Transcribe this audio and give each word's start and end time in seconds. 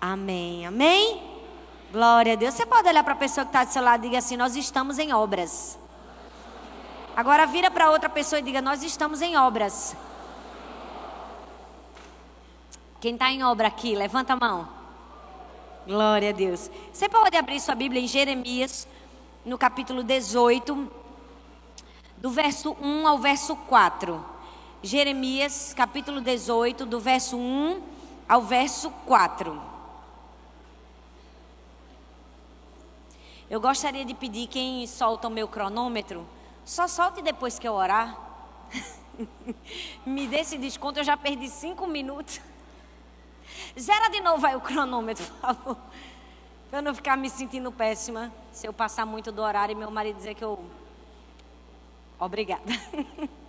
Amém. 0.00 0.64
Amém? 0.64 1.22
Glória 1.90 2.34
a 2.34 2.36
Deus. 2.36 2.54
Você 2.54 2.64
pode 2.64 2.88
olhar 2.88 3.02
para 3.02 3.14
a 3.14 3.16
pessoa 3.16 3.44
que 3.44 3.50
está 3.50 3.64
do 3.64 3.72
seu 3.72 3.82
lado 3.82 4.04
e 4.04 4.08
diga 4.08 4.18
assim: 4.18 4.36
Nós 4.36 4.54
estamos 4.54 4.98
em 4.98 5.12
obras. 5.12 5.78
Agora 7.16 7.46
vira 7.46 7.70
para 7.70 7.90
outra 7.90 8.08
pessoa 8.08 8.38
e 8.38 8.42
diga: 8.42 8.62
Nós 8.62 8.82
estamos 8.82 9.20
em 9.20 9.36
obras. 9.36 9.96
Quem 13.00 13.14
está 13.14 13.30
em 13.30 13.42
obra 13.42 13.68
aqui, 13.68 13.94
levanta 13.94 14.34
a 14.34 14.36
mão. 14.36 14.68
Glória 15.86 16.30
a 16.30 16.32
Deus. 16.32 16.70
Você 16.92 17.08
pode 17.08 17.36
abrir 17.36 17.58
sua 17.60 17.74
Bíblia 17.74 18.00
em 18.00 18.06
Jeremias, 18.06 18.86
no 19.44 19.56
capítulo 19.56 20.02
18, 20.02 20.90
do 22.18 22.30
verso 22.30 22.76
1 22.80 23.08
ao 23.08 23.18
verso 23.18 23.56
4. 23.56 24.24
Jeremias, 24.82 25.72
capítulo 25.74 26.20
18, 26.20 26.86
do 26.86 27.00
verso 27.00 27.36
1 27.36 27.82
ao 28.28 28.42
verso 28.42 28.90
4. 29.06 29.67
Eu 33.50 33.60
gostaria 33.60 34.04
de 34.04 34.12
pedir 34.12 34.46
quem 34.46 34.86
solta 34.86 35.26
o 35.26 35.30
meu 35.30 35.48
cronômetro, 35.48 36.28
só 36.64 36.86
solte 36.86 37.22
depois 37.22 37.58
que 37.58 37.66
eu 37.66 37.72
orar. 37.72 38.18
Me 40.04 40.26
dê 40.26 40.40
esse 40.40 40.58
desconto, 40.58 41.00
eu 41.00 41.04
já 41.04 41.16
perdi 41.16 41.48
cinco 41.48 41.86
minutos. 41.86 42.40
Zera 43.78 44.10
de 44.10 44.20
novo 44.20 44.46
aí 44.46 44.54
o 44.54 44.60
cronômetro, 44.60 45.24
por 45.24 45.40
favor. 45.40 45.76
Pra 46.68 46.80
eu 46.80 46.82
não 46.82 46.94
ficar 46.94 47.16
me 47.16 47.30
sentindo 47.30 47.72
péssima 47.72 48.30
se 48.52 48.66
eu 48.66 48.72
passar 48.72 49.06
muito 49.06 49.32
do 49.32 49.40
horário 49.40 49.72
e 49.72 49.74
meu 49.74 49.90
marido 49.90 50.16
dizer 50.16 50.34
que 50.34 50.44
eu. 50.44 50.62
Obrigada. 52.20 52.70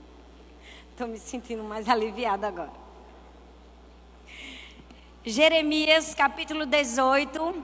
Estou 0.91 1.07
me 1.07 1.19
sentindo 1.19 1.63
mais 1.63 1.89
aliviada 1.89 2.47
agora. 2.47 2.71
Jeremias 5.25 6.13
capítulo 6.13 6.65
18, 6.65 7.63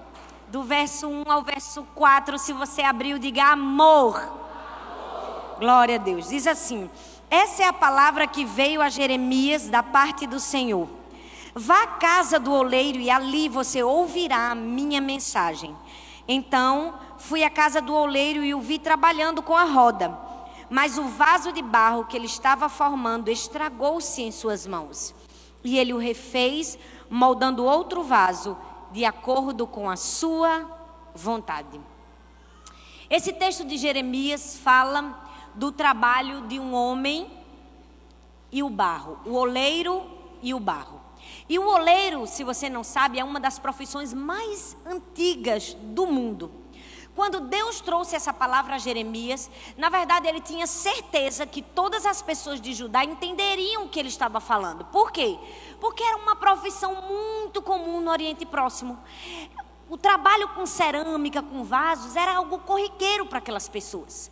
do 0.55 0.63
verso 0.63 1.09
1 1.09 1.29
ao 1.29 1.41
verso 1.41 1.85
4. 1.93 2.39
Se 2.39 2.53
você 2.53 2.81
abriu, 2.81 3.19
diga 3.19 3.43
amor. 3.51 4.15
amor. 4.15 5.59
Glória 5.59 5.95
a 5.95 5.97
Deus. 5.97 6.29
Diz 6.29 6.47
assim: 6.47 6.89
Essa 7.29 7.63
é 7.63 7.67
a 7.67 7.73
palavra 7.73 8.25
que 8.25 8.45
veio 8.45 8.81
a 8.81 8.87
Jeremias 8.87 9.67
da 9.67 9.83
parte 9.83 10.25
do 10.25 10.39
Senhor. 10.39 10.87
Vá 11.53 11.83
à 11.83 11.87
casa 11.87 12.39
do 12.39 12.53
oleiro 12.53 12.99
e 12.99 13.09
ali 13.09 13.49
você 13.49 13.83
ouvirá 13.83 14.51
a 14.51 14.55
minha 14.55 15.01
mensagem. 15.01 15.75
Então 16.25 16.93
fui 17.17 17.43
à 17.43 17.49
casa 17.49 17.81
do 17.81 17.93
oleiro 17.93 18.41
e 18.41 18.55
o 18.55 18.61
vi 18.61 18.79
trabalhando 18.79 19.41
com 19.41 19.57
a 19.57 19.65
roda. 19.65 20.17
Mas 20.69 20.97
o 20.97 21.03
vaso 21.03 21.51
de 21.51 21.61
barro 21.61 22.05
que 22.05 22.15
ele 22.15 22.27
estava 22.27 22.69
formando 22.69 23.27
estragou-se 23.29 24.21
em 24.21 24.31
suas 24.31 24.65
mãos. 24.65 25.13
E 25.65 25.77
ele 25.77 25.93
o 25.93 25.97
refez, 25.97 26.79
moldando 27.09 27.65
outro 27.65 28.03
vaso, 28.03 28.55
de 28.95 29.03
acordo 29.03 29.67
com 29.67 29.89
a 29.89 29.97
sua 29.97 30.65
vontade. 31.13 31.81
Esse 33.09 33.33
texto 33.33 33.65
de 33.65 33.77
Jeremias 33.77 34.57
fala 34.57 35.21
do 35.53 35.69
trabalho 35.69 36.47
de 36.47 36.61
um 36.61 36.73
homem 36.73 37.29
e 38.49 38.63
o 38.63 38.69
barro, 38.69 39.19
o 39.25 39.33
oleiro 39.33 40.09
e 40.41 40.53
o 40.53 40.61
barro. 40.61 41.01
E 41.49 41.59
o 41.59 41.67
oleiro, 41.67 42.25
se 42.25 42.41
você 42.45 42.69
não 42.69 42.85
sabe, 42.85 43.19
é 43.19 43.23
uma 43.25 43.37
das 43.37 43.59
profissões 43.59 44.13
mais 44.13 44.77
antigas 44.85 45.73
do 45.73 46.07
mundo. 46.07 46.49
Quando 47.15 47.39
Deus 47.39 47.79
trouxe 47.79 48.13
essa 48.13 48.33
palavra 48.33 48.75
a 48.75 48.77
Jeremias, 48.77 49.49
na 49.77 49.87
verdade 49.87 50.27
ele 50.27 50.41
tinha 50.41 50.67
certeza 50.67 51.47
que 51.47 51.61
todas 51.61 52.05
as 52.05 52.21
pessoas 52.21 52.59
de 52.59 52.73
Judá 52.73 53.05
entenderiam 53.05 53.85
o 53.85 53.89
que 53.89 53.97
ele 53.97 54.09
estava 54.09 54.41
falando. 54.41 54.83
Por 54.85 55.11
quê? 55.13 55.39
Porque 55.79 56.03
era 56.03 56.17
uma 56.17 56.35
profissão 56.35 56.93
muito 57.03 57.61
comum 57.61 58.01
no 58.01 58.11
Oriente 58.11 58.45
Próximo. 58.45 58.99
O 59.89 59.97
trabalho 59.97 60.49
com 60.49 60.65
cerâmica, 60.65 61.41
com 61.41 61.63
vasos, 61.63 62.17
era 62.17 62.35
algo 62.35 62.59
corriqueiro 62.59 63.25
para 63.25 63.37
aquelas 63.37 63.69
pessoas. 63.69 64.29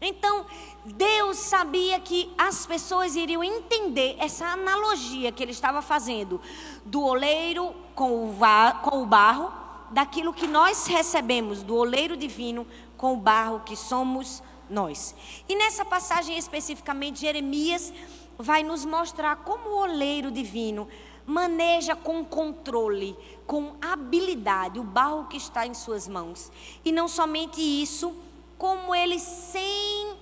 Então, 0.00 0.46
Deus 0.84 1.36
sabia 1.36 2.00
que 2.00 2.32
as 2.36 2.66
pessoas 2.66 3.14
iriam 3.14 3.44
entender 3.44 4.16
essa 4.18 4.46
analogia 4.46 5.30
que 5.30 5.42
ele 5.42 5.52
estava 5.52 5.82
fazendo 5.82 6.40
do 6.84 7.02
oleiro 7.02 7.74
com 7.94 8.28
o, 8.28 8.36
com 8.82 9.02
o 9.02 9.06
barro, 9.06 9.61
daquilo 9.92 10.32
que 10.32 10.46
nós 10.46 10.86
recebemos 10.86 11.62
do 11.62 11.76
oleiro 11.76 12.16
divino 12.16 12.66
com 12.96 13.12
o 13.12 13.16
barro 13.16 13.60
que 13.60 13.76
somos 13.76 14.42
nós. 14.68 15.14
E 15.48 15.54
nessa 15.54 15.84
passagem 15.84 16.36
especificamente, 16.36 17.20
Jeremias 17.20 17.92
vai 18.38 18.62
nos 18.62 18.84
mostrar 18.84 19.36
como 19.36 19.68
o 19.68 19.78
oleiro 19.82 20.30
divino 20.30 20.88
maneja 21.24 21.94
com 21.94 22.24
controle, 22.24 23.16
com 23.46 23.76
habilidade 23.80 24.80
o 24.80 24.84
barro 24.84 25.26
que 25.28 25.36
está 25.36 25.66
em 25.66 25.74
suas 25.74 26.08
mãos. 26.08 26.50
E 26.84 26.90
não 26.90 27.06
somente 27.06 27.60
isso, 27.60 28.16
como 28.58 28.94
ele 28.94 29.18
sem 29.18 30.16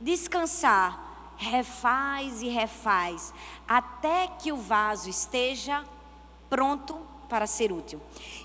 descansar 0.00 1.06
refaz 1.36 2.42
e 2.42 2.48
refaz 2.48 3.32
até 3.66 4.26
que 4.26 4.50
o 4.50 4.56
vaso 4.56 5.08
esteja 5.08 5.84
pronto 6.50 6.98
para 7.28 7.46
ser 7.46 7.72
útil. 7.72 8.00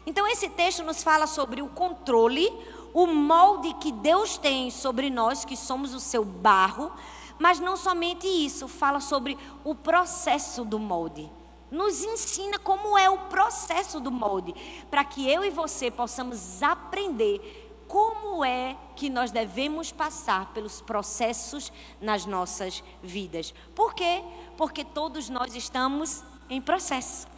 Então 0.05 0.27
esse 0.27 0.49
texto 0.49 0.83
nos 0.83 1.03
fala 1.03 1.27
sobre 1.27 1.61
o 1.61 1.67
controle, 1.69 2.51
o 2.93 3.07
molde 3.07 3.73
que 3.75 3.91
Deus 3.91 4.37
tem 4.37 4.69
sobre 4.69 5.09
nós 5.09 5.45
que 5.45 5.57
somos 5.57 5.93
o 5.93 5.99
seu 5.99 6.23
barro, 6.23 6.91
mas 7.39 7.59
não 7.59 7.75
somente 7.75 8.27
isso, 8.27 8.67
fala 8.67 8.99
sobre 8.99 9.37
o 9.63 9.73
processo 9.73 10.63
do 10.63 10.77
molde. 10.77 11.29
Nos 11.71 12.03
ensina 12.03 12.59
como 12.59 12.97
é 12.97 13.09
o 13.09 13.17
processo 13.17 13.99
do 13.99 14.11
molde, 14.11 14.53
para 14.91 15.03
que 15.03 15.27
eu 15.27 15.43
e 15.43 15.49
você 15.49 15.89
possamos 15.89 16.61
aprender 16.61 17.61
como 17.87 18.45
é 18.45 18.77
que 18.95 19.09
nós 19.09 19.31
devemos 19.31 19.91
passar 19.91 20.53
pelos 20.53 20.81
processos 20.81 21.71
nas 21.99 22.25
nossas 22.25 22.83
vidas. 23.01 23.53
Por 23.75 23.93
quê? 23.93 24.23
Porque 24.55 24.83
todos 24.83 25.29
nós 25.29 25.55
estamos 25.55 26.23
em 26.49 26.61
processo. 26.61 27.32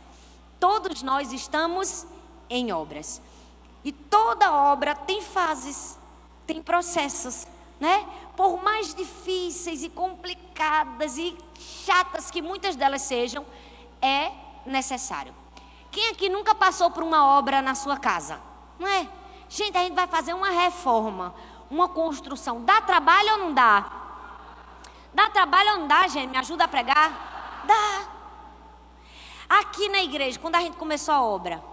Todos 0.59 1.01
nós 1.01 1.31
estamos 1.31 2.05
em 2.49 2.71
obras. 2.71 3.21
E 3.83 3.91
toda 3.91 4.51
obra 4.51 4.95
tem 4.95 5.21
fases, 5.21 5.97
tem 6.47 6.61
processos, 6.61 7.47
né? 7.79 8.05
Por 8.35 8.61
mais 8.63 8.93
difíceis 8.93 9.83
e 9.83 9.89
complicadas 9.89 11.17
e 11.17 11.37
chatas 11.85 12.31
que 12.31 12.41
muitas 12.41 12.75
delas 12.75 13.03
sejam, 13.03 13.45
é 14.01 14.31
necessário. 14.65 15.33
Quem 15.91 16.09
aqui 16.09 16.29
nunca 16.29 16.53
passou 16.55 16.91
por 16.91 17.03
uma 17.03 17.37
obra 17.37 17.61
na 17.61 17.75
sua 17.75 17.97
casa? 17.97 18.39
Não 18.79 18.87
é? 18.87 19.07
Gente, 19.47 19.77
a 19.77 19.83
gente 19.83 19.93
vai 19.93 20.07
fazer 20.07 20.33
uma 20.33 20.49
reforma, 20.49 21.33
uma 21.69 21.87
construção. 21.87 22.61
Dá 22.63 22.81
trabalho 22.81 23.33
ou 23.33 23.37
não 23.37 23.53
dá? 23.53 23.85
Dá 25.13 25.29
trabalho 25.29 25.71
ou 25.71 25.79
não 25.79 25.87
dá, 25.87 26.07
gente? 26.07 26.29
Me 26.29 26.37
ajuda 26.37 26.65
a 26.65 26.67
pregar? 26.67 27.63
Dá. 27.65 28.14
Aqui 29.47 29.87
na 29.89 30.03
igreja, 30.03 30.39
quando 30.39 30.55
a 30.55 30.61
gente 30.61 30.77
começou 30.77 31.13
a 31.13 31.21
obra, 31.21 31.63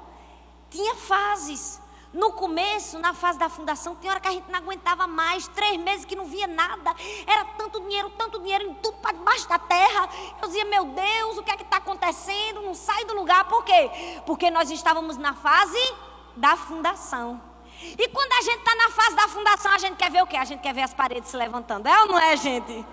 tinha 0.70 0.94
fases. 0.94 1.80
No 2.12 2.30
começo, 2.32 2.98
na 2.98 3.14
fase 3.14 3.38
da 3.38 3.48
fundação, 3.48 3.96
tinha 3.96 4.12
hora 4.12 4.20
que 4.20 4.28
a 4.28 4.32
gente 4.32 4.50
não 4.50 4.58
aguentava 4.58 5.06
mais, 5.06 5.48
três 5.48 5.78
meses 5.78 6.04
que 6.04 6.14
não 6.14 6.26
via 6.26 6.46
nada. 6.46 6.94
Era 7.26 7.46
tanto 7.56 7.80
dinheiro, 7.80 8.10
tanto 8.10 8.38
dinheiro 8.38 8.64
em 8.68 8.74
tudo 8.74 8.98
para 8.98 9.12
debaixo 9.12 9.48
da 9.48 9.58
terra. 9.58 10.10
Eu 10.42 10.46
dizia, 10.46 10.64
meu 10.66 10.84
Deus, 10.84 11.38
o 11.38 11.42
que 11.42 11.50
é 11.50 11.56
que 11.56 11.62
está 11.62 11.78
acontecendo? 11.78 12.60
Não 12.60 12.74
sai 12.74 13.06
do 13.06 13.14
lugar. 13.14 13.48
Por 13.48 13.64
quê? 13.64 13.90
Porque 14.26 14.50
nós 14.50 14.70
estávamos 14.70 15.16
na 15.16 15.32
fase 15.32 15.78
da 16.36 16.54
fundação. 16.54 17.40
E 17.80 18.08
quando 18.08 18.32
a 18.32 18.42
gente 18.42 18.58
está 18.58 18.74
na 18.76 18.90
fase 18.90 19.16
da 19.16 19.28
fundação, 19.28 19.72
a 19.72 19.78
gente 19.78 19.96
quer 19.96 20.10
ver 20.10 20.22
o 20.22 20.26
quê? 20.26 20.36
A 20.36 20.44
gente 20.44 20.60
quer 20.60 20.74
ver 20.74 20.82
as 20.82 20.92
paredes 20.92 21.30
se 21.30 21.36
levantando. 21.38 21.88
É 21.88 22.00
ou 22.02 22.08
não 22.08 22.18
é, 22.18 22.36
gente? 22.36 22.84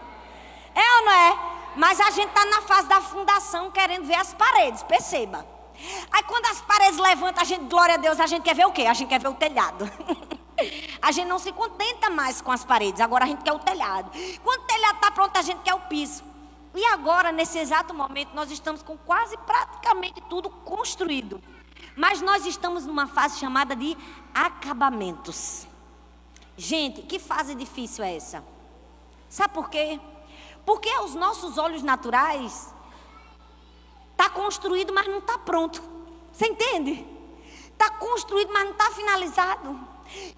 É 0.73 0.95
ou 0.95 1.05
não 1.05 1.11
é? 1.11 1.58
Mas 1.75 1.99
a 1.99 2.09
gente 2.11 2.29
está 2.29 2.45
na 2.45 2.61
fase 2.61 2.87
da 2.87 3.01
fundação 3.01 3.71
querendo 3.71 4.05
ver 4.05 4.15
as 4.15 4.33
paredes, 4.33 4.83
perceba. 4.83 5.45
Aí 6.11 6.23
quando 6.23 6.45
as 6.47 6.61
paredes 6.61 6.97
levantam, 6.97 7.41
a 7.41 7.45
gente, 7.45 7.65
glória 7.65 7.95
a 7.95 7.97
Deus, 7.97 8.19
a 8.19 8.27
gente 8.27 8.43
quer 8.43 8.55
ver 8.55 8.65
o 8.65 8.71
quê? 8.71 8.85
A 8.85 8.93
gente 8.93 9.07
quer 9.07 9.19
ver 9.19 9.29
o 9.29 9.33
telhado. 9.33 9.89
a 11.01 11.11
gente 11.11 11.27
não 11.27 11.39
se 11.39 11.51
contenta 11.51 12.09
mais 12.09 12.41
com 12.41 12.51
as 12.51 12.65
paredes, 12.65 12.99
agora 12.99 13.23
a 13.23 13.27
gente 13.27 13.43
quer 13.43 13.53
o 13.53 13.59
telhado. 13.59 14.11
Quando 14.43 14.61
o 14.61 14.65
telhado 14.65 14.95
está 14.95 15.11
pronto, 15.11 15.37
a 15.37 15.41
gente 15.41 15.61
quer 15.61 15.73
o 15.73 15.79
piso. 15.81 16.23
E 16.75 16.85
agora, 16.85 17.31
nesse 17.31 17.57
exato 17.57 17.93
momento, 17.93 18.33
nós 18.33 18.51
estamos 18.51 18.83
com 18.83 18.97
quase 18.97 19.37
praticamente 19.37 20.21
tudo 20.21 20.49
construído. 20.49 21.41
Mas 21.95 22.21
nós 22.21 22.45
estamos 22.45 22.85
numa 22.85 23.07
fase 23.07 23.39
chamada 23.39 23.75
de 23.75 23.97
acabamentos. 24.33 25.67
Gente, 26.55 27.01
que 27.01 27.19
fase 27.19 27.55
difícil 27.55 28.03
é 28.03 28.15
essa? 28.15 28.43
Sabe 29.27 29.53
por 29.53 29.69
quê? 29.69 29.99
Porque 30.65 30.89
aos 30.89 31.15
nossos 31.15 31.57
olhos 31.57 31.81
naturais 31.81 32.73
está 34.11 34.29
construído, 34.29 34.93
mas 34.93 35.07
não 35.07 35.19
está 35.19 35.37
pronto. 35.37 35.81
Você 36.31 36.47
entende? 36.47 37.05
Está 37.71 37.89
construído, 37.91 38.51
mas 38.51 38.65
não 38.65 38.71
está 38.71 38.91
finalizado. 38.91 39.79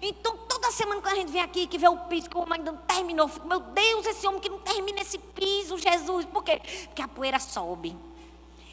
Então, 0.00 0.36
toda 0.48 0.70
semana 0.70 1.00
que 1.00 1.08
a 1.08 1.14
gente 1.14 1.32
vem 1.32 1.42
aqui, 1.42 1.66
que 1.66 1.78
vê 1.78 1.88
o 1.88 1.96
piso, 1.96 2.28
que 2.28 2.36
o 2.36 2.40
homem 2.40 2.58
ainda 2.58 2.72
não 2.72 2.78
terminou, 2.82 3.26
fico, 3.26 3.48
meu 3.48 3.60
Deus, 3.60 4.06
esse 4.06 4.26
homem 4.26 4.40
que 4.40 4.48
não 4.48 4.58
termina 4.58 5.00
esse 5.00 5.18
piso, 5.18 5.78
Jesus. 5.78 6.26
Por 6.26 6.44
quê? 6.44 6.60
Porque 6.86 7.02
a 7.02 7.08
poeira 7.08 7.38
sobe. 7.38 7.96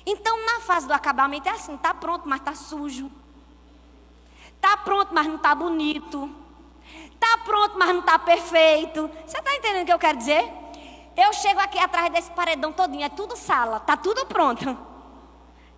Então, 0.06 0.46
na 0.46 0.60
fase 0.62 0.88
do 0.88 0.94
acabamento 0.94 1.48
é 1.48 1.52
assim, 1.52 1.76
está 1.76 1.94
pronto, 1.94 2.28
mas 2.28 2.40
está 2.40 2.54
sujo. 2.54 3.12
Tá 4.60 4.78
pronto, 4.78 5.14
mas 5.14 5.28
não 5.28 5.38
tá 5.38 5.56
bonito. 5.56 6.30
Tá 7.20 7.38
pronto, 7.40 7.78
mas 7.78 7.96
não 7.96 8.02
tá 8.02 8.20
perfeito. 8.20 9.10
Você 9.26 9.42
tá 9.42 9.56
entendendo 9.56 9.84
o 9.84 9.86
que 9.86 9.94
eu 9.94 10.00
quero 10.00 10.18
dizer? 10.18 10.52
Eu 11.22 11.34
chego 11.34 11.60
aqui 11.60 11.78
atrás 11.78 12.10
desse 12.14 12.32
paredão 12.32 12.72
todinho, 12.72 13.04
é 13.04 13.10
tudo 13.10 13.36
sala, 13.36 13.82
tá 13.82 13.98
tudo 13.98 14.26
pronto. 14.26 14.78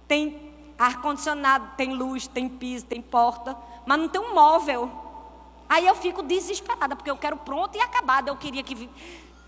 Tem 0.08 0.54
ar-condicionado, 0.78 1.72
tem 1.76 1.96
luz, 1.96 2.28
tem 2.28 2.48
piso, 2.48 2.86
tem 2.86 3.02
porta, 3.02 3.58
mas 3.84 3.98
não 3.98 4.08
tem 4.08 4.22
um 4.22 4.36
móvel. 4.36 4.92
Aí 5.68 5.88
eu 5.88 5.96
fico 5.96 6.22
desesperada, 6.22 6.96
porque 6.96 7.10
eu 7.10 7.18
quero 7.18 7.38
pronto 7.38 7.76
e 7.76 7.82
acabado. 7.82 8.28
Eu 8.28 8.38
queria 8.38 8.62
que 8.62 8.88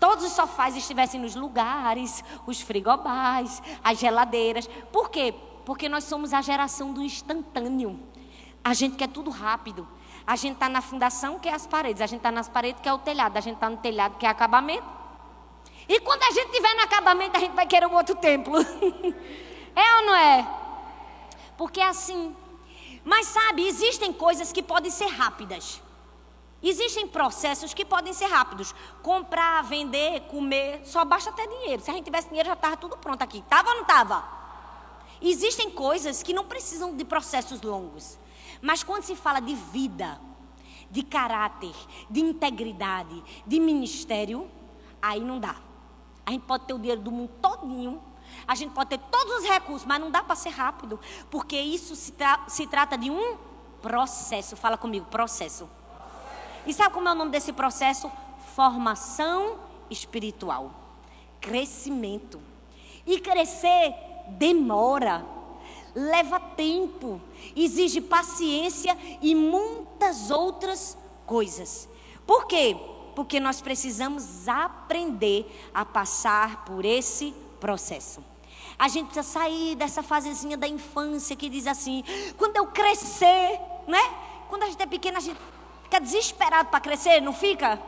todos 0.00 0.24
os 0.24 0.32
sofás 0.32 0.74
estivessem 0.74 1.20
nos 1.20 1.36
lugares, 1.36 2.24
os 2.44 2.60
frigobás, 2.60 3.62
as 3.84 3.96
geladeiras. 3.96 4.66
Por 4.90 5.10
quê? 5.10 5.32
Porque 5.64 5.88
nós 5.88 6.02
somos 6.02 6.34
a 6.34 6.42
geração 6.42 6.92
do 6.92 7.02
instantâneo. 7.02 8.00
A 8.64 8.74
gente 8.74 8.96
quer 8.96 9.08
tudo 9.08 9.30
rápido. 9.30 9.86
A 10.26 10.34
gente 10.34 10.54
está 10.54 10.68
na 10.68 10.80
fundação, 10.80 11.38
que 11.38 11.48
é 11.48 11.54
as 11.54 11.68
paredes. 11.68 12.02
A 12.02 12.06
gente 12.06 12.18
está 12.18 12.32
nas 12.32 12.48
paredes, 12.48 12.80
que 12.82 12.88
é 12.88 12.92
o 12.92 12.98
telhado. 12.98 13.36
A 13.36 13.40
gente 13.40 13.54
está 13.54 13.70
no 13.70 13.76
telhado, 13.76 14.16
que 14.18 14.26
é 14.26 14.28
acabamento. 14.28 15.03
E 15.88 16.00
quando 16.00 16.22
a 16.22 16.30
gente 16.30 16.46
estiver 16.46 16.74
no 16.74 16.82
acabamento, 16.82 17.36
a 17.36 17.40
gente 17.40 17.54
vai 17.54 17.66
querer 17.66 17.86
um 17.86 17.94
outro 17.94 18.14
templo. 18.14 18.56
é 19.76 19.96
ou 19.96 20.06
não 20.06 20.14
é? 20.14 20.48
Porque 21.56 21.80
é 21.80 21.86
assim. 21.86 22.34
Mas 23.04 23.26
sabe, 23.26 23.66
existem 23.66 24.12
coisas 24.12 24.50
que 24.52 24.62
podem 24.62 24.90
ser 24.90 25.06
rápidas. 25.06 25.82
Existem 26.62 27.06
processos 27.06 27.74
que 27.74 27.84
podem 27.84 28.14
ser 28.14 28.26
rápidos. 28.26 28.74
Comprar, 29.02 29.62
vender, 29.64 30.22
comer, 30.22 30.80
só 30.84 31.04
basta 31.04 31.30
ter 31.32 31.46
dinheiro. 31.46 31.82
Se 31.82 31.90
a 31.90 31.94
gente 31.94 32.06
tivesse 32.06 32.28
dinheiro, 32.28 32.48
já 32.48 32.54
estava 32.54 32.76
tudo 32.76 32.96
pronto 32.96 33.20
aqui. 33.20 33.42
Tava 33.42 33.68
ou 33.68 33.74
não 33.76 33.82
estava? 33.82 34.24
Existem 35.20 35.70
coisas 35.70 36.22
que 36.22 36.32
não 36.32 36.46
precisam 36.46 36.96
de 36.96 37.04
processos 37.04 37.60
longos. 37.60 38.18
Mas 38.62 38.82
quando 38.82 39.02
se 39.02 39.14
fala 39.14 39.40
de 39.40 39.54
vida, 39.54 40.18
de 40.90 41.02
caráter, 41.02 41.74
de 42.08 42.20
integridade, 42.20 43.22
de 43.46 43.60
ministério, 43.60 44.50
aí 45.02 45.20
não 45.20 45.38
dá. 45.38 45.56
A 46.26 46.30
gente 46.30 46.42
pode 46.42 46.64
ter 46.64 46.72
o 46.72 46.78
dinheiro 46.78 47.00
do 47.00 47.10
mundo 47.10 47.30
todinho, 47.40 48.00
a 48.46 48.54
gente 48.54 48.72
pode 48.72 48.90
ter 48.90 48.98
todos 48.98 49.36
os 49.36 49.44
recursos, 49.44 49.86
mas 49.86 50.00
não 50.00 50.10
dá 50.10 50.22
para 50.22 50.34
ser 50.34 50.50
rápido, 50.50 50.98
porque 51.30 51.58
isso 51.58 51.94
se, 51.94 52.12
tra 52.12 52.44
se 52.48 52.66
trata 52.66 52.96
de 52.96 53.10
um 53.10 53.36
processo. 53.80 54.56
Fala 54.56 54.76
comigo, 54.76 55.06
processo. 55.06 55.68
E 56.66 56.72
sabe 56.72 56.94
como 56.94 57.08
é 57.08 57.12
o 57.12 57.14
nome 57.14 57.30
desse 57.30 57.52
processo? 57.52 58.10
Formação 58.54 59.58
espiritual. 59.90 60.70
Crescimento. 61.40 62.40
E 63.06 63.20
crescer 63.20 63.94
demora, 64.28 65.24
leva 65.94 66.40
tempo, 66.40 67.20
exige 67.54 68.00
paciência 68.00 68.96
e 69.20 69.34
muitas 69.34 70.30
outras 70.30 70.96
coisas. 71.26 71.88
Por 72.26 72.46
quê? 72.46 72.76
Porque 73.14 73.38
nós 73.38 73.60
precisamos 73.60 74.48
aprender 74.48 75.46
a 75.72 75.84
passar 75.84 76.64
por 76.64 76.84
esse 76.84 77.32
processo. 77.60 78.22
A 78.78 78.88
gente 78.88 79.06
precisa 79.06 79.22
sair 79.22 79.76
dessa 79.76 80.02
fasezinha 80.02 80.56
da 80.56 80.66
infância 80.66 81.36
que 81.36 81.48
diz 81.48 81.66
assim: 81.66 82.02
quando 82.36 82.56
eu 82.56 82.66
crescer, 82.66 83.60
né? 83.86 84.00
Quando 84.48 84.64
a 84.64 84.66
gente 84.66 84.82
é 84.82 84.86
pequena, 84.86 85.18
a 85.18 85.20
gente 85.20 85.38
Fica 85.94 86.00
desesperado 86.00 86.70
para 86.70 86.80
crescer, 86.80 87.20
não 87.20 87.32
fica? 87.32 87.80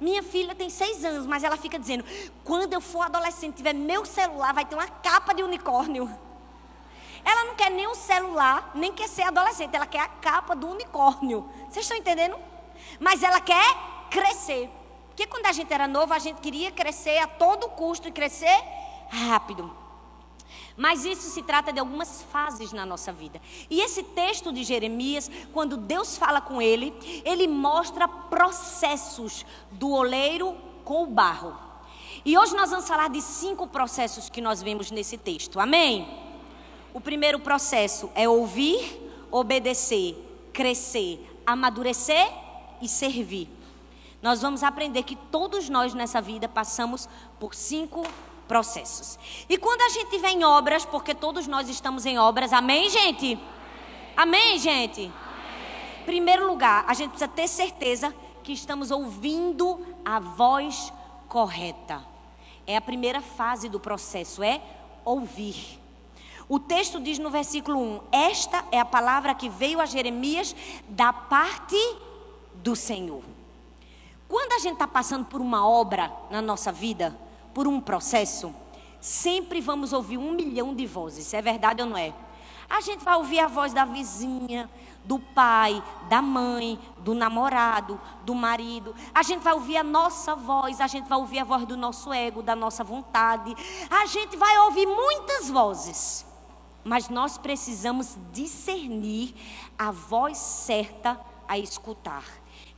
Minha 0.00 0.22
filha 0.22 0.54
tem 0.54 0.70
seis 0.70 1.04
anos, 1.04 1.26
mas 1.26 1.42
ela 1.42 1.56
fica 1.56 1.76
dizendo: 1.78 2.04
quando 2.44 2.72
eu 2.72 2.80
for 2.80 3.02
adolescente, 3.02 3.56
tiver 3.56 3.72
meu 3.72 4.04
celular, 4.04 4.54
vai 4.54 4.64
ter 4.64 4.76
uma 4.76 4.86
capa 4.86 5.34
de 5.34 5.42
unicórnio. 5.42 6.08
Ela 7.24 7.44
não 7.46 7.56
quer 7.56 7.70
nem 7.70 7.88
o 7.88 7.94
celular, 7.96 8.70
nem 8.74 8.92
quer 8.92 9.08
ser 9.08 9.22
adolescente, 9.22 9.74
ela 9.74 9.86
quer 9.86 10.00
a 10.00 10.08
capa 10.08 10.54
do 10.54 10.68
unicórnio. 10.68 11.48
Vocês 11.68 11.84
estão 11.84 11.96
entendendo? 11.96 12.38
Mas 13.00 13.20
ela 13.20 13.40
quer 13.40 13.76
crescer. 14.14 14.70
Porque 15.08 15.26
quando 15.26 15.46
a 15.46 15.52
gente 15.52 15.72
era 15.72 15.88
novo, 15.88 16.14
a 16.14 16.18
gente 16.20 16.40
queria 16.40 16.70
crescer 16.70 17.18
a 17.18 17.26
todo 17.26 17.68
custo 17.70 18.06
e 18.06 18.12
crescer 18.12 18.62
rápido. 19.10 19.68
Mas 20.76 21.04
isso 21.04 21.28
se 21.30 21.42
trata 21.42 21.72
de 21.72 21.80
algumas 21.80 22.22
fases 22.22 22.72
na 22.72 22.86
nossa 22.86 23.12
vida. 23.12 23.40
E 23.68 23.80
esse 23.80 24.02
texto 24.02 24.52
de 24.52 24.62
Jeremias, 24.62 25.30
quando 25.52 25.76
Deus 25.76 26.16
fala 26.16 26.40
com 26.40 26.62
ele, 26.62 26.92
ele 27.24 27.48
mostra 27.48 28.06
processos 28.06 29.44
do 29.72 29.90
oleiro 29.90 30.56
com 30.84 31.02
o 31.02 31.06
barro. 31.06 31.56
E 32.24 32.38
hoje 32.38 32.54
nós 32.54 32.70
vamos 32.70 32.86
falar 32.86 33.08
de 33.08 33.20
cinco 33.20 33.66
processos 33.66 34.28
que 34.28 34.40
nós 34.40 34.62
vemos 34.62 34.90
nesse 34.90 35.18
texto. 35.18 35.60
Amém? 35.60 36.08
O 36.92 37.00
primeiro 37.00 37.40
processo 37.40 38.10
é 38.14 38.28
ouvir, 38.28 39.00
obedecer, 39.30 40.16
crescer, 40.52 41.20
amadurecer 41.46 42.32
e 42.80 42.88
servir. 42.88 43.48
Nós 44.24 44.40
vamos 44.40 44.62
aprender 44.62 45.02
que 45.02 45.16
todos 45.16 45.68
nós 45.68 45.92
nessa 45.92 46.18
vida 46.18 46.48
passamos 46.48 47.06
por 47.38 47.54
cinco 47.54 48.02
processos. 48.48 49.18
E 49.50 49.58
quando 49.58 49.82
a 49.82 49.90
gente 49.90 50.16
vem 50.16 50.38
em 50.38 50.44
obras, 50.44 50.86
porque 50.86 51.14
todos 51.14 51.46
nós 51.46 51.68
estamos 51.68 52.06
em 52.06 52.18
obras, 52.18 52.50
amém, 52.50 52.88
gente? 52.88 53.38
Amém, 54.16 54.58
gente? 54.58 55.02
Amém. 55.02 56.04
Primeiro 56.06 56.46
lugar, 56.46 56.86
a 56.88 56.94
gente 56.94 57.10
precisa 57.10 57.28
ter 57.28 57.46
certeza 57.46 58.14
que 58.42 58.54
estamos 58.54 58.90
ouvindo 58.90 59.78
a 60.02 60.18
voz 60.20 60.90
correta. 61.28 62.02
É 62.66 62.78
a 62.78 62.80
primeira 62.80 63.20
fase 63.20 63.68
do 63.68 63.78
processo, 63.78 64.42
é 64.42 64.62
ouvir. 65.04 65.78
O 66.48 66.58
texto 66.58 66.98
diz 66.98 67.18
no 67.18 67.28
versículo 67.28 67.78
1: 67.78 68.00
Esta 68.10 68.64
é 68.72 68.80
a 68.80 68.86
palavra 68.86 69.34
que 69.34 69.50
veio 69.50 69.82
a 69.82 69.84
Jeremias 69.84 70.56
da 70.88 71.12
parte 71.12 71.76
do 72.54 72.74
Senhor. 72.74 73.22
Quando 74.34 74.54
a 74.54 74.58
gente 74.58 74.72
está 74.72 74.88
passando 74.88 75.26
por 75.26 75.40
uma 75.40 75.64
obra 75.64 76.12
na 76.28 76.42
nossa 76.42 76.72
vida, 76.72 77.16
por 77.54 77.68
um 77.68 77.80
processo, 77.80 78.52
sempre 79.00 79.60
vamos 79.60 79.92
ouvir 79.92 80.18
um 80.18 80.32
milhão 80.32 80.74
de 80.74 80.88
vozes. 80.88 81.32
É 81.32 81.40
verdade 81.40 81.80
ou 81.80 81.88
não 81.88 81.96
é? 81.96 82.12
A 82.68 82.80
gente 82.80 83.04
vai 83.04 83.14
ouvir 83.14 83.38
a 83.38 83.46
voz 83.46 83.72
da 83.72 83.84
vizinha, 83.84 84.68
do 85.04 85.20
pai, 85.20 85.80
da 86.08 86.20
mãe, 86.20 86.80
do 86.98 87.14
namorado, 87.14 88.00
do 88.24 88.34
marido. 88.34 88.92
A 89.14 89.22
gente 89.22 89.40
vai 89.40 89.52
ouvir 89.52 89.76
a 89.76 89.84
nossa 89.84 90.34
voz, 90.34 90.80
a 90.80 90.88
gente 90.88 91.08
vai 91.08 91.16
ouvir 91.16 91.38
a 91.38 91.44
voz 91.44 91.64
do 91.64 91.76
nosso 91.76 92.12
ego, 92.12 92.42
da 92.42 92.56
nossa 92.56 92.82
vontade. 92.82 93.54
A 93.88 94.04
gente 94.06 94.36
vai 94.36 94.58
ouvir 94.58 94.84
muitas 94.84 95.48
vozes. 95.48 96.26
Mas 96.82 97.08
nós 97.08 97.38
precisamos 97.38 98.16
discernir 98.32 99.32
a 99.78 99.92
voz 99.92 100.38
certa 100.38 101.20
a 101.46 101.56
escutar. 101.56 102.24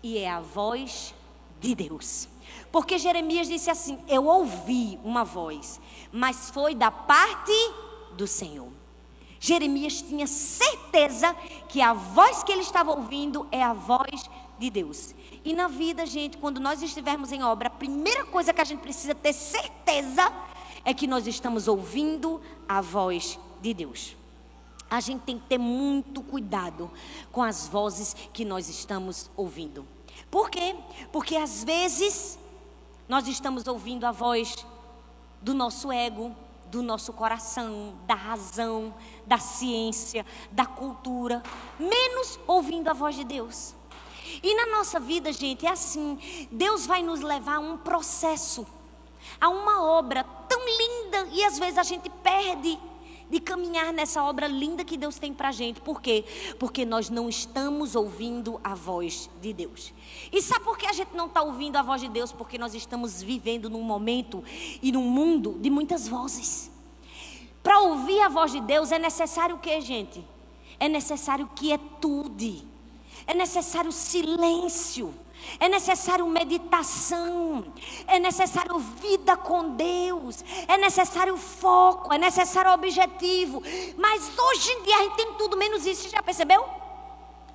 E 0.02 0.18
é 0.18 0.30
a 0.30 0.40
voz 0.40 1.14
de 1.60 1.74
Deus. 1.74 2.28
Porque 2.70 2.98
Jeremias 2.98 3.48
disse 3.48 3.70
assim: 3.70 3.98
Eu 4.08 4.26
ouvi 4.26 4.98
uma 5.02 5.24
voz, 5.24 5.80
mas 6.12 6.50
foi 6.50 6.74
da 6.74 6.90
parte 6.90 7.52
do 8.16 8.26
Senhor. 8.26 8.68
Jeremias 9.38 10.02
tinha 10.02 10.26
certeza 10.26 11.34
que 11.68 11.80
a 11.80 11.92
voz 11.92 12.42
que 12.42 12.52
ele 12.52 12.62
estava 12.62 12.90
ouvindo 12.90 13.46
é 13.52 13.62
a 13.62 13.72
voz 13.72 14.28
de 14.58 14.70
Deus. 14.70 15.14
E 15.44 15.52
na 15.52 15.68
vida, 15.68 16.04
gente, 16.04 16.38
quando 16.38 16.58
nós 16.58 16.82
estivermos 16.82 17.30
em 17.30 17.42
obra, 17.42 17.68
a 17.68 17.70
primeira 17.70 18.24
coisa 18.24 18.52
que 18.52 18.60
a 18.60 18.64
gente 18.64 18.80
precisa 18.80 19.14
ter 19.14 19.32
certeza 19.32 20.32
é 20.84 20.92
que 20.92 21.06
nós 21.06 21.26
estamos 21.26 21.68
ouvindo 21.68 22.40
a 22.68 22.80
voz 22.80 23.38
de 23.60 23.72
Deus. 23.72 24.16
A 24.88 25.00
gente 25.00 25.22
tem 25.22 25.38
que 25.38 25.46
ter 25.46 25.58
muito 25.58 26.22
cuidado 26.22 26.90
com 27.30 27.42
as 27.42 27.68
vozes 27.68 28.16
que 28.32 28.44
nós 28.44 28.68
estamos 28.68 29.30
ouvindo. 29.36 29.86
Por 30.30 30.50
quê? 30.50 30.76
Porque 31.12 31.36
às 31.36 31.64
vezes 31.64 32.38
nós 33.08 33.26
estamos 33.28 33.66
ouvindo 33.66 34.04
a 34.04 34.12
voz 34.12 34.66
do 35.40 35.54
nosso 35.54 35.92
ego, 35.92 36.34
do 36.66 36.82
nosso 36.82 37.12
coração, 37.12 37.94
da 38.06 38.14
razão, 38.14 38.92
da 39.24 39.38
ciência, 39.38 40.26
da 40.50 40.66
cultura, 40.66 41.42
menos 41.78 42.38
ouvindo 42.46 42.88
a 42.88 42.92
voz 42.92 43.14
de 43.14 43.24
Deus. 43.24 43.74
E 44.42 44.54
na 44.54 44.66
nossa 44.76 44.98
vida, 44.98 45.32
gente, 45.32 45.66
é 45.66 45.70
assim: 45.70 46.48
Deus 46.50 46.86
vai 46.86 47.02
nos 47.02 47.20
levar 47.20 47.56
a 47.56 47.60
um 47.60 47.78
processo, 47.78 48.66
a 49.40 49.48
uma 49.48 49.84
obra 49.84 50.24
tão 50.48 50.60
linda 50.66 51.28
e 51.32 51.44
às 51.44 51.58
vezes 51.58 51.78
a 51.78 51.82
gente 51.82 52.10
perde 52.10 52.78
de 53.30 53.40
caminhar 53.40 53.92
nessa 53.92 54.22
obra 54.22 54.46
linda 54.46 54.84
que 54.84 54.96
Deus 54.96 55.18
tem 55.18 55.32
para 55.32 55.50
gente. 55.52 55.80
Por 55.80 56.00
quê? 56.00 56.24
Porque 56.58 56.84
nós 56.84 57.10
não 57.10 57.28
estamos 57.28 57.94
ouvindo 57.94 58.60
a 58.62 58.74
voz 58.74 59.28
de 59.40 59.52
Deus. 59.52 59.92
E 60.32 60.40
sabe 60.40 60.64
por 60.64 60.78
que 60.78 60.86
a 60.86 60.92
gente 60.92 61.14
não 61.14 61.26
está 61.26 61.42
ouvindo 61.42 61.76
a 61.76 61.82
voz 61.82 62.00
de 62.00 62.08
Deus? 62.08 62.32
Porque 62.32 62.58
nós 62.58 62.74
estamos 62.74 63.22
vivendo 63.22 63.68
num 63.68 63.82
momento 63.82 64.42
e 64.82 64.92
num 64.92 65.02
mundo 65.02 65.58
de 65.60 65.70
muitas 65.70 66.06
vozes. 66.06 66.70
Para 67.62 67.80
ouvir 67.80 68.20
a 68.20 68.28
voz 68.28 68.52
de 68.52 68.60
Deus 68.60 68.92
é 68.92 68.98
necessário 68.98 69.56
o 69.56 69.58
que, 69.58 69.80
gente? 69.80 70.24
É 70.78 70.88
necessário 70.88 71.50
quietude. 71.54 72.64
É 73.26 73.34
necessário 73.34 73.90
silêncio. 73.90 75.12
É 75.58 75.68
necessário 75.68 76.26
meditação, 76.26 77.64
é 78.06 78.18
necessário 78.18 78.78
vida 78.78 79.36
com 79.36 79.70
Deus, 79.70 80.44
é 80.68 80.76
necessário 80.76 81.36
foco, 81.36 82.12
é 82.12 82.18
necessário 82.18 82.72
objetivo. 82.72 83.62
Mas 83.96 84.30
hoje 84.38 84.72
em 84.72 84.82
dia 84.82 84.96
a 84.96 85.02
gente 85.04 85.16
tem 85.16 85.32
tudo 85.34 85.56
menos 85.56 85.86
isso, 85.86 86.08
já 86.08 86.22
percebeu? 86.22 86.64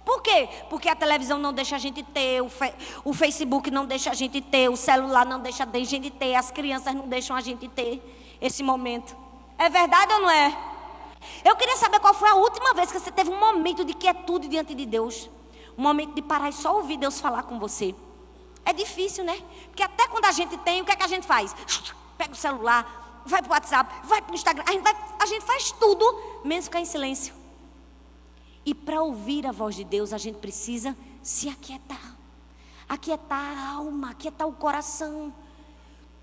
Por 0.03 0.21
quê? 0.21 0.49
Porque 0.69 0.89
a 0.89 0.95
televisão 0.95 1.37
não 1.37 1.53
deixa 1.53 1.75
a 1.75 1.79
gente 1.79 2.01
ter, 2.01 2.41
o, 2.41 2.49
fe 2.49 2.73
o 3.03 3.13
Facebook 3.13 3.69
não 3.69 3.85
deixa 3.85 4.09
a 4.09 4.13
gente 4.13 4.41
ter, 4.41 4.69
o 4.69 4.75
celular 4.75 5.25
não 5.25 5.39
deixa 5.39 5.63
a 5.63 5.83
gente 5.83 6.09
ter, 6.09 6.35
as 6.35 6.49
crianças 6.49 6.93
não 6.93 7.07
deixam 7.07 7.35
a 7.35 7.41
gente 7.41 7.67
ter 7.67 8.01
esse 8.41 8.63
momento. 8.63 9.15
É 9.57 9.69
verdade 9.69 10.11
ou 10.13 10.21
não 10.21 10.29
é? 10.29 10.57
Eu 11.45 11.55
queria 11.55 11.77
saber 11.77 11.99
qual 11.99 12.13
foi 12.13 12.29
a 12.29 12.35
última 12.35 12.73
vez 12.73 12.91
que 12.91 12.99
você 12.99 13.11
teve 13.11 13.29
um 13.29 13.39
momento 13.39 13.85
de 13.85 13.93
quietude 13.93 14.47
diante 14.47 14.73
de 14.73 14.85
Deus. 14.87 15.29
Um 15.77 15.83
momento 15.83 16.13
de 16.13 16.21
parar 16.21 16.49
e 16.49 16.53
só 16.53 16.75
ouvir 16.75 16.97
Deus 16.97 17.19
falar 17.19 17.43
com 17.43 17.59
você. 17.59 17.95
É 18.65 18.73
difícil, 18.73 19.23
né? 19.23 19.41
Porque 19.67 19.83
até 19.83 20.07
quando 20.07 20.25
a 20.25 20.31
gente 20.31 20.57
tem, 20.59 20.81
o 20.81 20.85
que 20.85 20.91
é 20.91 20.95
que 20.95 21.03
a 21.03 21.07
gente 21.07 21.25
faz? 21.25 21.55
Pega 22.17 22.33
o 22.33 22.35
celular, 22.35 23.23
vai 23.25 23.41
para 23.41 23.49
o 23.49 23.53
WhatsApp, 23.53 24.07
vai 24.07 24.21
para 24.21 24.31
o 24.31 24.35
Instagram. 24.35 24.63
A 24.67 24.71
gente, 24.71 24.83
vai, 24.83 24.95
a 25.19 25.25
gente 25.25 25.43
faz 25.43 25.71
tudo, 25.71 26.05
menos 26.43 26.65
ficar 26.65 26.79
em 26.79 26.85
silêncio. 26.85 27.33
E 28.65 28.75
para 28.75 29.01
ouvir 29.01 29.47
a 29.47 29.51
voz 29.51 29.75
de 29.75 29.83
Deus, 29.83 30.13
a 30.13 30.17
gente 30.17 30.37
precisa 30.37 30.95
se 31.21 31.49
aquietar. 31.49 32.15
Aquietar 32.87 33.57
a 33.57 33.75
alma, 33.75 34.11
aquietar 34.11 34.47
o 34.47 34.53
coração. 34.53 35.33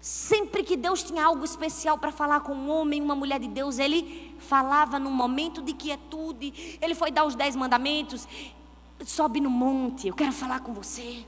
Sempre 0.01 0.63
que 0.63 0.77
Deus 0.77 1.03
tinha 1.03 1.25
algo 1.25 1.45
especial 1.45 1.99
para 1.99 2.13
falar 2.13 2.41
com 2.41 2.55
um 2.55 2.71
homem, 2.71 3.03
uma 3.03 3.17
mulher 3.17 3.41
de 3.41 3.49
Deus, 3.49 3.79
ele 3.79 4.37
falava 4.39 4.99
num 4.99 5.11
momento 5.11 5.61
de 5.61 5.73
quietude. 5.73 6.79
Ele 6.81 6.95
foi 6.95 7.11
dar 7.11 7.25
os 7.25 7.35
dez 7.35 7.57
mandamentos. 7.57 8.29
Sobe 9.07 9.41
no 9.41 9.51
monte, 9.51 10.09
eu 10.09 10.15
quero 10.15 10.33
falar 10.33 10.61
com 10.61 10.73
você. 10.73 11.25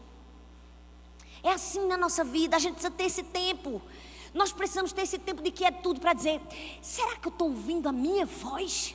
É 1.43 1.53
assim 1.53 1.87
na 1.87 1.97
nossa 1.97 2.25
vida, 2.25 2.57
a 2.57 2.59
gente 2.59 2.75
precisa 2.75 2.93
ter 2.93 3.05
esse 3.05 3.23
tempo. 3.23 3.81
Nós 4.35 4.53
precisamos 4.53 4.93
ter 4.93 5.03
esse 5.03 5.19
tempo 5.19 5.43
de 5.43 5.50
quietude 5.50 6.00
para 6.00 6.12
dizer: 6.12 6.41
será 6.83 7.17
que 7.17 7.27
eu 7.27 7.33
estou 7.33 7.49
ouvindo 7.49 7.89
a 7.89 7.93
minha 7.93 8.27
voz? 8.27 8.95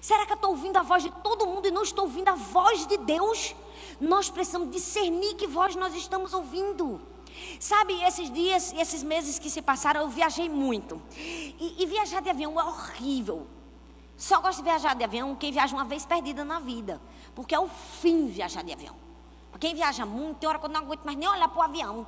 Será 0.00 0.24
que 0.26 0.32
eu 0.32 0.36
estou 0.36 0.50
ouvindo 0.50 0.76
a 0.76 0.82
voz 0.82 1.02
de 1.02 1.10
todo 1.22 1.46
mundo 1.46 1.68
e 1.68 1.70
não 1.70 1.82
estou 1.82 2.04
ouvindo 2.04 2.28
a 2.28 2.34
voz 2.34 2.86
de 2.86 2.96
Deus? 2.96 3.54
Nós 4.00 4.30
precisamos 4.30 4.70
discernir 4.70 5.34
que 5.34 5.46
voz 5.46 5.76
nós 5.76 5.94
estamos 5.94 6.32
ouvindo. 6.32 7.00
Sabe, 7.58 7.94
esses 8.02 8.30
dias, 8.30 8.72
esses 8.76 9.02
meses 9.02 9.38
que 9.38 9.50
se 9.50 9.62
passaram, 9.62 10.02
eu 10.02 10.08
viajei 10.08 10.48
muito. 10.48 11.00
E, 11.16 11.76
e, 11.78 11.86
viajar 11.86 12.20
de 12.20 12.30
avião 12.30 12.60
é 12.60 12.64
horrível. 12.64 13.46
Só 14.16 14.40
gosto 14.40 14.58
de 14.58 14.64
viajar 14.64 14.94
de 14.94 15.04
avião 15.04 15.34
quem 15.34 15.50
viaja 15.50 15.74
uma 15.74 15.84
vez 15.84 16.04
perdida 16.04 16.44
na 16.44 16.60
vida. 16.60 17.00
Porque 17.34 17.54
é 17.54 17.60
o 17.60 17.68
fim 17.68 18.28
viajar 18.28 18.62
de 18.62 18.72
avião. 18.72 18.94
Quem 19.60 19.74
viaja 19.74 20.04
muito, 20.04 20.38
tem 20.38 20.48
hora 20.48 20.58
que 20.58 20.64
eu 20.64 20.70
não 20.70 20.80
aguento 20.80 21.04
mais 21.04 21.16
nem 21.16 21.28
olhar 21.28 21.48
para 21.48 21.60
o 21.60 21.62
avião. 21.62 22.06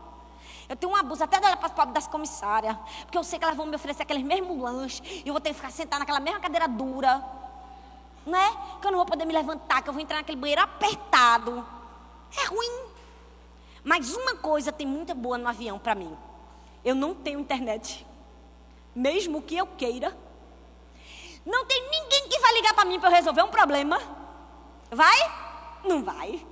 Eu 0.68 0.74
tenho 0.74 0.92
um 0.92 0.96
abuso 0.96 1.22
até 1.22 1.38
de 1.38 1.46
olhar 1.46 1.56
para 1.56 1.66
as 1.66 1.72
pobres 1.72 1.94
das 1.94 2.06
comissárias. 2.06 2.76
Porque 3.02 3.16
eu 3.16 3.22
sei 3.22 3.38
que 3.38 3.44
elas 3.44 3.56
vão 3.56 3.66
me 3.66 3.76
oferecer 3.76 4.02
aqueles 4.02 4.24
mesmos 4.24 4.58
lanches. 4.58 5.02
E 5.24 5.28
eu 5.28 5.32
vou 5.32 5.40
ter 5.40 5.50
que 5.50 5.56
ficar 5.56 5.70
sentada 5.70 6.00
naquela 6.00 6.20
mesma 6.20 6.40
cadeira 6.40 6.66
dura 6.66 7.22
né? 8.26 8.56
Que 8.80 8.86
eu 8.86 8.90
não 8.90 8.98
vou 8.98 9.06
poder 9.06 9.24
me 9.24 9.32
levantar, 9.32 9.82
que 9.82 9.88
eu 9.88 9.92
vou 9.92 10.02
entrar 10.02 10.16
naquele 10.16 10.38
banheiro 10.38 10.62
apertado. 10.62 11.64
É 12.36 12.46
ruim. 12.46 12.86
Mas 13.82 14.14
uma 14.14 14.36
coisa 14.36 14.72
tem 14.72 14.86
muita 14.86 15.14
boa 15.14 15.36
no 15.36 15.48
avião 15.48 15.78
para 15.78 15.94
mim. 15.94 16.16
Eu 16.84 16.94
não 16.94 17.14
tenho 17.14 17.40
internet. 17.40 18.06
Mesmo 18.94 19.42
que 19.42 19.56
eu 19.56 19.66
queira. 19.66 20.16
Não 21.44 21.66
tem 21.66 21.82
ninguém 21.90 22.28
que 22.28 22.38
vai 22.38 22.54
ligar 22.54 22.74
para 22.74 22.86
mim 22.86 22.98
para 22.98 23.10
eu 23.10 23.14
resolver 23.14 23.42
um 23.42 23.48
problema. 23.48 24.00
Vai? 24.94 25.18
Não 25.84 26.02
vai. 26.02 26.44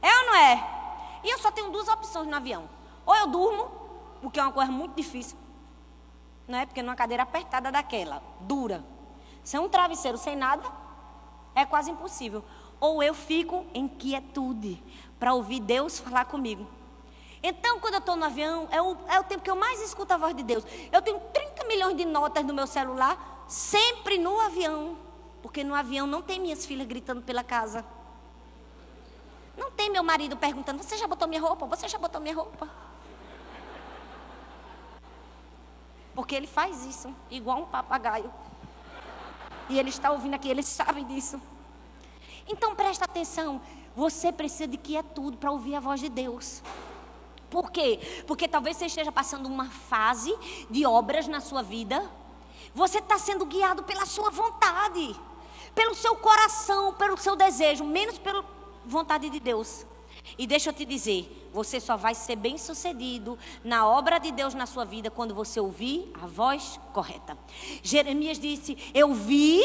É 0.00 0.18
ou 0.18 0.26
não 0.26 0.34
é? 0.34 1.20
E 1.24 1.30
eu 1.30 1.38
só 1.38 1.50
tenho 1.50 1.70
duas 1.70 1.88
opções 1.88 2.28
no 2.28 2.36
avião. 2.36 2.68
Ou 3.06 3.14
eu 3.16 3.26
durmo, 3.26 3.70
o 4.22 4.30
que 4.30 4.38
é 4.38 4.42
uma 4.42 4.52
coisa 4.52 4.70
muito 4.70 4.94
difícil. 4.94 5.36
Não 6.46 6.58
é? 6.58 6.66
Porque 6.66 6.82
numa 6.82 6.94
cadeira 6.94 7.22
apertada 7.22 7.72
daquela, 7.72 8.22
dura. 8.40 8.84
Sem 9.42 9.58
um 9.60 9.68
travesseiro, 9.68 10.18
sem 10.18 10.36
nada, 10.36 10.70
é 11.54 11.64
quase 11.64 11.90
impossível. 11.90 12.44
Ou 12.80 13.02
eu 13.02 13.14
fico 13.14 13.64
em 13.72 13.88
quietude 13.88 14.82
para 15.18 15.32
ouvir 15.32 15.60
Deus 15.60 15.98
falar 15.98 16.26
comigo. 16.26 16.66
Então, 17.42 17.78
quando 17.78 17.94
eu 17.94 18.00
estou 18.00 18.16
no 18.16 18.24
avião, 18.24 18.68
é 18.70 18.80
o, 18.80 18.96
é 19.08 19.20
o 19.20 19.24
tempo 19.24 19.42
que 19.42 19.50
eu 19.50 19.56
mais 19.56 19.80
escuto 19.82 20.12
a 20.12 20.16
voz 20.16 20.34
de 20.34 20.42
Deus. 20.42 20.64
Eu 20.90 21.02
tenho 21.02 21.20
30 21.20 21.64
milhões 21.64 21.96
de 21.96 22.04
notas 22.04 22.44
no 22.44 22.54
meu 22.54 22.66
celular, 22.66 23.44
sempre 23.46 24.18
no 24.18 24.40
avião. 24.40 25.03
Porque 25.44 25.62
no 25.62 25.74
avião 25.74 26.06
não 26.06 26.22
tem 26.22 26.40
minhas 26.40 26.64
filhas 26.64 26.86
gritando 26.86 27.20
pela 27.20 27.44
casa. 27.44 27.84
Não 29.58 29.70
tem 29.70 29.90
meu 29.90 30.02
marido 30.02 30.38
perguntando: 30.38 30.82
Você 30.82 30.96
já 30.96 31.06
botou 31.06 31.28
minha 31.28 31.40
roupa? 31.42 31.66
Você 31.66 31.86
já 31.86 31.98
botou 31.98 32.18
minha 32.18 32.34
roupa? 32.34 32.66
Porque 36.14 36.34
ele 36.34 36.46
faz 36.46 36.86
isso, 36.86 37.14
igual 37.30 37.58
um 37.58 37.66
papagaio. 37.66 38.32
E 39.68 39.78
ele 39.78 39.90
está 39.90 40.10
ouvindo 40.12 40.32
aqui, 40.32 40.48
ele 40.48 40.62
sabe 40.62 41.04
disso. 41.04 41.38
Então 42.48 42.74
presta 42.74 43.04
atenção, 43.04 43.60
você 43.94 44.32
precisa 44.32 44.66
de 44.66 44.78
quietude 44.78 45.36
para 45.36 45.50
ouvir 45.50 45.74
a 45.74 45.80
voz 45.80 46.00
de 46.00 46.08
Deus. 46.08 46.62
Por 47.50 47.70
quê? 47.70 48.24
Porque 48.26 48.48
talvez 48.48 48.78
você 48.78 48.86
esteja 48.86 49.12
passando 49.12 49.44
uma 49.46 49.66
fase 49.66 50.34
de 50.70 50.86
obras 50.86 51.28
na 51.28 51.42
sua 51.42 51.62
vida. 51.62 52.10
Você 52.74 52.98
está 52.98 53.18
sendo 53.18 53.44
guiado 53.44 53.84
pela 53.84 54.06
sua 54.06 54.30
vontade, 54.30 55.14
pelo 55.74 55.94
seu 55.94 56.16
coração, 56.16 56.94
pelo 56.94 57.16
seu 57.16 57.36
desejo, 57.36 57.84
menos 57.84 58.18
pela 58.18 58.44
vontade 58.84 59.28
de 59.28 59.40
Deus. 59.40 59.86
E 60.38 60.46
deixa 60.46 60.70
eu 60.70 60.72
te 60.72 60.84
dizer, 60.84 61.50
você 61.52 61.78
só 61.78 61.96
vai 61.96 62.14
ser 62.14 62.36
bem 62.36 62.56
sucedido 62.58 63.38
na 63.62 63.86
obra 63.86 64.18
de 64.18 64.32
Deus 64.32 64.54
na 64.54 64.66
sua 64.66 64.84
vida 64.84 65.10
quando 65.10 65.34
você 65.34 65.60
ouvir 65.60 66.10
a 66.20 66.26
voz 66.26 66.80
correta. 66.92 67.36
Jeremias 67.82 68.38
disse: 68.38 68.76
Eu 68.94 69.12
vi 69.12 69.60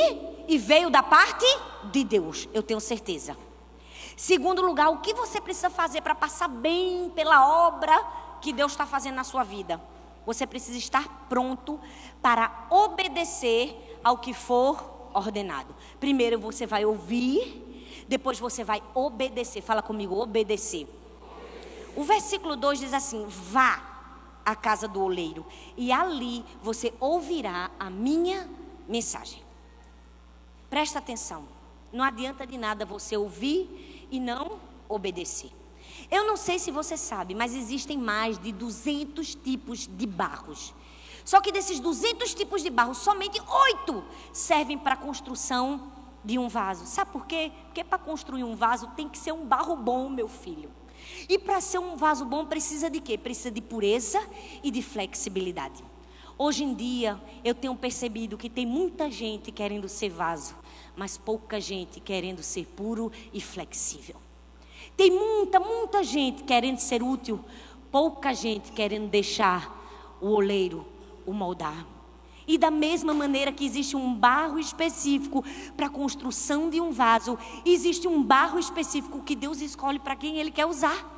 e 0.48 0.58
veio 0.58 0.90
da 0.90 1.02
parte 1.02 1.46
de 1.86 2.04
Deus, 2.04 2.48
eu 2.54 2.62
tenho 2.62 2.80
certeza. 2.80 3.38
Segundo 4.16 4.62
lugar, 4.62 4.90
o 4.90 4.98
que 4.98 5.14
você 5.14 5.40
precisa 5.40 5.70
fazer 5.70 6.02
para 6.02 6.14
passar 6.14 6.50
bem 6.50 7.10
pela 7.16 7.68
obra 7.68 7.98
que 8.42 8.52
Deus 8.52 8.74
está 8.74 8.86
fazendo 8.86 9.16
na 9.16 9.24
sua 9.24 9.44
vida? 9.44 9.82
Você 10.26 10.46
precisa 10.46 10.78
estar 10.78 11.26
pronto 11.30 11.80
para 12.22 12.68
obedecer 12.70 14.00
ao 14.04 14.18
que 14.18 14.34
for 14.34 15.10
ordenado. 15.14 15.74
Primeiro 16.00 16.40
você 16.40 16.66
vai 16.66 16.86
ouvir 16.86 17.70
depois 18.10 18.40
você 18.40 18.64
vai 18.64 18.82
obedecer. 18.96 19.62
Fala 19.62 19.84
comigo, 19.84 20.16
obedecer. 20.16 20.88
O 21.96 22.04
versículo 22.04 22.56
2 22.56 22.80
diz 22.80 22.94
assim: 22.94 23.28
Vá 23.28 23.86
à 24.44 24.56
casa 24.56 24.88
do 24.88 25.00
oleiro, 25.00 25.46
e 25.78 25.92
ali 25.92 26.44
você 26.62 26.92
ouvirá 27.00 27.70
a 27.80 27.88
minha 27.88 28.50
mensagem. 28.88 29.44
Presta 30.72 30.98
atenção. 30.98 31.48
Não 31.94 32.04
adianta 32.04 32.48
de 32.48 32.58
nada 32.58 32.84
você 32.84 33.16
ouvir 33.16 34.08
e 34.10 34.20
não 34.20 34.60
obedecer. 34.88 35.52
Eu 36.10 36.26
não 36.26 36.36
sei 36.36 36.58
se 36.58 36.72
você 36.72 36.98
sabe, 36.98 37.36
mas 37.36 37.54
existem 37.54 37.98
mais 37.98 38.40
de 38.40 38.52
200 38.52 39.36
tipos 39.36 39.88
de 39.88 40.08
barros. 40.08 40.74
Só 41.24 41.42
que 41.42 41.52
desses 41.52 41.80
200 41.80 42.34
tipos 42.34 42.62
de 42.62 42.70
barro, 42.70 42.94
somente 42.94 43.42
oito 43.42 44.04
servem 44.32 44.78
para 44.78 44.96
construção 44.96 45.92
de 46.24 46.38
um 46.38 46.48
vaso. 46.48 46.86
Sabe 46.86 47.12
por 47.12 47.26
quê? 47.26 47.52
Porque 47.66 47.84
para 47.84 47.98
construir 47.98 48.44
um 48.44 48.56
vaso 48.56 48.88
tem 48.96 49.08
que 49.08 49.18
ser 49.18 49.32
um 49.32 49.46
barro 49.46 49.76
bom, 49.76 50.10
meu 50.10 50.28
filho. 50.28 50.70
E 51.28 51.38
para 51.38 51.62
ser 51.62 51.80
um 51.80 51.96
vaso 51.96 52.26
bom 52.26 52.46
precisa 52.46 52.90
de 52.90 53.00
quê? 53.00 53.18
Precisa 53.18 53.52
de 53.52 53.62
pureza 53.62 54.22
e 54.64 54.70
de 54.70 54.82
flexibilidade. 54.82 55.84
Hoje 56.38 56.64
em 56.64 56.74
dia 56.74 57.20
eu 57.44 57.54
tenho 57.54 57.76
percebido 57.76 58.38
que 58.38 58.50
tem 58.50 58.66
muita 58.66 59.10
gente 59.12 59.52
querendo 59.52 59.88
ser 59.88 60.10
vaso, 60.10 60.56
mas 60.96 61.18
pouca 61.18 61.60
gente 61.60 62.00
querendo 62.00 62.42
ser 62.42 62.66
puro 62.66 63.12
e 63.34 63.42
flexível. 63.42 64.16
Tem 64.96 65.12
muita, 65.12 65.60
muita 65.60 66.04
gente 66.04 66.44
querendo 66.44 66.80
ser 66.80 67.02
útil, 67.04 67.44
pouca 67.92 68.34
gente 68.34 68.72
querendo 68.72 69.10
deixar 69.10 70.18
o 70.22 70.30
oleiro 70.30 70.86
o 71.30 71.34
moldar. 71.34 71.86
E 72.48 72.58
da 72.58 72.72
mesma 72.72 73.14
maneira 73.14 73.52
que 73.52 73.64
existe 73.64 73.96
um 73.96 74.12
barro 74.12 74.58
específico 74.58 75.46
para 75.78 75.86
a 75.86 75.90
construção 75.90 76.68
de 76.68 76.82
um 76.82 76.92
vaso, 76.92 77.38
existe 77.64 78.08
um 78.08 78.24
barro 78.24 78.58
específico 78.58 79.22
que 79.22 79.36
Deus 79.36 79.62
escolhe 79.62 80.00
para 80.00 80.16
quem 80.16 80.40
Ele 80.40 80.50
quer 80.50 80.66
usar. 80.66 81.18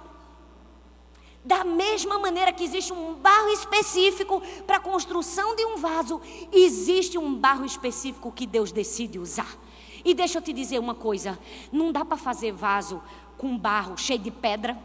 Da 1.44 1.64
mesma 1.64 2.20
maneira 2.20 2.52
que 2.52 2.66
existe 2.66 2.92
um 2.92 3.16
barro 3.16 3.48
específico 3.48 4.42
para 4.68 4.76
a 4.76 4.82
construção 4.82 5.56
de 5.56 5.66
um 5.66 5.78
vaso, 5.78 6.22
existe 6.52 7.18
um 7.18 7.34
barro 7.34 7.64
específico 7.64 8.32
que 8.32 8.46
Deus 8.46 8.74
decide 8.74 9.18
usar. 9.18 9.58
E 10.04 10.14
deixa 10.14 10.40
eu 10.40 10.42
te 10.42 10.52
dizer 10.52 10.80
uma 10.80 10.94
coisa: 10.94 11.40
não 11.72 11.94
dá 11.94 12.04
para 12.04 12.18
fazer 12.18 12.52
vaso 12.52 13.02
com 13.38 13.58
barro 13.58 13.98
cheio 13.98 14.20
de 14.20 14.30
pedra, 14.30 14.78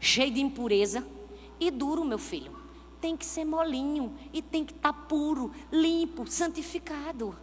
cheio 0.00 0.32
de 0.32 0.40
impureza 0.40 1.06
e 1.60 1.70
duro, 1.70 2.04
meu 2.04 2.18
filho 2.18 2.59
tem 3.00 3.16
que 3.16 3.24
ser 3.24 3.44
molinho 3.44 4.14
e 4.32 4.42
tem 4.42 4.64
que 4.64 4.72
estar 4.72 4.92
tá 4.92 4.98
puro, 5.08 5.52
limpo, 5.72 6.26
santificado. 6.30 7.36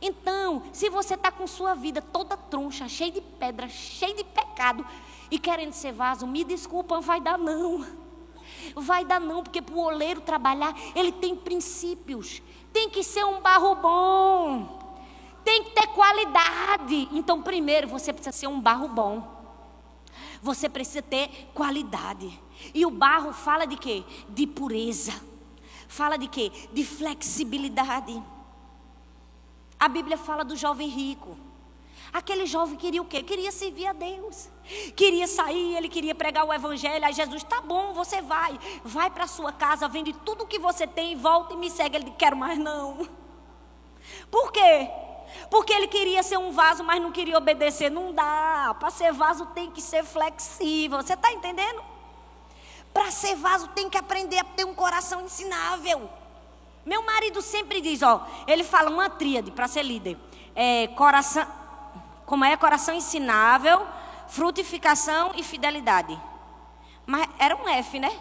Então, 0.00 0.62
se 0.72 0.88
você 0.88 1.14
está 1.14 1.30
com 1.30 1.46
sua 1.46 1.74
vida 1.74 2.00
toda 2.02 2.36
troncha, 2.36 2.88
cheia 2.88 3.12
de 3.12 3.20
pedra, 3.20 3.68
cheia 3.68 4.14
de 4.14 4.24
pecado 4.24 4.84
e 5.30 5.38
querendo 5.38 5.72
ser 5.72 5.92
vaso, 5.92 6.26
me 6.26 6.44
desculpa, 6.44 7.00
vai 7.00 7.20
dar 7.20 7.38
não. 7.38 7.86
Vai 8.74 9.04
dar 9.04 9.20
não, 9.20 9.42
porque 9.42 9.62
para 9.62 9.74
o 9.74 9.80
oleiro 9.80 10.20
trabalhar, 10.20 10.74
ele 10.94 11.12
tem 11.12 11.36
princípios. 11.36 12.42
Tem 12.72 12.88
que 12.88 13.02
ser 13.02 13.24
um 13.24 13.40
barro 13.40 13.74
bom. 13.76 14.80
tem 15.44 15.64
que 15.64 15.70
ter 15.70 15.88
qualidade. 15.88 17.08
Então, 17.12 17.42
primeiro, 17.42 17.88
você 17.88 18.12
precisa 18.12 18.32
ser 18.36 18.46
um 18.46 18.60
barro 18.60 18.88
bom. 18.88 19.42
Você 20.40 20.68
precisa 20.68 21.02
ter 21.02 21.50
qualidade. 21.54 22.40
E 22.74 22.84
o 22.86 22.90
barro 22.90 23.32
fala 23.32 23.66
de 23.66 23.76
quê? 23.76 24.04
De 24.28 24.46
pureza. 24.46 25.12
Fala 25.88 26.16
de 26.16 26.28
quê? 26.28 26.50
De 26.72 26.84
flexibilidade. 26.84 28.22
A 29.78 29.88
Bíblia 29.88 30.16
fala 30.16 30.44
do 30.44 30.56
jovem 30.56 30.88
rico. 30.88 31.36
Aquele 32.12 32.44
jovem 32.44 32.76
queria 32.76 33.00
o 33.00 33.06
quê? 33.06 33.22
Queria 33.22 33.50
servir 33.50 33.86
a 33.86 33.92
Deus. 33.92 34.48
Queria 34.94 35.26
sair, 35.26 35.76
ele 35.76 35.88
queria 35.88 36.14
pregar 36.14 36.44
o 36.44 36.52
evangelho. 36.52 37.04
Aí 37.04 37.12
Jesus, 37.12 37.42
tá 37.42 37.60
bom, 37.62 37.94
você 37.94 38.20
vai. 38.20 38.58
Vai 38.84 39.10
para 39.10 39.26
sua 39.26 39.50
casa, 39.50 39.88
vende 39.88 40.12
tudo 40.12 40.44
o 40.44 40.46
que 40.46 40.58
você 40.58 40.86
tem, 40.86 41.16
volta 41.16 41.54
e 41.54 41.56
me 41.56 41.70
segue. 41.70 41.96
Ele, 41.96 42.10
quero 42.12 42.36
mais 42.36 42.58
não. 42.58 43.08
Por 44.30 44.52
quê? 44.52 44.90
Porque 45.50 45.72
ele 45.72 45.88
queria 45.88 46.22
ser 46.22 46.38
um 46.38 46.52
vaso, 46.52 46.84
mas 46.84 47.00
não 47.00 47.10
queria 47.10 47.38
obedecer. 47.38 47.90
Não 47.90 48.12
dá. 48.12 48.76
Para 48.78 48.90
ser 48.90 49.12
vaso 49.12 49.46
tem 49.46 49.70
que 49.70 49.80
ser 49.80 50.04
flexível. 50.04 51.02
Você 51.02 51.14
está 51.14 51.32
entendendo? 51.32 51.91
Para 52.92 53.10
ser 53.10 53.36
vaso 53.36 53.68
tem 53.68 53.88
que 53.88 53.96
aprender 53.96 54.38
a 54.38 54.44
ter 54.44 54.64
um 54.64 54.74
coração 54.74 55.22
ensinável. 55.22 56.10
Meu 56.84 57.04
marido 57.04 57.40
sempre 57.40 57.80
diz, 57.80 58.02
ó, 58.02 58.26
ele 58.46 58.64
fala 58.64 58.90
uma 58.90 59.08
tríade 59.08 59.50
para 59.50 59.68
ser 59.68 59.82
líder. 59.82 60.18
É, 60.54 60.88
coração, 60.88 61.46
como 62.26 62.44
é 62.44 62.56
coração 62.56 62.94
ensinável, 62.94 63.86
frutificação 64.28 65.32
e 65.36 65.42
fidelidade. 65.42 66.20
Mas 67.06 67.28
era 67.38 67.56
um 67.56 67.68
F, 67.68 67.98
né? 67.98 68.12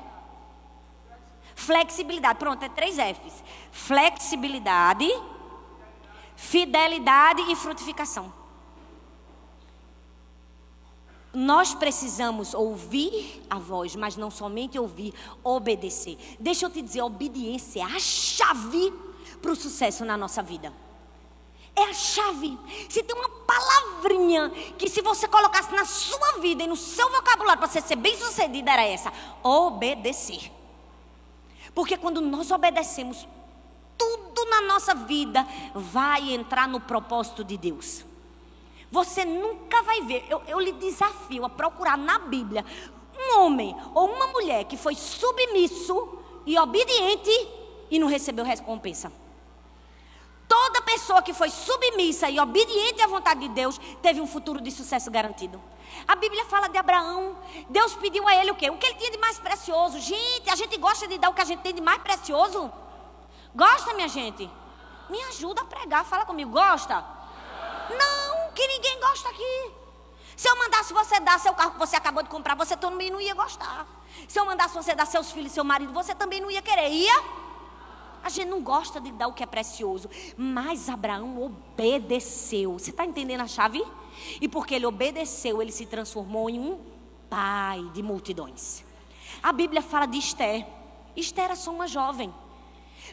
Flexibilidade. 1.56 2.40
Pronto, 2.40 2.64
é 2.64 2.70
três 2.70 2.96
Fs. 2.96 3.44
Flexibilidade, 3.72 5.08
fidelidade 6.36 7.42
e 7.52 7.56
frutificação. 7.56 8.41
Nós 11.34 11.74
precisamos 11.74 12.54
ouvir 12.54 13.42
a 13.50 13.58
voz, 13.58 13.96
mas 13.96 14.18
não 14.18 14.30
somente 14.30 14.78
ouvir, 14.78 15.14
obedecer. 15.44 16.18
Deixa 16.40 16.66
eu 16.66 16.70
te 16.70 16.82
dizer, 16.82 17.00
a 17.00 17.06
obediência 17.06 17.80
é 17.80 17.84
a 17.84 18.00
chave 18.00 18.94
para 19.42 19.52
o 19.52 19.56
sucesso 19.56 20.04
na 20.04 20.18
nossa 20.18 20.44
vida. 20.44 20.74
É 21.74 21.84
a 21.84 21.94
chave. 21.94 22.58
Se 22.90 23.02
tem 23.02 23.16
uma 23.16 23.30
palavrinha 23.30 24.50
que 24.78 24.90
se 24.90 25.02
você 25.02 25.26
colocasse 25.26 25.74
na 25.74 25.86
sua 25.86 26.40
vida 26.40 26.64
e 26.64 26.68
no 26.68 26.76
seu 26.76 27.10
vocabulário 27.10 27.60
para 27.60 27.70
você 27.70 27.80
ser 27.80 27.96
bem 27.96 28.18
sucedida, 28.18 28.72
era 28.72 28.84
essa: 28.84 29.12
obedecer. 29.42 30.52
Porque 31.74 31.96
quando 31.96 32.20
nós 32.20 32.52
obedecemos, 32.52 33.26
tudo 33.98 34.46
na 34.50 34.62
nossa 34.62 34.94
vida 34.94 35.48
vai 35.74 36.34
entrar 36.34 36.68
no 36.68 36.82
propósito 36.82 37.42
de 37.42 37.56
Deus. 37.56 38.04
Você 38.92 39.24
nunca 39.24 39.82
vai 39.84 40.02
ver, 40.02 40.26
eu, 40.30 40.42
eu 40.48 40.60
lhe 40.60 40.74
desafio 40.74 41.46
a 41.46 41.50
procurar 41.50 41.98
na 41.98 42.20
Bíblia 42.20 42.66
um 43.18 43.40
homem 43.40 43.76
ou 43.96 44.10
uma 44.10 44.28
mulher 44.28 44.66
que 44.66 44.76
foi 44.76 44.96
submisso 44.96 46.20
e 46.46 46.58
obediente 46.60 47.32
e 47.90 47.98
não 48.00 48.08
recebeu 48.08 48.44
recompensa. 48.44 49.12
Toda 50.48 50.82
pessoa 50.82 51.22
que 51.22 51.34
foi 51.34 51.50
submissa 51.50 52.30
e 52.30 52.38
obediente 52.38 53.02
à 53.02 53.08
vontade 53.08 53.40
de 53.40 53.50
Deus 53.50 53.80
teve 54.02 54.20
um 54.20 54.28
futuro 54.28 54.60
de 54.60 54.70
sucesso 54.70 55.10
garantido. 55.10 55.62
A 56.06 56.16
Bíblia 56.16 56.44
fala 56.46 56.68
de 56.68 56.78
Abraão. 56.78 57.38
Deus 57.70 57.96
pediu 57.96 58.28
a 58.28 58.36
ele 58.36 58.52
o 58.52 58.56
quê? 58.56 58.70
O 58.70 58.78
que 58.78 58.86
ele 58.86 58.96
tinha 58.96 59.12
de 59.12 59.18
mais 59.18 59.40
precioso. 59.40 60.00
Gente, 60.00 60.50
a 60.50 60.56
gente 60.56 60.78
gosta 60.78 61.08
de 61.08 61.18
dar 61.18 61.30
o 61.30 61.34
que 61.34 61.42
a 61.42 61.46
gente 61.46 61.62
tem 61.62 61.74
de 61.74 61.82
mais 61.82 62.02
precioso? 62.02 62.70
Gosta, 63.56 63.94
minha 63.94 64.10
gente? 64.10 64.50
Me 65.10 65.22
ajuda 65.24 65.62
a 65.62 65.66
pregar. 65.66 66.04
Fala 66.04 66.26
comigo. 66.26 66.52
Gosta? 66.52 67.21
Não, 67.98 68.52
que 68.54 68.68
ninguém 68.68 69.00
gosta 69.00 69.30
aqui. 69.30 69.72
Se 70.36 70.50
eu 70.50 70.58
mandasse 70.58 70.94
você 70.94 71.20
dar 71.20 71.40
seu 71.40 71.54
carro 71.54 71.72
que 71.72 71.80
você 71.80 71.96
acabou 71.96 72.24
de 72.24 72.30
comprar, 72.30 72.56
você 72.56 72.76
também 72.76 73.12
não 73.12 73.22
ia 73.22 73.34
gostar. 73.34 73.86
Se 74.28 74.40
eu 74.40 74.46
mandasse 74.46 74.74
você 74.74 74.96
dar 74.96 75.06
seus 75.06 75.32
filhos, 75.32 75.52
seu 75.52 75.64
marido, 75.64 75.94
você 75.94 76.16
também 76.16 76.42
não 76.42 76.50
ia 76.50 76.62
querer. 76.62 76.90
Ia? 76.90 77.24
A 78.24 78.30
gente 78.30 78.48
não 78.48 78.62
gosta 78.62 79.00
de 79.00 79.12
dar 79.12 79.28
o 79.28 79.34
que 79.34 79.44
é 79.44 79.46
precioso. 79.46 80.10
Mas 80.38 80.90
Abraão 80.90 81.42
obedeceu. 81.44 82.74
Você 82.74 82.92
está 82.92 83.06
entendendo 83.06 83.42
a 83.42 83.48
chave? 83.48 83.84
E 84.40 84.48
porque 84.48 84.76
ele 84.76 84.86
obedeceu, 84.86 85.62
ele 85.62 85.72
se 85.72 85.86
transformou 85.86 86.50
em 86.50 86.60
um 86.60 86.80
pai 87.30 87.84
de 87.94 88.04
multidões. 88.04 88.84
A 89.42 89.52
Bíblia 89.52 89.82
fala 89.82 90.06
de 90.06 90.18
Esther. 90.18 90.66
Esther 91.16 91.46
era 91.46 91.56
só 91.56 91.72
uma 91.72 91.88
jovem. 91.88 92.34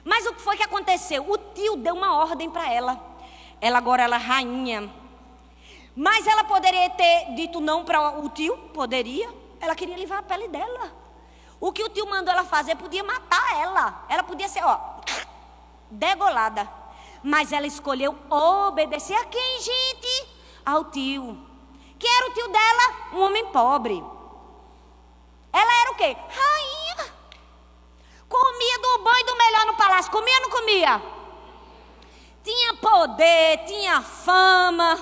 Mas 0.05 0.27
o 0.27 0.35
que 0.35 0.41
foi 0.41 0.57
que 0.57 0.63
aconteceu? 0.63 1.31
O 1.31 1.39
tio 1.55 1.77
deu 1.77 1.95
uma 1.95 2.15
ordem 2.15 2.51
para 2.51 2.71
ela. 2.73 3.08
Ela 3.61 3.79
agora 3.79 4.03
ela 4.03 4.17
é 4.17 4.19
rainha. 4.19 4.93
Mas 5.95 6.27
ela 6.27 6.45
poderia 6.45 6.91
ter 6.91 7.35
dito 7.35 7.61
não 7.61 7.85
para 7.85 8.19
o 8.21 8.29
tio? 8.29 8.57
Poderia. 8.73 9.29
Ela 9.61 9.75
queria 9.75 9.97
livrar 9.97 10.21
a 10.21 10.23
pele 10.23 10.47
dela. 10.49 10.93
O 11.61 11.73
que 11.73 11.83
o 11.83 11.89
tio 11.89 12.09
mandou 12.09 12.33
ela 12.33 12.45
fazer 12.45 12.77
podia 12.77 13.03
matar 13.03 13.57
ela. 13.57 14.05
Ela 14.09 14.23
podia 14.23 14.49
ser, 14.49 14.65
ó, 14.65 14.79
degolada. 15.91 16.69
Mas 17.23 17.53
ela 17.53 17.67
escolheu 17.67 18.17
obedecer 18.31 19.15
a 19.15 19.25
quem, 19.25 19.61
gente? 19.61 20.29
Ao 20.65 20.85
tio. 20.85 21.37
Quem 21.99 22.17
era 22.17 22.31
o 22.31 22.35
tio 22.35 22.49
dela? 22.49 22.95
Um 23.15 23.23
homem 23.23 23.47
pobre. 23.47 24.03
Ela 25.53 25.81
era 25.83 25.91
o 25.91 25.95
quê? 25.97 26.17
Rainha. 26.17 27.13
Comia 28.29 28.79
do 28.79 29.03
bom 29.03 29.17
e 29.19 29.25
do 29.25 29.37
melhor 29.37 29.67
no 29.67 29.77
palácio. 29.77 30.13
Comia 30.13 30.35
ou 30.37 30.43
não 30.43 30.51
comia? 30.51 31.18
Tinha 32.49 32.75
poder, 32.77 33.59
tinha 33.67 34.01
fama. 34.01 34.97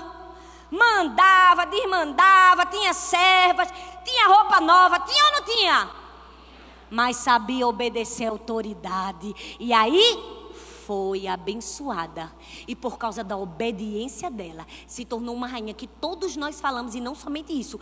Mandava, 0.69 1.65
desmandava, 1.65 2.67
tinha 2.67 2.93
servas, 2.93 3.69
tinha 4.05 4.27
roupa 4.27 4.61
nova. 4.61 4.99
Tinha 4.99 5.25
ou 5.27 5.33
não 5.33 5.45
tinha? 5.45 5.91
Mas 6.91 7.19
sabia 7.19 7.69
obedecer 7.69 8.27
a 8.27 8.31
autoridade. 8.31 9.33
E 9.61 9.73
aí 9.73 10.51
foi 10.85 11.29
abençoada 11.29 12.33
e 12.67 12.75
por 12.75 12.99
causa 12.99 13.23
da 13.23 13.37
obediência 13.37 14.29
dela 14.29 14.67
se 14.85 15.05
tornou 15.05 15.33
uma 15.33 15.47
rainha 15.47 15.73
que 15.73 15.87
todos 15.87 16.35
nós 16.35 16.61
falamos 16.61 16.97
e 16.97 17.01
não 17.01 17.15
somente 17.15 17.53
isso. 17.53 17.79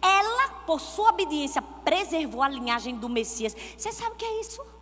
Ela, 0.00 0.48
por 0.64 0.80
sua 0.80 1.08
obediência, 1.08 1.60
preservou 1.60 2.40
a 2.40 2.48
linhagem 2.48 2.94
do 2.94 3.08
Messias. 3.08 3.56
Você 3.76 3.90
sabe 3.90 4.12
o 4.12 4.16
que 4.16 4.24
é 4.24 4.40
isso? 4.40 4.77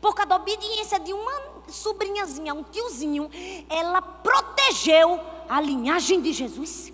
Por 0.00 0.14
causa 0.14 0.30
da 0.30 0.36
obediência 0.36 0.98
de 0.98 1.12
uma 1.12 1.32
sobrinhazinha, 1.68 2.54
um 2.54 2.62
tiozinho, 2.62 3.30
ela 3.68 4.00
protegeu 4.02 5.20
a 5.48 5.60
linhagem 5.60 6.20
de 6.20 6.32
Jesus. 6.32 6.92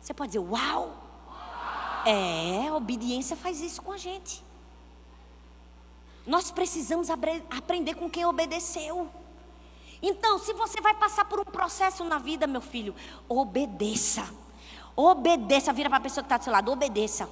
Você 0.00 0.12
pode 0.12 0.32
dizer, 0.32 0.44
uau! 0.44 1.02
É, 2.06 2.68
a 2.68 2.74
obediência 2.74 3.34
faz 3.34 3.60
isso 3.60 3.80
com 3.80 3.92
a 3.92 3.96
gente. 3.96 4.44
Nós 6.26 6.50
precisamos 6.50 7.08
aprender 7.10 7.94
com 7.94 8.08
quem 8.08 8.24
obedeceu. 8.26 9.08
Então, 10.02 10.38
se 10.38 10.52
você 10.52 10.80
vai 10.80 10.94
passar 10.94 11.24
por 11.24 11.40
um 11.40 11.44
processo 11.44 12.04
na 12.04 12.18
vida, 12.18 12.46
meu 12.46 12.60
filho, 12.60 12.94
obedeça. 13.28 14.28
Obedeça. 14.94 15.72
Vira 15.72 15.88
para 15.88 15.98
a 15.98 16.02
pessoa 16.02 16.22
que 16.22 16.26
está 16.26 16.36
do 16.36 16.44
seu 16.44 16.52
lado, 16.52 16.70
obedeça. 16.70 17.28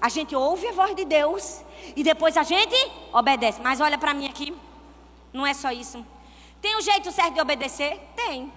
A 0.00 0.08
gente 0.08 0.34
ouve 0.34 0.66
a 0.68 0.72
voz 0.72 0.94
de 0.94 1.04
Deus 1.04 1.62
e 1.94 2.02
depois 2.02 2.36
a 2.36 2.42
gente 2.42 2.76
obedece. 3.12 3.60
Mas 3.60 3.80
olha 3.80 3.98
para 3.98 4.14
mim 4.14 4.26
aqui, 4.26 4.56
não 5.32 5.46
é 5.46 5.54
só 5.54 5.70
isso. 5.70 6.04
Tem 6.60 6.76
um 6.76 6.80
jeito 6.80 7.10
certo 7.12 7.34
de 7.34 7.40
obedecer? 7.40 8.00
Tem. 8.16 8.52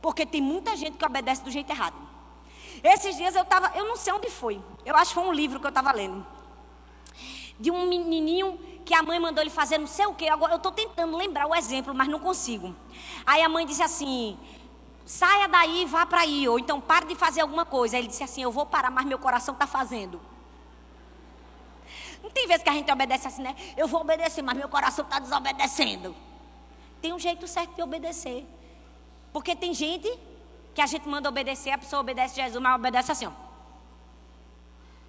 Porque 0.00 0.24
tem 0.24 0.40
muita 0.40 0.76
gente 0.76 0.96
que 0.96 1.04
obedece 1.04 1.42
do 1.42 1.50
jeito 1.50 1.70
errado. 1.70 1.96
Esses 2.82 3.16
dias 3.16 3.34
eu 3.34 3.42
estava, 3.42 3.70
eu 3.76 3.86
não 3.86 3.96
sei 3.96 4.12
onde 4.12 4.30
foi. 4.30 4.60
Eu 4.84 4.96
acho 4.96 5.10
que 5.10 5.14
foi 5.14 5.24
um 5.24 5.32
livro 5.32 5.60
que 5.60 5.66
eu 5.66 5.70
estava 5.70 5.92
lendo 5.92 6.26
de 7.62 7.70
um 7.70 7.86
menininho 7.86 8.58
que 8.84 8.92
a 8.92 9.02
mãe 9.02 9.20
mandou 9.20 9.40
ele 9.40 9.50
fazer 9.50 9.78
não 9.78 9.86
sei 9.86 10.06
o 10.06 10.14
quê. 10.14 10.28
Agora 10.28 10.52
eu 10.52 10.56
estou 10.56 10.72
tentando 10.72 11.16
lembrar 11.16 11.46
o 11.46 11.54
exemplo, 11.54 11.94
mas 11.94 12.08
não 12.08 12.18
consigo. 12.18 12.74
Aí 13.24 13.40
a 13.40 13.48
mãe 13.48 13.64
disse 13.64 13.82
assim: 13.82 14.36
saia 15.04 15.46
daí 15.48 15.82
e 15.82 15.86
vá 15.86 16.04
para 16.04 16.20
aí, 16.20 16.48
ou 16.48 16.58
então 16.58 16.80
pare 16.80 17.06
de 17.06 17.14
fazer 17.14 17.40
alguma 17.40 17.64
coisa. 17.64 17.96
Aí 17.96 18.02
ele 18.02 18.08
disse 18.08 18.24
assim: 18.24 18.42
eu 18.42 18.50
vou 18.50 18.66
parar, 18.66 18.90
mas 18.90 19.06
meu 19.06 19.18
coração 19.18 19.54
está 19.54 19.66
fazendo. 19.66 20.20
Não 22.22 22.30
tem 22.30 22.46
vezes 22.46 22.62
que 22.62 22.68
a 22.68 22.72
gente 22.72 22.90
obedece 22.90 23.26
assim, 23.26 23.42
né? 23.42 23.56
Eu 23.76 23.88
vou 23.88 24.00
obedecer, 24.00 24.42
mas 24.42 24.56
meu 24.56 24.68
coração 24.68 25.04
está 25.04 25.18
desobedecendo. 25.18 26.14
Tem 27.00 27.12
um 27.12 27.18
jeito 27.18 27.48
certo 27.48 27.74
de 27.74 27.82
obedecer. 27.82 28.46
Porque 29.32 29.56
tem 29.56 29.74
gente 29.74 30.08
que 30.74 30.80
a 30.80 30.86
gente 30.86 31.08
manda 31.08 31.28
obedecer, 31.28 31.70
a 31.70 31.78
pessoa 31.78 32.00
obedece 32.00 32.36
Jesus, 32.36 32.62
mas 32.62 32.74
obedece 32.74 33.12
assim, 33.12 33.26
ó. 33.26 33.32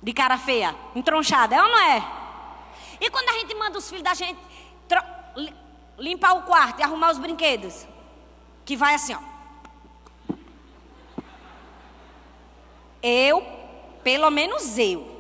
De 0.02 0.12
cara 0.12 0.38
feia, 0.38 0.76
entronchada, 0.96 1.56
é 1.56 1.62
ou 1.62 1.70
não 1.70 1.80
é? 1.80 2.04
E 3.00 3.10
quando 3.10 3.30
a 3.30 3.34
gente 3.34 3.54
manda 3.56 3.78
os 3.78 3.88
filhos 3.88 4.04
da 4.04 4.14
gente 4.14 4.40
limpar 5.98 6.34
o 6.34 6.44
quarto 6.44 6.80
e 6.80 6.84
arrumar 6.84 7.12
os 7.12 7.18
brinquedos? 7.18 7.86
Que 8.66 8.76
vai 8.76 8.96
assim, 8.96 9.14
ó. 9.14 9.20
Eu, 13.02 13.46
pelo 14.04 14.30
menos 14.30 14.78
eu, 14.78 15.13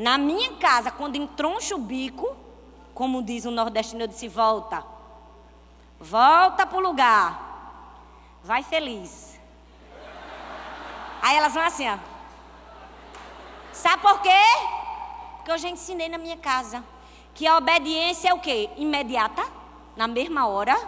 na 0.00 0.16
minha 0.16 0.54
casa, 0.54 0.90
quando 0.90 1.16
entroncho 1.16 1.74
o 1.74 1.78
bico, 1.78 2.34
como 2.94 3.22
diz 3.22 3.44
o 3.44 3.50
nordestino, 3.50 4.02
eu 4.02 4.06
disse: 4.06 4.28
volta. 4.28 4.82
Volta 6.00 6.66
pro 6.66 6.80
lugar. 6.80 7.38
Vai 8.42 8.62
feliz. 8.62 9.38
Aí 11.20 11.36
elas 11.36 11.52
vão 11.52 11.62
assim, 11.62 11.86
ó. 11.86 11.98
Sabe 13.74 14.00
por 14.00 14.22
quê? 14.22 14.42
Porque 15.36 15.52
eu 15.52 15.58
já 15.58 15.68
ensinei 15.68 16.08
na 16.08 16.16
minha 16.16 16.38
casa 16.38 16.82
que 17.34 17.46
a 17.46 17.58
obediência 17.58 18.30
é 18.30 18.34
o 18.34 18.40
quê? 18.40 18.70
Imediata, 18.78 19.46
na 19.94 20.08
mesma 20.08 20.46
hora. 20.46 20.80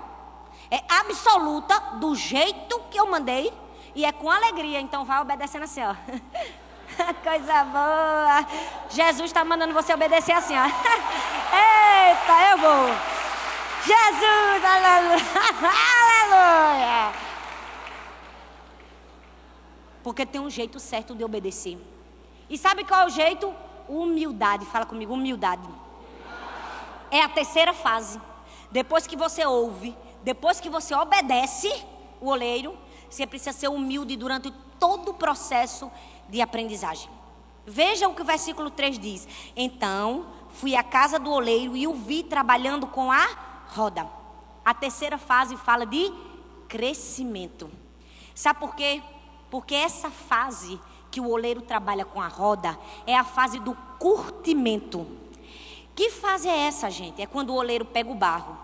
É 0.71 0.83
absoluta, 1.01 1.79
do 2.01 2.15
jeito 2.15 2.81
que 2.91 2.99
eu 2.99 3.11
mandei. 3.11 3.53
E 3.95 4.07
é 4.07 4.13
com 4.13 4.31
alegria. 4.31 4.81
Então 4.81 5.05
vai 5.05 5.21
obedecendo 5.21 5.65
assim, 5.65 5.83
ó. 5.83 5.95
Coisa 7.23 7.65
boa. 7.65 8.47
Jesus 8.91 9.27
está 9.27 9.45
mandando 9.45 9.75
você 9.75 9.93
obedecer 9.93 10.33
assim, 10.33 10.55
ó. 10.57 10.65
Eita, 11.55 12.51
eu 12.51 12.59
vou. 12.59 12.89
Jesus, 13.85 14.65
aleluia. 14.65 15.23
aleluia. 16.31 17.13
Porque 20.03 20.27
tem 20.27 20.41
um 20.41 20.51
jeito 20.51 20.79
certo 20.81 21.15
de 21.15 21.25
obedecer. 21.25 21.79
E 22.49 22.59
sabe 22.59 22.85
qual 22.85 23.03
é 23.03 23.07
o 23.07 23.11
jeito? 23.11 23.55
Humildade. 23.89 24.67
Fala 24.67 24.87
comigo, 24.87 25.15
humildade. 25.15 25.69
É 27.11 27.21
a 27.21 27.29
terceira 27.29 27.73
fase. 27.73 28.21
Depois 28.71 29.07
que 29.07 29.17
você 29.17 29.45
ouve, 29.45 29.97
depois 30.23 30.61
que 30.61 30.69
você 30.69 30.95
obedece 30.95 31.71
o 32.21 32.29
oleiro, 32.29 32.77
você 33.09 33.27
precisa 33.27 33.53
ser 33.53 33.69
humilde 33.69 34.17
durante 34.17 34.51
todo 34.79 35.11
o 35.11 35.15
processo 35.15 35.91
de 36.29 36.41
aprendizagem. 36.41 37.09
Veja 37.67 38.09
o 38.09 38.15
que 38.15 38.23
o 38.23 38.25
versículo 38.25 38.71
3 38.71 38.99
diz. 38.99 39.29
Então, 39.57 40.27
fui 40.51 40.75
à 40.75 40.83
casa 40.83 41.19
do 41.19 41.31
oleiro 41.31 41.77
e 41.77 41.87
o 41.87 41.95
vi 41.95 42.23
trabalhando 42.23 42.87
com 42.87 43.11
a 43.11 43.27
roda. 43.69 44.09
A 44.65 44.75
terceira 44.75 45.19
fase 45.19 45.57
fala 45.57 45.87
de 45.87 46.13
crescimento. 46.69 47.71
Sabe 48.35 48.61
por 48.61 48.75
quê? 48.75 49.03
Porque 49.51 49.75
essa 49.75 50.11
fase 50.11 50.81
que 51.11 51.21
o 51.21 51.29
oleiro 51.29 51.61
trabalha 51.61 52.05
com 52.05 52.21
a 52.21 52.29
roda 52.29 52.79
é 53.07 53.17
a 53.17 53.25
fase 53.25 53.59
do 53.61 53.75
curtimento. 53.99 55.07
Que 55.95 56.11
fase 56.11 56.49
é 56.49 56.67
essa, 56.67 56.91
gente? 56.91 57.21
É 57.21 57.27
quando 57.27 57.51
o 57.51 57.57
oleiro 57.57 57.85
pega 57.85 58.11
o 58.11 58.15
barro, 58.15 58.57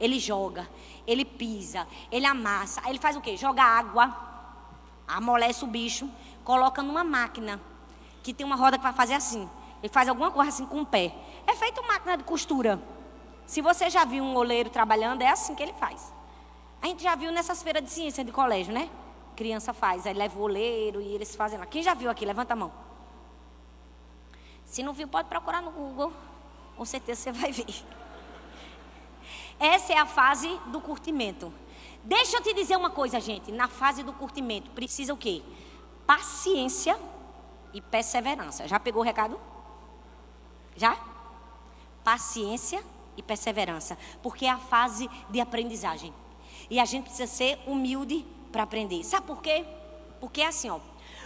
ele 0.00 0.18
joga, 0.18 0.68
ele 1.06 1.24
pisa, 1.24 1.86
ele 2.10 2.24
amassa, 2.24 2.80
ele 2.88 2.98
faz 2.98 3.14
o 3.14 3.20
quê? 3.20 3.36
Joga 3.36 3.62
água, 3.62 4.16
amolece 5.06 5.62
o 5.64 5.68
bicho, 5.68 6.10
coloca 6.44 6.82
numa 6.82 7.04
máquina 7.04 7.60
que 8.22 8.32
tem 8.32 8.46
uma 8.46 8.56
roda 8.56 8.76
que 8.78 8.82
vai 8.82 8.92
fazer 8.92 9.14
assim. 9.14 9.48
Ele 9.82 9.92
faz 9.92 10.08
alguma 10.08 10.30
coisa 10.30 10.50
assim 10.50 10.66
com 10.66 10.82
o 10.82 10.86
pé. 10.86 11.14
É 11.46 11.54
feito 11.54 11.82
máquina 11.86 12.16
de 12.16 12.24
costura. 12.24 12.80
Se 13.46 13.60
você 13.60 13.90
já 13.90 14.04
viu 14.04 14.22
um 14.22 14.36
oleiro 14.36 14.70
trabalhando, 14.70 15.22
é 15.22 15.28
assim 15.28 15.54
que 15.54 15.62
ele 15.62 15.72
faz. 15.74 16.12
A 16.80 16.86
gente 16.86 17.02
já 17.02 17.14
viu 17.14 17.32
nessas 17.32 17.62
feiras 17.62 17.82
de 17.82 17.90
ciência 17.90 18.24
de 18.24 18.32
colégio, 18.32 18.72
né? 18.72 18.88
Criança 19.36 19.72
faz, 19.72 20.06
aí 20.06 20.14
leva 20.14 20.38
o 20.38 20.42
oleiro 20.42 21.00
e 21.00 21.14
eles 21.14 21.34
fazem 21.34 21.58
lá. 21.58 21.66
Quem 21.66 21.82
já 21.82 21.94
viu 21.94 22.10
aqui? 22.10 22.24
Levanta 22.24 22.52
a 22.52 22.56
mão. 22.56 22.72
Se 24.64 24.82
não 24.82 24.92
viu, 24.92 25.08
pode 25.08 25.28
procurar 25.28 25.60
no 25.60 25.70
Google. 25.70 26.12
Com 26.76 26.84
certeza 26.84 27.20
você 27.20 27.32
vai 27.32 27.52
ver. 27.52 27.84
Essa 29.58 29.92
é 29.92 29.98
a 29.98 30.06
fase 30.06 30.48
do 30.66 30.80
curtimento. 30.80 31.52
Deixa 32.02 32.36
eu 32.36 32.42
te 32.42 32.52
dizer 32.52 32.76
uma 32.76 32.90
coisa, 32.90 33.20
gente. 33.20 33.52
Na 33.52 33.68
fase 33.68 34.02
do 34.02 34.12
curtimento, 34.12 34.70
precisa 34.70 35.12
o 35.14 35.16
quê? 35.16 35.42
Paciência 36.14 36.94
e 37.72 37.80
perseverança. 37.80 38.68
Já 38.68 38.78
pegou 38.78 39.00
o 39.00 39.04
recado? 39.04 39.40
Já? 40.76 40.94
Paciência 42.04 42.84
e 43.16 43.22
perseverança. 43.22 43.96
Porque 44.22 44.44
é 44.44 44.50
a 44.50 44.58
fase 44.58 45.08
de 45.30 45.40
aprendizagem. 45.40 46.12
E 46.68 46.78
a 46.78 46.84
gente 46.84 47.04
precisa 47.04 47.26
ser 47.26 47.58
humilde 47.66 48.26
para 48.52 48.64
aprender. 48.64 49.02
Sabe 49.04 49.26
por 49.26 49.40
quê? 49.40 49.64
Porque 50.20 50.42
é 50.42 50.48
assim, 50.48 50.68
ó. 50.68 50.80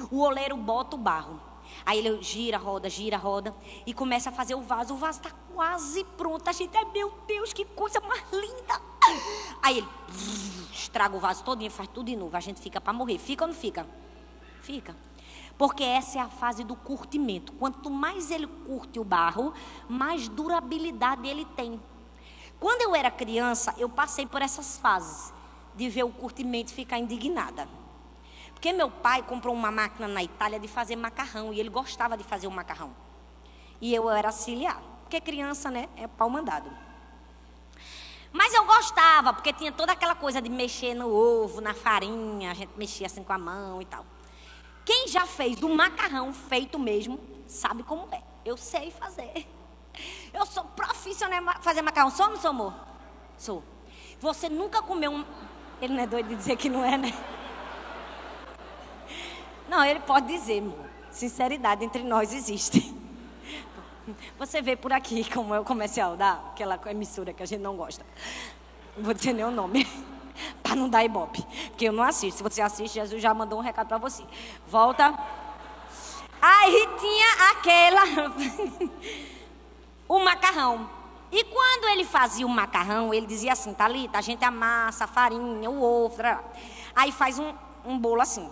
O 0.09 0.21
oleiro 0.21 0.57
bota 0.57 0.95
o 0.95 0.99
barro. 1.01 1.41
Aí 1.85 1.99
ele 1.99 2.23
gira, 2.23 2.57
roda, 2.57 2.89
gira, 2.89 3.17
roda 3.17 3.53
e 3.85 3.93
começa 3.93 4.31
a 4.31 4.33
fazer 4.33 4.55
o 4.55 4.61
vaso. 4.61 4.95
O 4.95 4.97
vaso 4.97 5.19
está 5.19 5.33
quase 5.53 6.05
pronto. 6.17 6.47
A 6.47 6.53
gente, 6.53 6.73
meu 6.93 7.13
Deus, 7.27 7.53
que 7.53 7.65
coisa 7.65 8.01
mais 8.03 8.23
linda. 8.31 8.81
Aí 9.61 9.79
ele 9.79 9.89
estraga 10.73 11.17
o 11.17 11.19
vaso 11.19 11.43
todinho, 11.43 11.73
faz 11.73 11.89
tudo 11.89 12.07
de 12.07 12.15
novo. 12.15 12.37
A 12.37 12.41
gente 12.41 12.61
fica 12.61 12.81
para 12.81 12.93
morrer. 12.93 13.19
Fica 13.19 13.43
ou 13.43 13.49
não 13.49 13.55
fica? 13.55 13.85
Fica. 14.67 14.97
Porque 15.57 15.85
essa 15.85 16.19
é 16.19 16.21
a 16.21 16.29
fase 16.29 16.65
do 16.65 16.75
curtimento. 16.75 17.53
Quanto 17.53 17.89
mais 17.89 18.33
ele 18.33 18.49
curte 18.49 18.99
o 18.99 19.05
barro, 19.05 19.55
mais 19.89 20.27
durabilidade 20.27 21.29
ele 21.29 21.45
tem. 21.45 21.81
Quando 22.59 22.83
eu 22.83 22.93
era 22.93 23.11
criança, 23.11 23.73
eu 23.79 23.89
passei 23.89 24.27
por 24.27 24.43
essas 24.43 24.77
fases 24.77 25.33
de 25.77 25.89
ver 25.89 26.03
o 26.03 26.11
curtimento 26.11 26.73
ficar 26.73 26.99
indignada. 26.99 27.69
Porque 28.53 28.73
meu 28.73 28.91
pai 28.91 29.23
comprou 29.23 29.55
uma 29.55 29.71
máquina 29.71 30.09
na 30.09 30.23
Itália 30.23 30.59
de 30.59 30.67
fazer 30.67 30.97
macarrão 30.97 31.53
e 31.53 31.61
ele 31.61 31.69
gostava 31.69 32.17
de 32.17 32.25
fazer 32.25 32.49
o 32.49 32.51
macarrão. 32.51 32.91
E 33.81 33.95
eu 33.95 34.11
era 34.11 34.29
auxiliar. 34.29 34.83
Porque 35.03 35.21
criança, 35.21 35.71
né, 35.71 35.89
é 35.97 36.09
pau 36.09 36.29
mandado. 36.29 36.69
Mas 38.33 38.53
eu 38.53 38.65
gostava, 38.67 39.33
porque 39.33 39.53
tinha 39.53 39.71
toda 39.71 39.93
aquela 39.93 40.17
coisa 40.17 40.43
de 40.43 40.51
mexer 40.51 40.93
no 40.93 41.09
ovo, 41.09 41.61
na 41.61 41.73
farinha, 41.73 42.51
a 42.51 42.55
gente 42.55 42.73
mexia 42.77 43.07
assim 43.07 43.23
com 43.23 43.33
a 43.33 43.39
mão 43.39 43.81
e 43.81 43.85
tal. 43.85 44.05
Quem 44.87 45.09
já 45.09 45.27
fez 45.27 45.61
um 45.65 45.75
macarrão 45.75 46.33
feito 46.33 46.79
mesmo, 46.79 47.19
sabe 47.49 47.83
como 47.83 48.09
é. 48.15 48.23
Eu 48.45 48.57
sei 48.57 48.93
fazer. 48.93 49.45
Eu 50.33 50.47
sou 50.47 50.63
profissional 50.63 51.43
em 51.43 51.63
fazer 51.63 51.83
macarrão. 51.83 52.09
Sou 52.09 52.37
sou, 52.37 52.51
amor? 52.51 52.75
Sou. 53.37 53.65
Você 54.21 54.49
nunca 54.49 54.81
comeu 54.81 55.11
um. 55.11 55.25
Ele 55.83 55.95
não 55.95 56.03
é 56.05 56.07
doido 56.07 56.29
de 56.29 56.37
dizer 56.37 56.57
que 56.57 56.69
não 56.69 56.85
é, 56.85 56.97
né? 56.97 57.13
Não, 59.69 59.85
ele 59.85 59.99
pode 59.99 60.29
dizer, 60.29 60.61
amor. 60.61 60.87
Sinceridade 61.11 61.85
entre 61.85 62.05
nós 62.05 62.33
existe. 62.33 62.95
Você 64.39 64.63
vê 64.63 64.77
por 64.77 64.93
aqui 64.93 65.29
como 65.35 65.53
é 65.53 65.59
o 65.59 65.65
comercial 65.65 66.17
daquela 66.17 66.81
emissora 66.87 67.33
que 67.33 67.43
a 67.43 67.47
gente 67.47 67.61
não 67.61 67.77
gosta. 67.77 68.07
Não 68.97 69.03
vou 69.03 69.13
dizer 69.13 69.33
nem 69.33 69.45
o 69.45 69.51
nome. 69.51 69.85
Para 70.63 70.75
não 70.75 70.89
dar 70.89 71.05
ibope. 71.05 71.43
Porque 71.69 71.89
eu 71.89 71.93
não 71.93 72.03
assisto. 72.03 72.39
Se 72.39 72.43
você 72.43 72.61
assiste, 72.61 72.95
Jesus 72.95 73.23
já 73.23 73.33
mandou 73.33 73.59
um 73.59 73.63
recado 73.63 73.89
para 73.89 73.99
você. 73.99 74.25
Volta. 74.67 75.17
Aí 76.41 76.89
tinha 76.99 77.51
aquela. 77.53 78.03
o 80.09 80.19
macarrão. 80.19 80.89
E 81.33 81.45
quando 81.45 81.89
ele 81.89 82.05
fazia 82.05 82.47
o 82.47 82.49
macarrão, 82.49 83.13
ele 83.13 83.27
dizia 83.27 83.53
assim: 83.53 83.75
Thalita, 83.75 84.19
a 84.19 84.23
gente 84.23 84.45
amassa 84.45 85.05
a 85.05 85.09
farinha, 85.09 85.71
o 85.71 85.83
ovo. 85.83 86.23
Aí 86.95 87.13
faz 87.13 87.39
um, 87.39 87.53
um 87.85 87.99
bolo 87.99 88.21
assim 88.21 88.49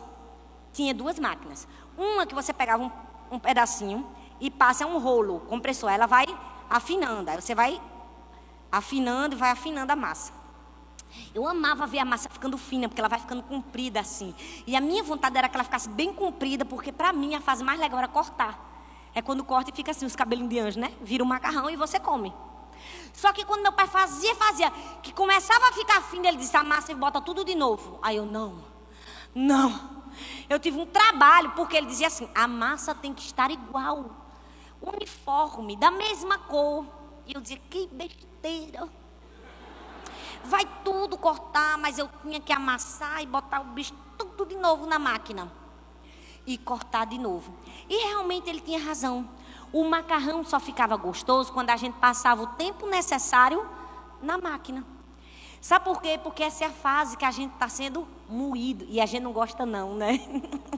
tinha 0.74 0.92
duas 0.92 1.18
máquinas. 1.18 1.66
Uma 1.96 2.26
que 2.26 2.34
você 2.34 2.52
pegava 2.52 2.82
um, 2.82 2.90
um 3.30 3.38
pedacinho 3.38 4.06
e 4.40 4.50
passa 4.50 4.84
um 4.84 4.98
rolo 4.98 5.40
compressor. 5.48 5.88
Ela 5.88 6.06
vai 6.06 6.26
afinando. 6.68 7.30
Aí 7.30 7.40
você 7.40 7.54
vai 7.54 7.80
afinando 8.70 9.36
e 9.36 9.38
vai 9.38 9.50
afinando 9.50 9.92
a 9.92 9.96
massa. 9.96 10.32
Eu 11.34 11.46
amava 11.46 11.86
ver 11.86 11.98
a 11.98 12.04
massa 12.04 12.28
ficando 12.28 12.56
fina, 12.56 12.88
porque 12.88 13.00
ela 13.00 13.08
vai 13.08 13.18
ficando 13.18 13.42
comprida 13.42 14.00
assim. 14.00 14.34
E 14.66 14.76
a 14.76 14.80
minha 14.80 15.02
vontade 15.02 15.36
era 15.36 15.48
que 15.48 15.56
ela 15.56 15.64
ficasse 15.64 15.88
bem 15.88 16.12
comprida, 16.12 16.64
porque 16.64 16.92
para 16.92 17.12
mim 17.12 17.34
a 17.34 17.40
fase 17.40 17.64
mais 17.64 17.78
legal 17.78 17.98
era 17.98 18.08
cortar. 18.08 18.72
É 19.14 19.22
quando 19.22 19.44
corta 19.44 19.70
e 19.70 19.74
fica 19.74 19.90
assim, 19.90 20.06
os 20.06 20.16
cabelinhos 20.16 20.50
de 20.50 20.58
anjo, 20.58 20.80
né? 20.80 20.92
Vira 21.02 21.22
um 21.22 21.26
macarrão 21.26 21.70
e 21.70 21.76
você 21.76 22.00
come. 22.00 22.32
Só 23.12 23.32
que 23.32 23.44
quando 23.44 23.62
meu 23.62 23.72
pai 23.72 23.86
fazia, 23.86 24.34
fazia, 24.34 24.70
que 25.02 25.12
começava 25.12 25.68
a 25.68 25.72
ficar 25.72 26.02
fina, 26.02 26.28
ele 26.28 26.36
disse, 26.36 26.56
a 26.56 26.64
massa 26.64 26.92
e 26.92 26.94
bota 26.94 27.20
tudo 27.20 27.44
de 27.44 27.54
novo. 27.54 27.98
Aí 28.02 28.16
eu, 28.16 28.26
não, 28.26 28.64
não. 29.34 30.04
Eu 30.48 30.58
tive 30.58 30.78
um 30.78 30.86
trabalho, 30.86 31.52
porque 31.52 31.76
ele 31.76 31.86
dizia 31.86 32.06
assim: 32.06 32.28
a 32.34 32.46
massa 32.46 32.94
tem 32.94 33.12
que 33.12 33.22
estar 33.22 33.50
igual, 33.50 34.10
uniforme, 34.80 35.76
da 35.76 35.90
mesma 35.90 36.38
cor. 36.38 36.86
E 37.26 37.34
eu 37.34 37.40
dizia: 37.40 37.60
que 37.70 37.86
besteira. 37.88 38.88
Tudo 40.84 41.16
cortar, 41.16 41.78
mas 41.78 41.98
eu 41.98 42.08
tinha 42.22 42.38
que 42.38 42.52
amassar 42.52 43.22
e 43.22 43.26
botar 43.26 43.60
o 43.60 43.64
bicho 43.64 43.94
tudo 44.18 44.46
de 44.46 44.56
novo 44.56 44.86
na 44.86 44.98
máquina. 44.98 45.50
E 46.46 46.58
cortar 46.58 47.06
de 47.06 47.18
novo. 47.18 47.54
E 47.88 48.06
realmente 48.08 48.48
ele 48.48 48.60
tinha 48.60 48.78
razão. 48.78 49.28
O 49.72 49.82
macarrão 49.84 50.44
só 50.44 50.60
ficava 50.60 50.96
gostoso 50.96 51.52
quando 51.52 51.70
a 51.70 51.76
gente 51.76 51.94
passava 51.94 52.42
o 52.42 52.46
tempo 52.48 52.86
necessário 52.86 53.66
na 54.22 54.38
máquina. 54.38 54.84
Sabe 55.60 55.86
por 55.86 56.02
quê? 56.02 56.20
Porque 56.22 56.42
essa 56.42 56.64
é 56.64 56.66
a 56.66 56.70
fase 56.70 57.16
que 57.16 57.24
a 57.24 57.30
gente 57.30 57.54
está 57.54 57.68
sendo 57.70 58.06
moído. 58.28 58.84
E 58.86 59.00
a 59.00 59.06
gente 59.06 59.22
não 59.22 59.32
gosta, 59.32 59.64
não, 59.64 59.94
né? 59.94 60.18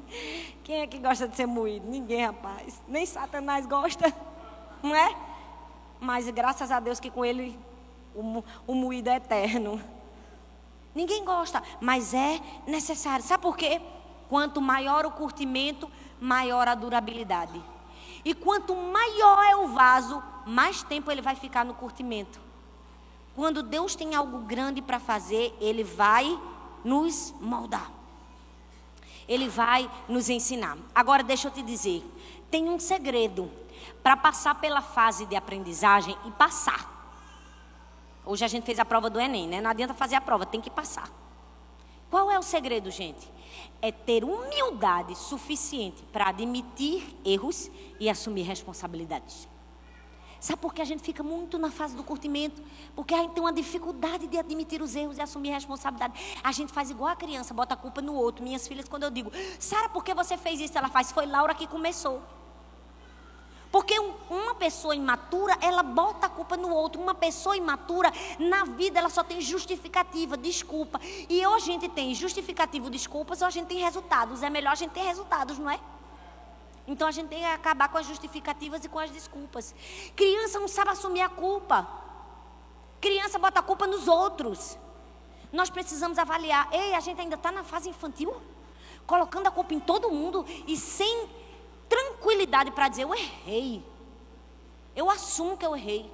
Quem 0.62 0.82
é 0.82 0.86
que 0.86 0.98
gosta 0.98 1.26
de 1.26 1.34
ser 1.34 1.46
moído? 1.46 1.88
Ninguém, 1.88 2.24
rapaz. 2.24 2.80
Nem 2.86 3.04
Satanás 3.04 3.66
gosta, 3.66 4.14
não 4.80 4.94
é? 4.94 5.12
Mas 5.98 6.30
graças 6.30 6.70
a 6.70 6.78
Deus 6.78 7.00
que 7.00 7.10
com 7.10 7.24
ele 7.24 7.58
o, 8.14 8.44
o 8.64 8.74
moído 8.74 9.10
é 9.10 9.16
eterno. 9.16 9.80
Ninguém 10.96 11.26
gosta, 11.26 11.62
mas 11.78 12.14
é 12.14 12.40
necessário. 12.66 13.22
Sabe 13.22 13.42
por 13.42 13.54
quê? 13.54 13.82
Quanto 14.30 14.62
maior 14.62 15.04
o 15.04 15.10
curtimento, 15.10 15.90
maior 16.18 16.66
a 16.66 16.74
durabilidade. 16.74 17.62
E 18.24 18.32
quanto 18.32 18.74
maior 18.74 19.44
é 19.44 19.54
o 19.56 19.68
vaso, 19.68 20.22
mais 20.46 20.82
tempo 20.82 21.10
ele 21.10 21.20
vai 21.20 21.34
ficar 21.34 21.66
no 21.66 21.74
curtimento. 21.74 22.40
Quando 23.34 23.62
Deus 23.62 23.94
tem 23.94 24.14
algo 24.14 24.38
grande 24.38 24.80
para 24.80 24.98
fazer, 24.98 25.54
Ele 25.60 25.84
vai 25.84 26.40
nos 26.82 27.34
moldar. 27.42 27.90
Ele 29.28 29.50
vai 29.50 29.90
nos 30.08 30.30
ensinar. 30.30 30.78
Agora, 30.94 31.22
deixa 31.22 31.48
eu 31.48 31.52
te 31.52 31.62
dizer: 31.62 32.02
tem 32.50 32.70
um 32.70 32.78
segredo 32.78 33.50
para 34.02 34.16
passar 34.16 34.54
pela 34.54 34.80
fase 34.80 35.26
de 35.26 35.36
aprendizagem 35.36 36.16
e 36.24 36.30
passar. 36.30 36.95
Hoje 38.26 38.44
a 38.44 38.48
gente 38.48 38.64
fez 38.64 38.80
a 38.80 38.84
prova 38.84 39.08
do 39.08 39.20
Enem, 39.20 39.46
né? 39.46 39.60
Não 39.60 39.70
adianta 39.70 39.94
fazer 39.94 40.16
a 40.16 40.20
prova, 40.20 40.44
tem 40.44 40.60
que 40.60 40.68
passar. 40.68 41.08
Qual 42.10 42.30
é 42.30 42.38
o 42.38 42.42
segredo, 42.42 42.90
gente? 42.90 43.30
É 43.80 43.92
ter 43.92 44.24
humildade 44.24 45.14
suficiente 45.14 46.02
para 46.12 46.28
admitir 46.28 47.16
erros 47.24 47.70
e 48.00 48.10
assumir 48.10 48.42
responsabilidades. 48.42 49.48
Sabe 50.40 50.60
por 50.60 50.74
que 50.74 50.82
a 50.82 50.84
gente 50.84 51.02
fica 51.02 51.22
muito 51.22 51.56
na 51.56 51.70
fase 51.70 51.96
do 51.96 52.02
curtimento? 52.02 52.62
Porque 52.94 53.14
a 53.14 53.18
gente 53.18 53.32
tem 53.32 53.42
uma 53.42 53.52
dificuldade 53.52 54.26
de 54.26 54.38
admitir 54.38 54.82
os 54.82 54.94
erros 54.94 55.18
e 55.18 55.20
assumir 55.20 55.50
a 55.50 55.54
responsabilidade. 55.54 56.14
A 56.42 56.52
gente 56.52 56.72
faz 56.72 56.90
igual 56.90 57.10
a 57.10 57.16
criança, 57.16 57.54
bota 57.54 57.74
a 57.74 57.76
culpa 57.76 58.02
no 58.02 58.14
outro. 58.14 58.44
Minhas 58.44 58.66
filhas, 58.66 58.88
quando 58.88 59.04
eu 59.04 59.10
digo, 59.10 59.30
Sara, 59.58 59.88
por 59.88 60.04
que 60.04 60.12
você 60.14 60.36
fez 60.36 60.60
isso? 60.60 60.76
Ela 60.76 60.88
faz, 60.88 61.10
foi 61.10 61.26
Laura 61.26 61.54
que 61.54 61.66
começou. 61.66 62.22
Porque 63.70 63.98
uma 63.98 64.54
pessoa 64.54 64.94
imatura, 64.94 65.56
ela 65.60 65.82
bota 65.82 66.26
a 66.26 66.30
culpa 66.30 66.56
no 66.56 66.70
outro. 66.70 67.00
Uma 67.00 67.14
pessoa 67.14 67.56
imatura, 67.56 68.12
na 68.38 68.64
vida, 68.64 68.98
ela 68.98 69.10
só 69.10 69.22
tem 69.22 69.40
justificativa, 69.40 70.36
desculpa. 70.36 71.00
E 71.28 71.44
ou 71.46 71.54
a 71.54 71.58
gente 71.58 71.88
tem 71.88 72.14
justificativo, 72.14 72.88
desculpas, 72.88 73.42
ou 73.42 73.48
a 73.48 73.50
gente 73.50 73.66
tem 73.66 73.78
resultados. 73.78 74.42
É 74.42 74.50
melhor 74.50 74.72
a 74.72 74.76
gente 74.76 74.92
ter 74.92 75.02
resultados, 75.02 75.58
não 75.58 75.70
é? 75.70 75.80
Então 76.86 77.08
a 77.08 77.10
gente 77.10 77.28
tem 77.28 77.40
que 77.40 77.44
acabar 77.44 77.88
com 77.88 77.98
as 77.98 78.06
justificativas 78.06 78.84
e 78.84 78.88
com 78.88 78.98
as 78.98 79.10
desculpas. 79.10 79.74
Criança 80.14 80.60
não 80.60 80.68
sabe 80.68 80.90
assumir 80.90 81.20
a 81.20 81.28
culpa. 81.28 81.86
Criança 83.00 83.38
bota 83.38 83.60
a 83.60 83.62
culpa 83.62 83.86
nos 83.86 84.06
outros. 84.06 84.78
Nós 85.52 85.68
precisamos 85.68 86.18
avaliar. 86.18 86.68
Ei, 86.72 86.94
a 86.94 87.00
gente 87.00 87.20
ainda 87.20 87.34
está 87.34 87.50
na 87.50 87.64
fase 87.64 87.88
infantil? 87.88 88.34
Colocando 89.06 89.48
a 89.48 89.50
culpa 89.50 89.74
em 89.74 89.80
todo 89.80 90.10
mundo 90.10 90.44
e 90.66 90.76
sem 90.76 91.28
tranquilidade 91.88 92.70
para 92.70 92.88
dizer: 92.88 93.02
eu 93.02 93.14
errei. 93.14 93.82
Eu 94.94 95.10
assumo 95.10 95.56
que 95.56 95.66
eu 95.66 95.76
errei. 95.76 96.10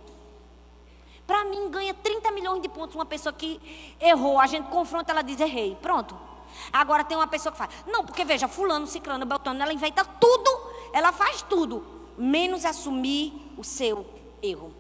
Para 1.27 1.45
mim, 1.45 1.71
ganha 1.71 1.95
30 1.95 2.31
milhões 2.33 2.61
de 2.61 2.69
pontos 2.69 2.95
uma 2.95 3.07
pessoa 3.07 3.33
que 3.33 3.61
errou. 4.01 4.41
A 4.41 4.47
gente 4.47 4.69
confronta, 4.69 5.13
ela 5.13 5.23
diz: 5.23 5.41
errei. 5.41 5.77
Pronto. 5.81 6.33
Agora 6.73 7.05
tem 7.05 7.17
uma 7.17 7.27
pessoa 7.27 7.53
que 7.53 7.59
fala, 7.59 7.71
não, 7.87 8.05
porque 8.05 8.25
veja, 8.25 8.47
fulano, 8.47 8.87
ciclano, 8.87 9.25
beltrano, 9.25 9.63
ela 9.63 9.73
inventa 9.73 10.05
tudo, 10.05 10.51
ela 10.93 11.13
faz 11.13 11.43
tudo, 11.43 11.85
menos 12.17 12.65
assumir 12.65 13.33
o 13.57 13.65
seu 13.65 14.07
erro. 14.43 14.75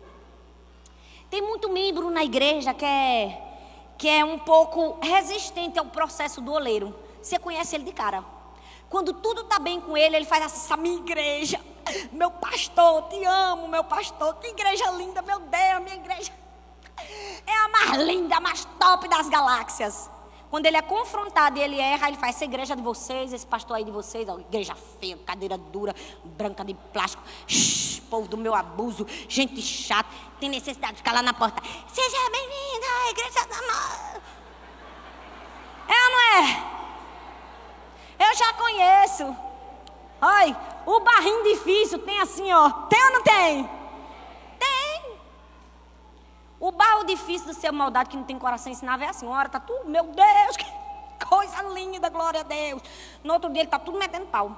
Tem 1.31 1.41
muito 1.41 1.71
membro 1.71 2.11
na 2.11 2.23
igreja 2.23 2.75
que 2.75 2.85
é, 2.85 3.43
que 3.97 4.09
é 4.09 4.25
um 4.25 4.39
pouco 4.39 4.99
resistente 5.01 5.79
ao 5.79 5.87
processo 5.87 6.41
do 6.43 6.53
oleiro. 6.53 6.95
Você 7.23 7.39
conhece 7.39 7.75
ele 7.75 7.85
de 7.85 7.93
cara. 7.93 8.23
Quando 8.93 9.15
tudo 9.15 9.41
está 9.41 9.59
bem 9.59 9.81
com 9.81 9.97
ele, 9.97 10.17
ele 10.17 10.27
faz 10.27 10.45
assim, 10.45 10.67
essa 10.67 10.77
minha 10.77 10.99
igreja, 10.99 11.59
meu 12.13 12.31
pastor, 12.31 13.09
te 13.09 13.25
amo, 13.25 13.67
meu 13.67 13.83
pastor, 13.83 14.35
que 14.35 14.49
igreja 14.49 14.91
linda, 14.91 15.23
meu 15.23 15.41
Deus, 15.41 15.83
minha 15.83 15.97
igreja 15.97 16.31
é 17.47 17.57
a 17.57 17.69
mais 17.71 18.03
linda, 18.03 18.37
a 18.37 18.41
mais 18.41 18.67
top 18.79 19.09
das 19.09 19.31
galáxias. 19.31 20.11
Quando 20.51 20.67
ele 20.67 20.77
é 20.77 20.83
confrontado 20.83 21.59
e 21.59 21.63
ele 21.63 21.81
erra, 21.81 22.09
ele 22.09 22.19
faz 22.19 22.37
essa 22.37 22.45
igreja 22.45 22.77
de 22.77 22.83
vocês, 22.83 23.33
esse 23.33 23.47
pastor 23.47 23.79
aí 23.79 23.85
de 23.85 23.91
vocês, 23.91 24.29
ó, 24.29 24.39
igreja 24.39 24.75
feia, 25.01 25.17
cadeira 25.17 25.57
dura, 25.57 25.97
branca 26.23 26.63
de 26.63 26.75
plástico, 26.75 27.23
shh, 27.47 27.99
povo 28.11 28.29
do 28.29 28.37
meu 28.37 28.55
abuso, 28.55 29.07
gente 29.27 29.63
chata, 29.63 30.11
tem 30.39 30.51
necessidade 30.51 30.93
de 30.93 30.99
ficar 30.99 31.15
lá 31.15 31.23
na 31.23 31.33
porta. 31.33 31.63
Seja 31.91 32.31
bem-vindo 32.31 32.85
à 32.85 33.11
igreja 33.11 33.47
da 33.47 33.57
amor. 33.57 34.23
É 35.89 36.05
ou 36.05 36.11
não 36.11 36.21
é? 36.21 36.72
Eu 38.29 38.37
já 38.37 38.53
conheço. 38.55 39.37
Olha, 40.21 40.57
o 40.87 41.01
barrinho 41.01 41.43
difícil 41.45 41.99
tem 41.99 42.21
assim, 42.21 42.53
ó. 42.53 42.71
Tem 42.89 43.05
ou 43.05 43.13
não 43.13 43.23
tem? 43.23 43.83
O 46.63 46.71
barro 46.71 47.03
difícil 47.03 47.49
do 47.49 47.55
ser 47.55 47.73
maldade 47.73 48.11
que 48.11 48.17
não 48.17 48.23
tem 48.23 48.39
coração 48.39 48.71
ensinava 48.71 49.05
é 49.05 49.09
assim. 49.09 49.27
Uma 49.27 49.37
hora 49.37 49.49
tá 49.49 49.59
tudo, 49.59 49.89
meu 49.89 50.05
Deus, 50.05 50.55
que 50.57 50.65
coisa 51.27 51.61
linda, 51.71 52.09
glória 52.09 52.39
a 52.39 52.45
Deus. 52.45 52.81
No 53.25 53.33
outro 53.35 53.51
dia 53.51 53.63
ele 53.63 53.69
tá 53.69 53.81
tudo 53.81 53.99
metendo 53.99 54.27
pau. 54.27 54.57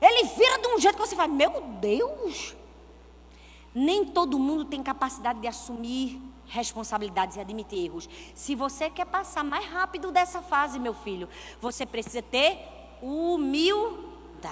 Ele 0.00 0.24
vira 0.28 0.58
de 0.58 0.68
um 0.68 0.80
jeito 0.80 0.96
que 0.96 1.06
você 1.06 1.14
fala, 1.14 1.28
meu 1.28 1.60
Deus. 1.78 2.56
Nem 3.74 4.06
todo 4.06 4.38
mundo 4.38 4.64
tem 4.64 4.82
capacidade 4.82 5.38
de 5.38 5.46
assumir 5.46 6.22
responsabilidades 6.46 7.36
e 7.36 7.40
admitir 7.40 7.84
erros. 7.84 8.08
Se 8.34 8.54
você 8.54 8.88
quer 8.88 9.04
passar 9.04 9.44
mais 9.44 9.66
rápido 9.66 10.10
dessa 10.10 10.40
fase, 10.40 10.78
meu 10.78 10.94
filho, 10.94 11.28
você 11.60 11.84
precisa 11.84 12.22
ter 12.22 12.75
humildade. 13.02 14.46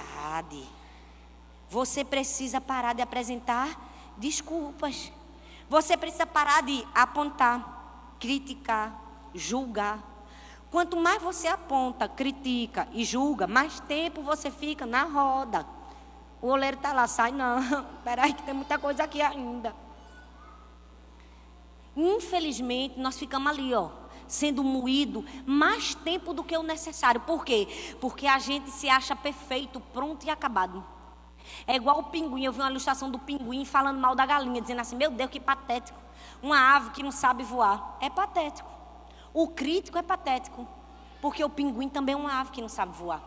Você 1.69 2.03
precisa 2.03 2.61
parar 2.61 2.93
de 2.93 3.01
apresentar 3.01 3.79
desculpas. 4.17 5.11
Você 5.69 5.97
precisa 5.97 6.25
parar 6.25 6.61
de 6.61 6.85
apontar, 6.93 8.15
criticar, 8.19 8.99
julgar. 9.33 9.99
Quanto 10.71 10.97
mais 10.97 11.21
você 11.21 11.47
aponta, 11.47 12.07
critica 12.07 12.87
e 12.91 13.03
julga, 13.03 13.47
mais 13.47 13.79
tempo 13.81 14.21
você 14.21 14.51
fica 14.51 14.85
na 14.85 15.03
roda. 15.03 15.65
O 16.41 16.47
oleiro 16.47 16.77
está 16.77 16.93
lá, 16.93 17.07
sai 17.07 17.31
não. 17.31 17.59
Espera 17.97 18.23
aí 18.23 18.33
que 18.33 18.43
tem 18.43 18.53
muita 18.53 18.77
coisa 18.77 19.03
aqui 19.03 19.21
ainda. 19.21 19.75
Infelizmente, 21.95 22.99
nós 22.99 23.17
ficamos 23.17 23.49
ali, 23.49 23.73
ó, 23.73 23.89
sendo 24.27 24.63
moído 24.63 25.25
mais 25.45 25.95
tempo 25.95 26.33
do 26.33 26.43
que 26.43 26.57
o 26.57 26.63
necessário. 26.63 27.21
Por 27.21 27.45
quê? 27.45 27.67
Porque 27.99 28.27
a 28.27 28.39
gente 28.39 28.69
se 28.71 28.89
acha 28.89 29.15
perfeito, 29.15 29.79
pronto 29.79 30.25
e 30.25 30.29
acabado. 30.29 30.83
É 31.67 31.75
igual 31.75 31.99
o 31.99 32.03
pinguim. 32.03 32.43
Eu 32.43 32.51
vi 32.51 32.59
uma 32.59 32.69
ilustração 32.69 33.09
do 33.09 33.19
pinguim 33.19 33.65
falando 33.65 33.99
mal 33.99 34.15
da 34.15 34.25
galinha, 34.25 34.61
dizendo 34.61 34.81
assim: 34.81 34.95
Meu 34.95 35.11
Deus, 35.11 35.29
que 35.29 35.39
patético. 35.39 35.99
Uma 36.41 36.75
ave 36.75 36.91
que 36.91 37.03
não 37.03 37.11
sabe 37.11 37.43
voar. 37.43 37.97
É 38.01 38.09
patético. 38.09 38.69
O 39.33 39.47
crítico 39.47 39.97
é 39.97 40.01
patético. 40.01 40.67
Porque 41.21 41.43
o 41.43 41.49
pinguim 41.49 41.89
também 41.89 42.13
é 42.13 42.17
uma 42.17 42.39
ave 42.39 42.51
que 42.51 42.61
não 42.61 42.69
sabe 42.69 42.95
voar. 42.95 43.21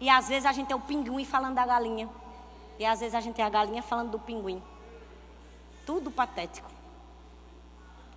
E 0.00 0.08
às 0.08 0.28
vezes 0.28 0.44
a 0.44 0.52
gente 0.52 0.72
é 0.72 0.76
o 0.76 0.80
pinguim 0.80 1.24
falando 1.24 1.54
da 1.54 1.66
galinha. 1.66 2.08
E 2.78 2.84
às 2.84 3.00
vezes 3.00 3.14
a 3.14 3.20
gente 3.20 3.40
é 3.40 3.44
a 3.44 3.48
galinha 3.48 3.82
falando 3.82 4.10
do 4.10 4.18
pinguim. 4.18 4.62
Tudo 5.86 6.10
patético. 6.10 6.70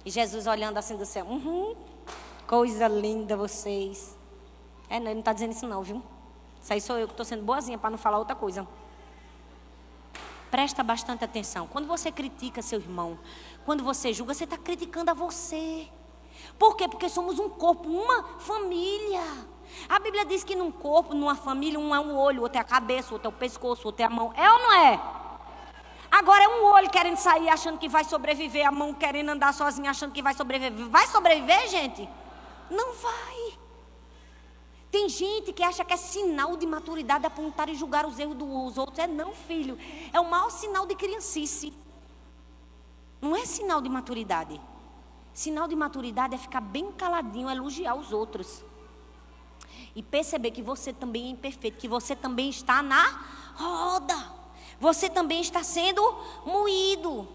E 0.06 0.12
Jesus 0.12 0.48
olhando 0.48 0.78
assim 0.78 0.98
do 0.98 1.06
céu. 1.06 1.26
Uhum, 1.26 1.76
coisa 2.51 2.85
linda 2.85 3.37
vocês. 3.37 4.19
É, 4.89 4.99
não, 4.99 5.05
ele 5.05 5.13
não 5.13 5.19
está 5.21 5.31
dizendo 5.31 5.53
isso 5.53 5.65
não, 5.65 5.81
viu? 5.81 6.03
Isso 6.61 6.73
aí 6.73 6.81
sou 6.81 6.97
eu 6.97 7.07
que 7.07 7.13
estou 7.13 7.25
sendo 7.25 7.43
boazinha 7.43 7.77
para 7.77 7.89
não 7.89 7.97
falar 7.97 8.19
outra 8.19 8.35
coisa. 8.35 8.67
Presta 10.51 10.83
bastante 10.83 11.23
atenção. 11.23 11.65
Quando 11.65 11.87
você 11.87 12.11
critica 12.11 12.61
seu 12.61 12.77
irmão, 12.77 13.17
quando 13.63 13.85
você 13.85 14.11
julga, 14.11 14.33
você 14.33 14.43
está 14.43 14.57
criticando 14.57 15.11
a 15.11 15.13
você. 15.13 15.87
Por 16.59 16.75
quê? 16.75 16.89
Porque 16.89 17.07
somos 17.07 17.39
um 17.39 17.47
corpo, 17.47 17.87
uma 17.87 18.21
família. 18.39 19.23
A 19.87 19.97
Bíblia 19.99 20.25
diz 20.25 20.43
que 20.43 20.53
num 20.53 20.73
corpo, 20.73 21.13
numa 21.15 21.35
família, 21.35 21.79
um 21.79 21.95
é 21.95 22.01
um 22.01 22.17
olho, 22.17 22.41
outro 22.41 22.57
é 22.57 22.61
a 22.61 22.65
cabeça, 22.65 23.13
outro 23.13 23.27
é 23.27 23.33
o 23.33 23.37
pescoço, 23.37 23.87
outro 23.87 24.03
é 24.03 24.05
a 24.05 24.09
mão. 24.09 24.33
É 24.35 24.51
ou 24.51 24.59
não 24.59 24.73
é? 24.73 25.01
Agora 26.11 26.43
é 26.43 26.49
um 26.49 26.65
olho 26.65 26.89
querendo 26.89 27.15
sair 27.15 27.47
achando 27.47 27.79
que 27.79 27.87
vai 27.87 28.03
sobreviver, 28.03 28.67
a 28.67 28.71
mão 28.73 28.93
querendo 28.93 29.29
andar 29.29 29.53
sozinha 29.53 29.89
achando 29.89 30.11
que 30.11 30.21
vai 30.21 30.33
sobreviver. 30.33 30.89
Vai 30.89 31.07
sobreviver, 31.07 31.69
gente? 31.69 32.09
Não 32.71 32.93
vai. 32.93 33.60
Tem 34.89 35.07
gente 35.10 35.51
que 35.51 35.62
acha 35.62 35.84
que 35.84 35.93
é 35.93 35.97
sinal 35.97 36.55
de 36.55 36.65
maturidade 36.65 37.25
apontar 37.25 37.69
e 37.69 37.75
julgar 37.75 38.05
os 38.05 38.17
erros 38.17 38.36
dos 38.36 38.77
outros. 38.77 38.97
É 38.99 39.07
não, 39.07 39.34
filho. 39.34 39.77
É 40.13 40.19
o 40.19 40.29
maior 40.29 40.49
sinal 40.49 40.86
de 40.86 40.95
criancice. 40.95 41.73
Não 43.21 43.36
é 43.36 43.45
sinal 43.45 43.81
de 43.81 43.89
maturidade. 43.89 44.60
Sinal 45.34 45.67
de 45.67 45.75
maturidade 45.75 46.36
é 46.36 46.38
ficar 46.38 46.62
bem 46.62 46.91
caladinho, 46.93 47.49
elogiar 47.49 47.95
os 47.95 48.12
outros. 48.13 48.63
E 49.93 50.01
perceber 50.01 50.51
que 50.51 50.62
você 50.62 50.93
também 50.93 51.27
é 51.27 51.29
imperfeito, 51.31 51.77
que 51.77 51.88
você 51.88 52.15
também 52.15 52.49
está 52.49 52.81
na 52.81 53.25
roda. 53.55 54.15
Você 54.79 55.10
também 55.10 55.41
está 55.41 55.62
sendo 55.62 56.01
moído. 56.45 57.27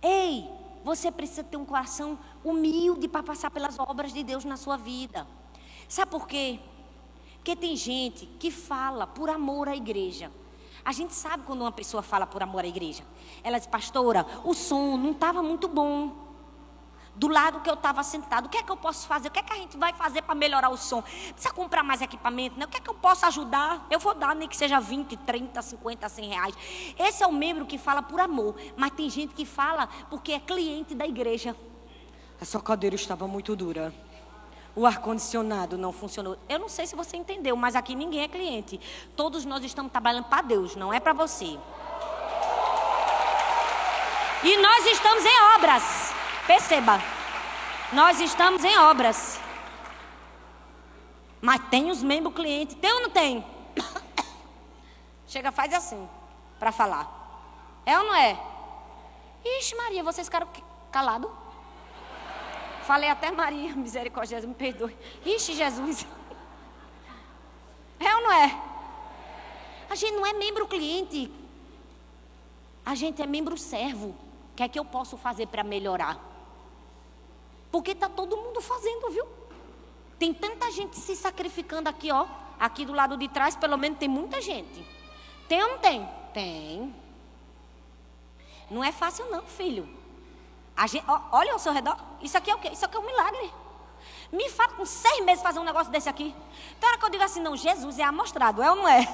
Ei, 0.00 0.48
você 0.84 1.10
precisa 1.10 1.42
ter 1.42 1.56
um 1.56 1.64
coração 1.64 2.18
humilde 2.44 3.08
para 3.08 3.22
passar 3.22 3.50
pelas 3.50 3.78
obras 3.78 4.12
de 4.12 4.22
Deus 4.22 4.44
na 4.44 4.56
sua 4.56 4.76
vida. 4.76 5.26
Sabe 5.88 6.10
por 6.10 6.28
quê? 6.28 6.60
Porque 7.36 7.56
tem 7.56 7.76
gente 7.76 8.26
que 8.38 8.50
fala 8.50 9.06
por 9.06 9.28
amor 9.28 9.68
à 9.68 9.76
igreja. 9.76 10.30
A 10.84 10.92
gente 10.92 11.14
sabe 11.14 11.44
quando 11.44 11.62
uma 11.62 11.72
pessoa 11.72 12.02
fala 12.02 12.26
por 12.26 12.42
amor 12.42 12.64
à 12.64 12.66
igreja. 12.66 13.02
Ela 13.42 13.58
diz, 13.58 13.66
pastora, 13.66 14.26
o 14.44 14.52
som 14.52 14.96
não 14.98 15.12
estava 15.12 15.42
muito 15.42 15.66
bom. 15.66 16.24
Do 17.16 17.28
lado 17.28 17.60
que 17.60 17.70
eu 17.70 17.74
estava 17.74 18.02
sentado, 18.02 18.46
o 18.46 18.48
que 18.48 18.58
é 18.58 18.62
que 18.62 18.70
eu 18.70 18.76
posso 18.76 19.06
fazer? 19.06 19.28
O 19.28 19.30
que 19.30 19.38
é 19.38 19.42
que 19.42 19.52
a 19.52 19.56
gente 19.56 19.76
vai 19.76 19.92
fazer 19.92 20.22
para 20.22 20.34
melhorar 20.34 20.68
o 20.68 20.76
som? 20.76 21.00
Precisa 21.00 21.54
comprar 21.54 21.84
mais 21.84 22.02
equipamento, 22.02 22.58
né? 22.58 22.64
O 22.64 22.68
que 22.68 22.76
é 22.76 22.80
que 22.80 22.90
eu 22.90 22.94
posso 22.94 23.24
ajudar? 23.26 23.86
Eu 23.88 24.00
vou 24.00 24.14
dar, 24.14 24.34
nem 24.34 24.48
que 24.48 24.56
seja 24.56 24.80
20, 24.80 25.16
30, 25.18 25.62
50, 25.62 26.08
100 26.08 26.28
reais. 26.28 26.54
Esse 26.98 27.22
é 27.22 27.26
o 27.26 27.32
membro 27.32 27.64
que 27.66 27.78
fala 27.78 28.02
por 28.02 28.20
amor. 28.20 28.56
Mas 28.76 28.90
tem 28.92 29.08
gente 29.08 29.32
que 29.32 29.46
fala 29.46 29.88
porque 30.10 30.32
é 30.32 30.40
cliente 30.40 30.94
da 30.94 31.06
igreja. 31.06 31.56
Essa 32.40 32.60
cadeira 32.60 32.96
estava 32.96 33.26
muito 33.26 33.54
dura. 33.54 33.94
O 34.76 34.86
ar-condicionado 34.86 35.78
não 35.78 35.92
funcionou. 35.92 36.36
Eu 36.48 36.58
não 36.58 36.68
sei 36.68 36.86
se 36.86 36.96
você 36.96 37.16
entendeu, 37.16 37.56
mas 37.56 37.76
aqui 37.76 37.94
ninguém 37.94 38.22
é 38.22 38.28
cliente. 38.28 38.80
Todos 39.16 39.44
nós 39.44 39.62
estamos 39.62 39.92
trabalhando 39.92 40.24
para 40.24 40.42
Deus, 40.42 40.74
não 40.74 40.92
é 40.92 40.98
para 40.98 41.12
você. 41.12 41.58
E 44.42 44.56
nós 44.58 44.86
estamos 44.86 45.24
em 45.24 45.40
obras. 45.56 46.12
Perceba. 46.46 47.00
Nós 47.92 48.20
estamos 48.20 48.64
em 48.64 48.76
obras. 48.76 49.38
Mas 51.40 51.60
tem 51.70 51.90
os 51.90 52.02
membros 52.02 52.34
clientes. 52.34 52.74
Tem 52.74 52.92
ou 52.92 53.02
não 53.02 53.10
tem? 53.10 53.46
Chega, 55.28 55.52
faz 55.52 55.72
assim. 55.72 56.08
Para 56.58 56.72
falar. 56.72 57.08
É 57.86 57.96
ou 57.98 58.04
não 58.04 58.14
é? 58.14 58.38
Ixi, 59.44 59.76
Maria, 59.76 60.02
vocês 60.02 60.26
ficaram 60.26 60.48
calados? 60.90 61.30
Falei 62.86 63.08
até 63.08 63.30
Maria, 63.30 63.74
misericórdia, 63.76 64.40
me 64.40 64.54
perdoe. 64.54 64.96
Ixi, 65.24 65.54
Jesus. 65.54 66.06
É 67.98 68.16
ou 68.16 68.22
não 68.22 68.32
é? 68.32 68.62
A 69.88 69.94
gente 69.94 70.14
não 70.14 70.26
é 70.26 70.32
membro 70.32 70.66
cliente. 70.66 71.30
A 72.84 72.94
gente 72.94 73.22
é 73.22 73.26
membro 73.26 73.56
servo. 73.56 74.08
O 74.08 74.56
que 74.56 74.62
é 74.62 74.68
que 74.68 74.78
eu 74.78 74.84
posso 74.84 75.16
fazer 75.16 75.46
para 75.46 75.64
melhorar? 75.64 76.20
Porque 77.72 77.92
está 77.92 78.08
todo 78.08 78.36
mundo 78.36 78.60
fazendo, 78.60 79.10
viu? 79.10 79.26
Tem 80.18 80.32
tanta 80.32 80.70
gente 80.70 80.96
se 80.96 81.16
sacrificando 81.16 81.88
aqui, 81.88 82.12
ó. 82.12 82.26
Aqui 82.58 82.84
do 82.84 82.92
lado 82.92 83.16
de 83.16 83.28
trás, 83.28 83.56
pelo 83.56 83.76
menos 83.76 83.98
tem 83.98 84.08
muita 84.08 84.40
gente. 84.40 84.86
Tem 85.48 85.62
ou 85.62 85.70
não 85.70 85.78
tem? 85.78 86.08
Tem. 86.32 86.94
Não 88.70 88.84
é 88.84 88.92
fácil, 88.92 89.28
não, 89.30 89.42
filho. 89.46 89.88
Gente, 90.86 91.04
olha 91.30 91.52
ao 91.52 91.58
seu 91.58 91.72
redor. 91.72 91.96
Isso 92.20 92.36
aqui 92.36 92.50
é 92.50 92.54
o 92.54 92.58
quê? 92.58 92.68
Isso 92.68 92.84
aqui 92.84 92.96
é 92.96 93.00
um 93.00 93.06
milagre. 93.06 93.52
Me 94.32 94.48
fala 94.50 94.72
com 94.74 94.84
seis 94.84 95.24
meses 95.24 95.42
fazer 95.42 95.60
um 95.60 95.64
negócio 95.64 95.92
desse 95.92 96.08
aqui. 96.08 96.34
Então, 96.76 96.88
hora 96.88 96.98
que 96.98 97.04
eu 97.04 97.10
digo 97.10 97.22
assim, 97.22 97.40
não, 97.40 97.56
Jesus 97.56 97.98
é 97.98 98.02
amostrado, 98.02 98.62
é 98.62 98.70
ou 98.70 98.76
não 98.76 98.88
é? 98.88 99.06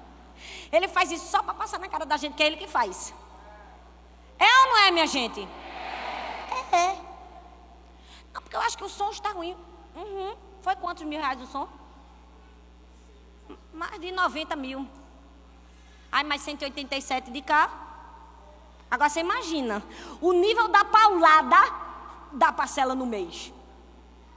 Ele 0.72 0.88
faz 0.88 1.12
isso 1.12 1.26
só 1.26 1.42
para 1.42 1.54
passar 1.54 1.78
na 1.78 1.88
cara 1.88 2.04
da 2.04 2.16
gente, 2.16 2.34
que 2.34 2.42
é 2.42 2.46
ele 2.46 2.56
que 2.56 2.66
faz. 2.66 3.12
É 4.38 4.44
ou 4.44 4.66
não 4.68 4.78
é, 4.78 4.90
minha 4.90 5.06
gente? 5.06 5.46
É. 6.72 6.76
é. 6.76 6.94
Não, 8.32 8.40
porque 8.40 8.56
eu 8.56 8.60
acho 8.60 8.78
que 8.78 8.84
o 8.84 8.88
som 8.88 9.10
está 9.10 9.30
ruim. 9.30 9.54
Uhum. 9.94 10.34
Foi 10.62 10.74
quantos 10.76 11.04
mil 11.04 11.20
reais 11.20 11.40
o 11.42 11.46
som? 11.46 11.68
Mais 13.72 14.00
de 14.00 14.10
90 14.10 14.56
mil. 14.56 14.88
Aí 16.10 16.24
mais 16.24 16.40
187 16.40 17.30
de 17.30 17.42
cá. 17.42 17.81
Agora 18.92 19.08
você 19.08 19.20
imagina 19.20 19.82
o 20.20 20.34
nível 20.34 20.68
da 20.68 20.84
paulada 20.84 21.56
da 22.30 22.52
parcela 22.52 22.94
no 22.94 23.06
mês. 23.06 23.50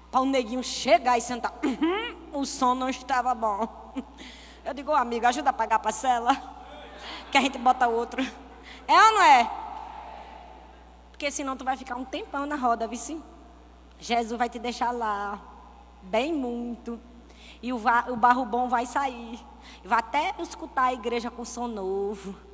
Para 0.10 0.22
o 0.22 0.26
neguinho 0.26 0.64
chegar 0.64 1.18
e 1.18 1.22
sentar. 1.22 1.52
Uhum, 1.62 2.40
o 2.40 2.46
som 2.46 2.74
não 2.74 2.88
estava 2.88 3.36
bom. 3.36 3.94
Eu 4.64 4.74
digo, 4.74 4.92
oh, 4.92 4.96
amigo, 4.96 5.28
ajuda 5.28 5.50
a 5.50 5.54
pagar 5.54 5.76
a 5.76 5.80
parcela. 5.80 6.32
Que 7.30 7.38
a 7.38 7.42
gente 7.42 7.58
bota 7.58 7.86
outro. 7.90 8.22
É 8.88 8.94
ou 8.94 9.12
não 9.12 9.22
é? 9.24 9.52
Porque 11.12 11.30
senão 11.30 11.58
tu 11.58 11.66
vai 11.66 11.76
ficar 11.76 11.98
um 11.98 12.06
tempão 12.06 12.46
na 12.46 12.56
roda, 12.56 12.88
vice. 12.88 13.22
Jesus 14.00 14.40
vai 14.40 14.48
te 14.48 14.58
deixar 14.58 14.92
lá. 14.92 15.38
Bem 16.02 16.34
muito. 16.34 16.98
E 17.62 17.74
o, 17.74 17.76
o 17.76 18.16
barro 18.16 18.46
bom 18.46 18.70
vai 18.70 18.86
sair. 18.86 19.38
Vai 19.84 20.00
até 20.00 20.34
escutar 20.40 20.84
a 20.84 20.94
igreja 20.94 21.30
com 21.30 21.44
som 21.44 21.68
novo 21.68 22.45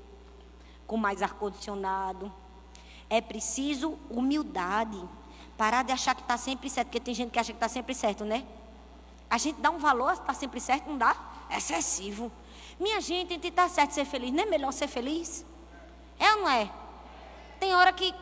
com 0.91 0.97
mais 0.97 1.21
ar-condicionado. 1.21 2.29
É 3.09 3.21
preciso 3.21 3.97
humildade. 4.09 5.01
Parar 5.57 5.83
de 5.83 5.93
achar 5.93 6.13
que 6.13 6.21
está 6.21 6.37
sempre 6.37 6.69
certo, 6.69 6.87
porque 6.87 6.99
tem 6.99 7.13
gente 7.13 7.31
que 7.31 7.39
acha 7.39 7.53
que 7.53 7.55
está 7.55 7.69
sempre 7.69 7.95
certo, 7.95 8.25
né? 8.25 8.45
A 9.29 9.37
gente 9.37 9.61
dá 9.61 9.69
um 9.69 9.77
valor, 9.77 10.11
está 10.11 10.33
sempre 10.33 10.59
certo, 10.59 10.89
não 10.89 10.97
dá? 10.97 11.15
É 11.49 11.55
excessivo. 11.55 12.29
Minha 12.77 12.99
gente, 12.99 13.33
entre 13.33 13.47
estar 13.47 13.63
tá 13.63 13.69
certo 13.69 13.91
e 13.91 13.93
ser 13.93 14.03
feliz, 14.03 14.33
não 14.33 14.43
é 14.43 14.45
melhor 14.45 14.73
ser 14.73 14.89
feliz? 14.89 15.45
É 16.19 16.29
ou 16.33 16.41
não 16.41 16.49
é? 16.49 16.69
Tem 17.57 17.73
hora 17.73 17.93
que 17.93 18.13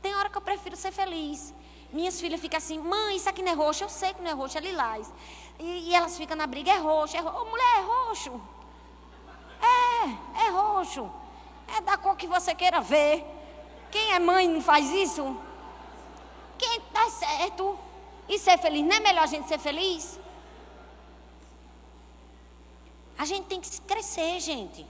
tem 0.00 0.14
hora 0.14 0.30
que 0.30 0.36
eu 0.36 0.42
prefiro 0.42 0.76
ser 0.76 0.92
feliz. 0.92 1.52
Minhas 1.92 2.20
filhas 2.20 2.40
ficam 2.40 2.58
assim, 2.58 2.78
mãe, 2.78 3.16
isso 3.16 3.28
aqui 3.28 3.42
não 3.42 3.50
é 3.50 3.54
roxo, 3.56 3.82
eu 3.82 3.88
sei 3.88 4.14
que 4.14 4.22
não 4.22 4.30
é 4.30 4.34
roxo, 4.34 4.56
é 4.56 4.60
lilás. 4.60 5.12
E, 5.58 5.88
e 5.90 5.94
elas 5.96 6.16
ficam 6.16 6.36
na 6.36 6.46
briga, 6.46 6.70
é 6.70 6.78
roxo, 6.78 7.16
é 7.16 7.20
roxo. 7.20 7.38
Oh, 7.40 7.44
mulher, 7.50 7.78
é 7.78 7.80
roxo. 7.80 8.40
É, 9.60 10.46
é 10.46 10.50
roxo. 10.50 11.10
É 11.76 11.80
da 11.80 11.96
cor 11.96 12.16
que 12.16 12.26
você 12.26 12.54
queira 12.54 12.80
ver. 12.80 13.24
Quem 13.90 14.12
é 14.12 14.18
mãe 14.18 14.48
não 14.48 14.62
faz 14.62 14.90
isso? 14.90 15.40
Quem 16.58 16.78
está 16.78 17.08
certo 17.10 17.78
e 18.28 18.38
ser 18.38 18.58
feliz, 18.58 18.84
não 18.84 18.96
é 18.96 19.00
melhor 19.00 19.22
a 19.22 19.26
gente 19.26 19.48
ser 19.48 19.58
feliz? 19.58 20.18
A 23.18 23.24
gente 23.24 23.46
tem 23.46 23.60
que 23.60 23.80
crescer, 23.82 24.38
gente. 24.40 24.86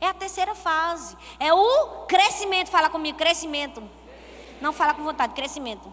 É 0.00 0.06
a 0.06 0.14
terceira 0.14 0.54
fase. 0.54 1.16
É 1.40 1.52
o 1.52 2.04
crescimento. 2.06 2.70
Fala 2.70 2.88
comigo, 2.88 3.18
crescimento. 3.18 3.82
Não 4.60 4.72
fala 4.72 4.94
com 4.94 5.02
vontade, 5.02 5.34
crescimento. 5.34 5.92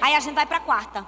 Aí 0.00 0.14
a 0.16 0.20
gente 0.20 0.34
vai 0.34 0.46
para 0.46 0.56
a 0.56 0.60
quarta, 0.60 1.06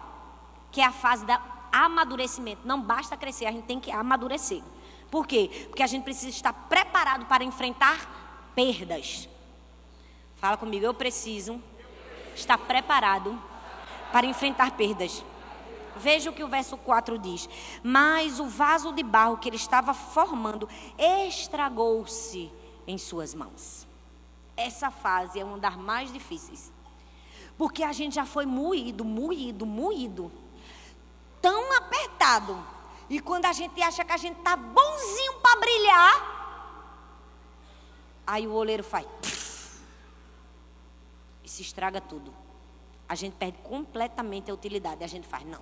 que 0.70 0.80
é 0.80 0.84
a 0.84 0.92
fase 0.92 1.24
da 1.24 1.40
amadurecimento. 1.72 2.60
Não 2.64 2.80
basta 2.80 3.16
crescer, 3.16 3.46
a 3.46 3.52
gente 3.52 3.64
tem 3.64 3.80
que 3.80 3.90
amadurecer. 3.90 4.62
Por 5.10 5.26
quê? 5.26 5.66
Porque 5.68 5.82
a 5.82 5.86
gente 5.86 6.04
precisa 6.04 6.28
estar 6.28 6.52
preparado 6.52 7.26
para 7.26 7.44
enfrentar 7.44 8.52
perdas. 8.54 9.28
Fala 10.36 10.56
comigo, 10.56 10.84
eu 10.84 10.94
preciso 10.94 11.60
estar 12.34 12.58
preparado 12.58 13.40
para 14.12 14.26
enfrentar 14.26 14.72
perdas. 14.72 15.24
Veja 15.96 16.30
o 16.30 16.32
que 16.32 16.42
o 16.42 16.48
verso 16.48 16.76
4 16.76 17.18
diz. 17.18 17.48
Mas 17.82 18.40
o 18.40 18.46
vaso 18.46 18.92
de 18.92 19.02
barro 19.02 19.38
que 19.38 19.48
ele 19.48 19.56
estava 19.56 19.94
formando 19.94 20.68
estragou-se 20.98 22.50
em 22.86 22.98
suas 22.98 23.34
mãos. 23.34 23.86
Essa 24.56 24.90
fase 24.90 25.40
é 25.40 25.44
uma 25.44 25.58
das 25.58 25.76
mais 25.76 26.12
difíceis. 26.12 26.72
Porque 27.56 27.82
a 27.82 27.92
gente 27.92 28.16
já 28.16 28.24
foi 28.24 28.46
moído, 28.46 29.04
moído, 29.04 29.64
moído. 29.64 30.30
Tão 31.40 31.76
apertado 31.76 32.64
e 33.08 33.20
quando 33.20 33.44
a 33.46 33.52
gente 33.52 33.80
acha 33.82 34.04
que 34.04 34.12
a 34.12 34.16
gente 34.16 34.38
está 34.38 34.56
bonzinho 34.56 35.34
para 35.40 35.60
brilhar, 35.60 36.34
aí 38.26 38.46
o 38.46 38.52
oleiro 38.52 38.82
faz. 38.82 39.06
E 41.42 41.48
se 41.48 41.62
estraga 41.62 42.00
tudo. 42.00 42.32
A 43.08 43.14
gente 43.14 43.34
perde 43.34 43.58
completamente 43.58 44.50
a 44.50 44.54
utilidade. 44.54 45.04
A 45.04 45.06
gente 45.06 45.26
faz, 45.26 45.44
não, 45.44 45.60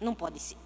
não 0.00 0.14
pode 0.14 0.40
ser. 0.40 0.56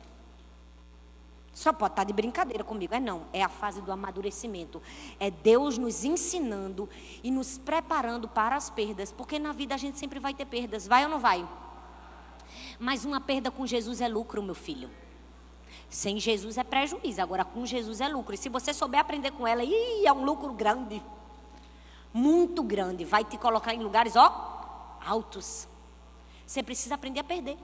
Só 1.52 1.72
pode 1.72 1.92
estar 1.92 2.02
tá 2.02 2.04
de 2.04 2.12
brincadeira 2.12 2.62
comigo. 2.62 2.94
É 2.94 3.00
não, 3.00 3.26
é 3.32 3.42
a 3.42 3.48
fase 3.48 3.80
do 3.82 3.90
amadurecimento. 3.90 4.80
É 5.18 5.28
Deus 5.28 5.76
nos 5.76 6.04
ensinando 6.04 6.88
e 7.20 7.32
nos 7.32 7.58
preparando 7.58 8.28
para 8.28 8.54
as 8.54 8.70
perdas. 8.70 9.10
Porque 9.10 9.40
na 9.40 9.52
vida 9.52 9.74
a 9.74 9.78
gente 9.78 9.98
sempre 9.98 10.20
vai 10.20 10.32
ter 10.32 10.46
perdas. 10.46 10.86
Vai 10.86 11.02
ou 11.02 11.10
não 11.10 11.18
vai? 11.18 11.46
Mas 12.78 13.04
uma 13.04 13.20
perda 13.20 13.50
com 13.50 13.66
Jesus 13.66 14.00
é 14.00 14.06
lucro, 14.06 14.40
meu 14.40 14.54
filho. 14.54 14.88
Sem 15.88 16.18
Jesus 16.18 16.58
é 16.58 16.64
prejuízo, 16.64 17.20
agora 17.22 17.44
com 17.44 17.64
Jesus 17.64 18.00
é 18.00 18.08
lucro. 18.08 18.34
E 18.34 18.38
se 18.38 18.48
você 18.48 18.74
souber 18.74 19.00
aprender 19.00 19.30
com 19.30 19.46
ela, 19.46 19.64
ih, 19.64 20.06
é 20.06 20.12
um 20.12 20.24
lucro 20.24 20.52
grande. 20.52 21.02
Muito 22.12 22.62
grande. 22.62 23.04
Vai 23.04 23.24
te 23.24 23.38
colocar 23.38 23.74
em 23.74 23.82
lugares, 23.82 24.16
ó, 24.16 24.98
altos. 25.04 25.68
Você 26.46 26.62
precisa 26.62 26.94
aprender 26.94 27.20
a 27.20 27.24
perder. 27.24 27.56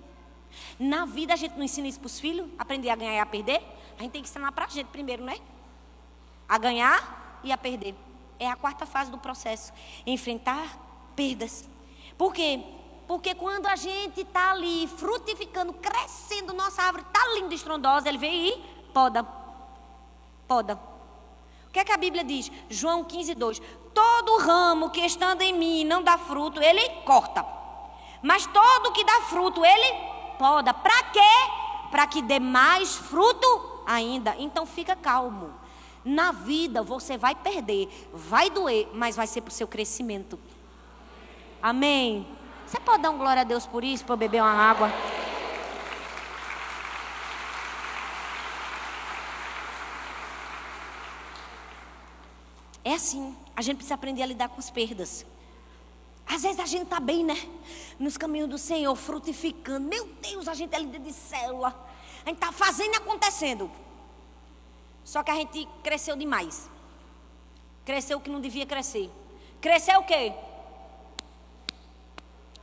Na 0.78 1.04
vida 1.04 1.32
a 1.32 1.36
gente 1.36 1.56
não 1.56 1.64
ensina 1.64 1.88
isso 1.88 1.98
para 1.98 2.06
os 2.06 2.20
filhos, 2.20 2.48
aprender 2.58 2.90
a 2.90 2.96
ganhar 2.96 3.14
e 3.14 3.18
a 3.18 3.26
perder. 3.26 3.62
A 3.98 4.02
gente 4.02 4.12
tem 4.12 4.22
que 4.22 4.28
ensinar 4.28 4.52
para 4.52 4.64
a 4.66 4.68
gente 4.68 4.88
primeiro, 4.88 5.24
né? 5.24 5.38
A 6.48 6.58
ganhar 6.58 7.40
e 7.42 7.52
a 7.52 7.58
perder. 7.58 7.94
É 8.38 8.48
a 8.50 8.56
quarta 8.56 8.86
fase 8.86 9.10
do 9.10 9.18
processo. 9.18 9.72
Enfrentar 10.06 10.78
perdas. 11.14 11.68
Por 12.16 12.32
quê? 12.32 12.62
Porque 13.06 13.34
quando 13.34 13.66
a 13.66 13.76
gente 13.76 14.22
está 14.22 14.52
ali 14.52 14.86
frutificando, 14.86 15.72
crescendo, 15.74 16.52
nossa 16.54 16.82
árvore 16.82 17.04
está 17.06 17.26
linda, 17.34 17.54
estrondosa, 17.54 18.08
ele 18.08 18.18
vem 18.18 18.48
e 18.48 18.52
poda. 18.92 19.22
Poda. 20.48 20.78
O 21.68 21.70
que 21.72 21.80
é 21.80 21.84
que 21.84 21.92
a 21.92 21.96
Bíblia 21.96 22.24
diz? 22.24 22.50
João 22.70 23.04
15, 23.04 23.34
2. 23.34 23.62
Todo 23.92 24.38
ramo 24.38 24.90
que 24.90 25.00
estando 25.00 25.42
em 25.42 25.52
mim 25.52 25.84
não 25.84 26.02
dá 26.02 26.16
fruto, 26.16 26.62
ele 26.62 26.88
corta. 27.04 27.44
Mas 28.22 28.46
todo 28.46 28.92
que 28.92 29.04
dá 29.04 29.20
fruto, 29.22 29.64
ele 29.64 29.94
poda. 30.38 30.72
Para 30.72 31.02
quê? 31.04 31.20
Para 31.90 32.06
que 32.06 32.22
dê 32.22 32.38
mais 32.38 32.94
fruto 32.94 33.82
ainda. 33.86 34.34
Então 34.38 34.64
fica 34.64 34.96
calmo. 34.96 35.52
Na 36.04 36.32
vida 36.32 36.82
você 36.82 37.16
vai 37.16 37.34
perder, 37.34 37.88
vai 38.12 38.50
doer, 38.50 38.88
mas 38.92 39.16
vai 39.16 39.26
ser 39.26 39.40
para 39.40 39.50
o 39.50 39.54
seu 39.54 39.66
crescimento. 39.66 40.38
Amém. 41.62 42.26
Você 42.66 42.80
pode 42.80 43.02
dar 43.02 43.10
um 43.10 43.18
glória 43.18 43.42
a 43.42 43.44
Deus 43.44 43.66
por 43.66 43.84
isso, 43.84 44.04
para 44.04 44.14
eu 44.14 44.16
beber 44.18 44.42
uma 44.42 44.50
água? 44.50 44.90
É 52.84 52.94
assim, 52.94 53.34
a 53.56 53.62
gente 53.62 53.76
precisa 53.76 53.94
aprender 53.94 54.22
a 54.22 54.26
lidar 54.26 54.48
com 54.48 54.58
as 54.58 54.70
perdas. 54.70 55.24
Às 56.26 56.42
vezes 56.42 56.58
a 56.58 56.66
gente 56.66 56.84
está 56.84 57.00
bem, 57.00 57.24
né? 57.24 57.36
Nos 57.98 58.16
caminhos 58.16 58.48
do 58.48 58.58
Senhor, 58.58 58.94
frutificando. 58.94 59.88
Meu 59.88 60.06
Deus, 60.20 60.48
a 60.48 60.54
gente 60.54 60.74
é 60.74 60.78
líder 60.78 61.00
de 61.00 61.12
célula. 61.12 61.68
A 62.24 62.28
gente 62.28 62.36
está 62.36 62.52
fazendo 62.52 62.94
e 62.94 62.96
acontecendo. 62.96 63.70
Só 65.04 65.22
que 65.22 65.30
a 65.30 65.34
gente 65.34 65.68
cresceu 65.82 66.16
demais. 66.16 66.68
Cresceu 67.84 68.18
o 68.18 68.20
que 68.20 68.30
não 68.30 68.40
devia 68.40 68.66
crescer. 68.66 69.10
Cresceu 69.60 70.00
o 70.00 70.04
quê? 70.04 70.32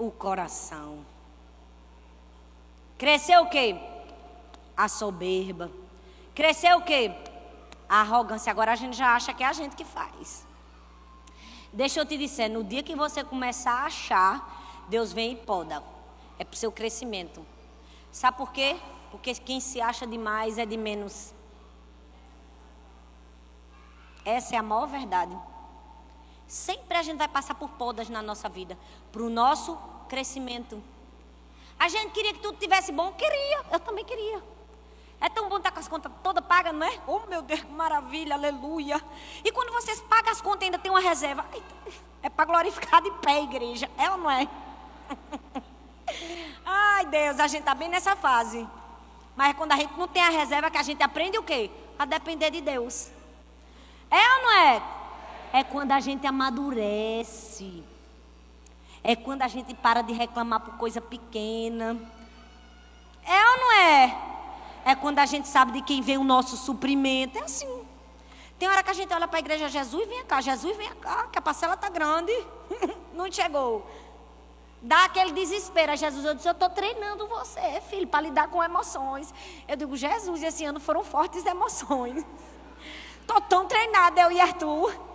O 0.02 0.10
coração. 0.10 1.06
Cresceu 2.98 3.44
o 3.44 3.50
quê? 3.52 3.76
A 4.76 4.88
soberba. 4.88 5.72
Cresceu 6.34 6.80
o 6.80 6.82
quê? 6.82 7.12
A 7.88 8.02
arrogância. 8.02 8.50
Agora 8.50 8.72
a 8.72 8.76
gente 8.76 8.98
já 8.98 9.16
acha 9.16 9.32
que 9.32 9.44
é 9.44 9.46
a 9.46 9.54
gente 9.54 9.76
que 9.76 9.86
faz. 9.86 10.44
Deixa 11.72 12.00
eu 12.00 12.06
te 12.08 12.18
dizer, 12.18 12.50
no 12.50 12.64
dia 12.64 12.82
que 12.82 12.96
você 12.96 13.24
começar 13.24 13.74
a 13.74 13.86
achar, 13.86 14.86
Deus 14.90 15.14
vem 15.14 15.34
e 15.34 15.36
poda. 15.36 15.84
É 16.40 16.44
para 16.44 16.56
o 16.56 16.58
seu 16.58 16.72
crescimento. 16.72 17.46
Sabe 18.12 18.38
por 18.38 18.52
quê? 18.52 18.80
Porque 19.12 19.36
quem 19.36 19.60
se 19.60 19.80
acha 19.80 20.08
demais 20.08 20.58
é 20.58 20.66
de 20.66 20.78
menos. 20.78 21.32
Essa 24.26 24.56
é 24.56 24.58
a 24.58 24.64
maior 24.64 24.88
verdade. 24.88 25.38
Sempre 26.52 26.98
a 26.98 27.02
gente 27.02 27.18
vai 27.18 27.30
passar 27.30 27.56
por 27.56 27.70
podas 27.70 28.10
na 28.10 28.22
nossa 28.22 28.50
vida, 28.50 28.78
para 29.10 29.22
o 29.22 29.30
nosso 29.30 29.74
crescimento. 30.10 30.84
A 31.80 31.88
gente 31.88 32.12
queria 32.12 32.34
que 32.34 32.42
tudo 32.42 32.58
tivesse 32.58 32.92
bom, 32.92 33.14
queria, 33.14 33.64
eu 33.72 33.80
também 33.80 34.04
queria. 34.04 34.44
É 35.22 35.30
tão 35.30 35.48
bom 35.48 35.56
estar 35.56 35.72
com 35.72 35.80
as 35.80 35.88
contas 35.88 36.12
todas 36.22 36.44
pagas, 36.44 36.76
não 36.76 36.86
é? 36.86 37.00
Oh, 37.08 37.20
meu 37.20 37.42
Deus, 37.42 37.62
que 37.62 37.72
maravilha, 37.72 38.36
aleluia. 38.36 39.02
E 39.46 39.52
quando 39.54 39.72
vocês 39.72 40.02
pagam 40.02 40.30
as 40.30 40.42
contas, 40.42 40.64
ainda 40.64 40.78
tem 40.78 40.92
uma 40.92 41.00
reserva. 41.00 41.46
É 42.22 42.30
para 42.30 42.44
glorificar 42.44 43.02
de 43.02 43.12
pé, 43.12 43.44
igreja. 43.44 43.90
É 43.98 44.12
ou 44.12 44.18
não 44.18 44.30
é? 44.30 44.46
Ai, 46.66 47.06
Deus, 47.06 47.40
a 47.40 47.48
gente 47.48 47.62
está 47.62 47.74
bem 47.74 47.88
nessa 47.88 48.14
fase. 48.18 48.68
Mas 49.38 49.56
quando 49.56 49.72
a 49.72 49.78
gente 49.78 49.98
não 49.98 50.10
tem 50.10 50.22
a 50.22 50.30
reserva, 50.30 50.70
que 50.70 50.78
a 50.78 50.84
gente 50.84 51.02
aprende 51.02 51.38
o 51.38 51.44
quê? 51.44 51.72
A 51.98 52.04
depender 52.04 52.52
de 52.52 52.60
Deus. 52.60 53.10
É 54.10 54.36
ou 54.36 54.42
não 54.42 54.52
é? 54.52 55.01
É 55.54 55.64
quando 55.64 55.92
a 55.92 56.00
gente 56.00 56.26
amadurece. 56.26 57.84
É 59.04 59.16
quando 59.16 59.42
a 59.42 59.48
gente 59.48 59.74
para 59.74 60.02
de 60.02 60.14
reclamar 60.14 60.60
por 60.62 60.76
coisa 60.76 61.02
pequena. 61.02 61.98
É 63.24 63.50
ou 63.50 63.58
não 63.58 63.72
é? 63.74 64.18
É 64.86 64.96
quando 64.96 65.20
a 65.20 65.26
gente 65.26 65.48
sabe 65.48 65.74
de 65.74 65.82
quem 65.82 66.02
vem 66.02 66.18
o 66.18 66.24
nosso 66.24 66.56
suprimento. 66.58 67.38
É 67.38 67.42
assim. 67.42 67.86
Tem 68.58 68.70
hora 68.70 68.84
que 68.84 68.92
a 68.92 68.94
gente 68.94 69.12
olha 69.12 69.28
para 69.28 69.40
a 69.40 69.40
igreja, 69.40 69.68
Jesus 69.68 70.08
vem 70.08 70.24
cá, 70.24 70.40
Jesus 70.40 70.78
vem 70.78 70.94
cá, 70.96 71.28
que 71.32 71.40
a 71.40 71.42
parcela 71.42 71.74
está 71.74 71.90
grande. 71.90 72.32
Não 73.14 73.32
chegou. 73.32 73.90
Dá 74.82 75.06
aquele 75.06 75.32
desespero. 75.32 75.92
A 75.92 75.96
Jesus, 75.96 76.24
eu 76.26 76.34
disse, 76.34 76.48
eu 76.48 76.54
estou 76.54 76.70
treinando 76.70 77.28
você, 77.28 77.82
filho, 77.90 78.08
para 78.08 78.22
lidar 78.22 78.48
com 78.50 78.64
emoções. 78.64 79.34
Eu 79.68 79.76
digo, 79.76 79.98
Jesus, 79.98 80.42
esse 80.42 80.64
ano 80.64 80.80
foram 80.80 81.04
fortes 81.04 81.46
emoções. 81.46 82.26
Estou 83.22 83.40
tão 83.42 83.66
treinada, 83.66 84.22
eu 84.22 84.32
e 84.32 84.42
Arthur. 84.42 85.11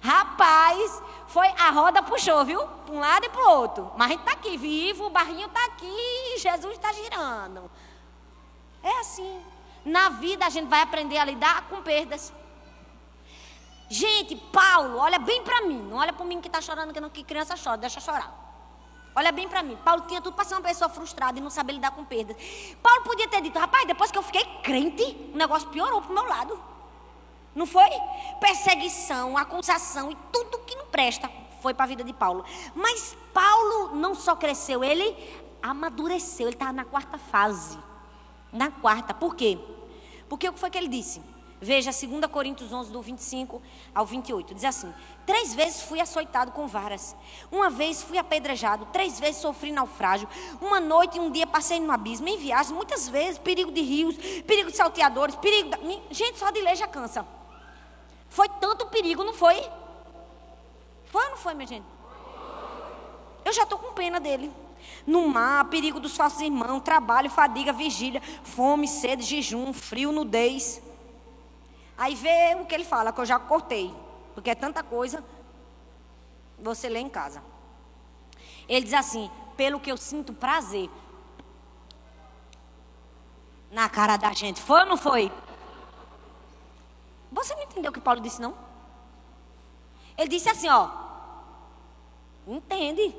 Rapaz, 0.00 1.02
foi 1.26 1.46
a 1.48 1.70
roda 1.70 2.02
puxou, 2.02 2.44
viu? 2.44 2.60
Para 2.66 2.94
um 2.94 3.00
lado 3.00 3.26
e 3.26 3.28
para 3.28 3.46
o 3.46 3.60
outro. 3.60 3.92
Mas 3.96 4.06
a 4.06 4.10
gente 4.10 4.20
está 4.20 4.32
aqui, 4.32 4.56
vivo, 4.56 5.06
o 5.06 5.10
barrinho 5.10 5.46
está 5.46 5.64
aqui, 5.66 6.38
Jesus 6.38 6.74
está 6.74 6.92
girando. 6.92 7.70
É 8.82 9.00
assim. 9.00 9.42
Na 9.84 10.10
vida 10.10 10.46
a 10.46 10.50
gente 10.50 10.68
vai 10.68 10.82
aprender 10.82 11.18
a 11.18 11.24
lidar 11.24 11.62
com 11.68 11.82
perdas. 11.82 12.32
Gente, 13.88 14.36
Paulo, 14.36 14.98
olha 14.98 15.18
bem 15.18 15.42
para 15.42 15.62
mim. 15.62 15.80
Não 15.82 15.96
olha 15.96 16.12
para 16.12 16.24
mim 16.24 16.40
que 16.40 16.48
está 16.48 16.60
chorando, 16.60 16.92
que, 16.92 17.00
não, 17.00 17.08
que 17.08 17.24
criança 17.24 17.54
chora, 17.62 17.78
deixa 17.78 18.00
chorar. 18.00 18.46
Olha 19.14 19.32
bem 19.32 19.48
para 19.48 19.62
mim. 19.62 19.76
Paulo 19.84 20.02
tinha 20.06 20.20
tudo 20.20 20.34
para 20.34 20.44
ser 20.44 20.54
uma 20.54 20.60
pessoa 20.60 20.88
frustrada 20.88 21.38
e 21.38 21.42
não 21.42 21.50
saber 21.50 21.72
lidar 21.72 21.90
com 21.90 22.04
perdas. 22.04 22.36
Paulo 22.82 23.02
podia 23.02 23.26
ter 23.28 23.40
dito, 23.40 23.58
rapaz, 23.58 23.86
depois 23.86 24.10
que 24.10 24.18
eu 24.18 24.22
fiquei 24.22 24.44
crente, 24.62 25.30
o 25.32 25.36
negócio 25.36 25.68
piorou 25.70 26.02
pro 26.02 26.14
meu 26.14 26.24
lado. 26.24 26.62
Não 27.58 27.66
foi? 27.66 27.90
Perseguição, 28.38 29.36
acusação 29.36 30.12
e 30.12 30.16
tudo 30.32 30.60
que 30.60 30.76
não 30.76 30.86
presta 30.86 31.28
foi 31.60 31.74
para 31.74 31.86
a 31.86 31.88
vida 31.88 32.04
de 32.04 32.12
Paulo. 32.12 32.44
Mas 32.72 33.16
Paulo 33.34 33.96
não 33.96 34.14
só 34.14 34.36
cresceu, 34.36 34.84
ele 34.84 35.16
amadureceu. 35.60 36.46
Ele 36.46 36.54
estava 36.54 36.72
na 36.72 36.84
quarta 36.84 37.18
fase. 37.18 37.76
Na 38.52 38.70
quarta. 38.70 39.12
Por 39.12 39.34
quê? 39.34 39.58
Porque 40.28 40.48
o 40.48 40.52
que 40.52 40.60
foi 40.60 40.70
que 40.70 40.78
ele 40.78 40.86
disse? 40.86 41.20
Veja, 41.60 41.90
2 41.90 42.26
Coríntios 42.30 42.72
11, 42.72 42.92
do 42.92 43.02
25 43.02 43.60
ao 43.92 44.06
28. 44.06 44.54
Diz 44.54 44.64
assim: 44.64 44.94
Três 45.26 45.52
vezes 45.52 45.82
fui 45.82 46.00
açoitado 46.00 46.52
com 46.52 46.68
varas. 46.68 47.16
Uma 47.50 47.68
vez 47.68 48.04
fui 48.04 48.18
apedrejado. 48.18 48.86
Três 48.92 49.18
vezes 49.18 49.40
sofri 49.40 49.72
naufrágio. 49.72 50.28
Uma 50.60 50.78
noite 50.78 51.16
e 51.16 51.20
um 51.20 51.28
dia 51.28 51.44
passei 51.44 51.80
no 51.80 51.90
abismo. 51.90 52.28
Em 52.28 52.38
viagem, 52.38 52.72
muitas 52.72 53.08
vezes, 53.08 53.36
perigo 53.36 53.72
de 53.72 53.80
rios, 53.80 54.14
perigo 54.46 54.70
de 54.70 54.76
salteadores, 54.76 55.34
perigo. 55.34 55.70
Da... 55.70 55.78
Gente, 56.12 56.38
só 56.38 56.52
de 56.52 56.60
ler 56.60 56.76
já 56.76 56.86
cansa. 56.86 57.26
Foi 58.28 58.48
tanto 58.48 58.86
perigo, 58.86 59.24
não 59.24 59.34
foi? 59.34 59.68
Foi 61.06 61.24
ou 61.24 61.30
não 61.30 61.36
foi, 61.36 61.54
minha 61.54 61.66
gente? 61.66 61.86
Eu 63.44 63.52
já 63.52 63.62
estou 63.62 63.78
com 63.78 63.92
pena 63.92 64.20
dele 64.20 64.52
no 65.06 65.26
mar, 65.28 65.64
perigo 65.66 65.98
dos 65.98 66.16
falsos 66.16 66.40
irmãos, 66.40 66.80
trabalho, 66.80 67.30
fadiga, 67.30 67.72
vigília, 67.72 68.20
fome, 68.42 68.86
sede, 68.86 69.22
jejum, 69.22 69.72
frio, 69.72 70.12
nudez. 70.12 70.82
Aí 71.96 72.14
vê 72.14 72.56
o 72.60 72.66
que 72.66 72.74
ele 72.74 72.84
fala, 72.84 73.12
que 73.12 73.20
eu 73.20 73.26
já 73.26 73.38
cortei, 73.38 73.94
porque 74.34 74.50
é 74.50 74.54
tanta 74.54 74.82
coisa, 74.82 75.24
você 76.58 76.88
lê 76.88 77.00
em 77.00 77.08
casa. 77.08 77.42
Ele 78.68 78.84
diz 78.84 78.94
assim: 78.94 79.30
pelo 79.56 79.80
que 79.80 79.90
eu 79.90 79.96
sinto 79.96 80.32
prazer. 80.32 80.88
Na 83.70 83.88
cara 83.88 84.16
da 84.16 84.32
gente. 84.32 84.60
Foi 84.62 84.80
ou 84.80 84.86
não 84.86 84.96
foi? 84.96 85.32
Você 87.30 87.54
não 87.54 87.62
entendeu 87.62 87.90
o 87.90 87.94
que 87.94 88.00
Paulo 88.00 88.20
disse, 88.20 88.40
não? 88.40 88.54
Ele 90.16 90.28
disse 90.28 90.48
assim, 90.48 90.68
ó. 90.68 90.88
Entende? 92.46 93.14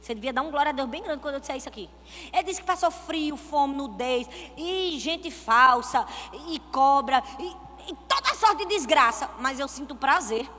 Você 0.00 0.14
devia 0.14 0.32
dar 0.32 0.42
um 0.42 0.50
glória 0.50 0.70
a 0.70 0.72
Deus 0.72 0.88
bem 0.88 1.02
grande 1.02 1.22
quando 1.22 1.34
eu 1.34 1.40
disser 1.40 1.56
isso 1.56 1.68
aqui. 1.68 1.88
Ele 2.32 2.42
disse 2.42 2.60
que 2.60 2.66
passou 2.66 2.90
frio, 2.90 3.36
fome, 3.36 3.74
nudez, 3.74 4.28
e 4.56 4.98
gente 4.98 5.30
falsa, 5.30 6.04
e 6.48 6.58
cobra, 6.72 7.22
e, 7.38 7.46
e 7.90 7.94
toda 8.08 8.34
sorte 8.34 8.64
de 8.64 8.66
desgraça. 8.66 9.30
Mas 9.38 9.60
eu 9.60 9.68
sinto 9.68 9.94
prazer. 9.94 10.50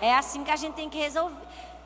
É 0.00 0.14
assim 0.14 0.42
que 0.44 0.50
a 0.50 0.56
gente 0.56 0.74
tem 0.74 0.88
que 0.88 0.98
resolver. 0.98 1.36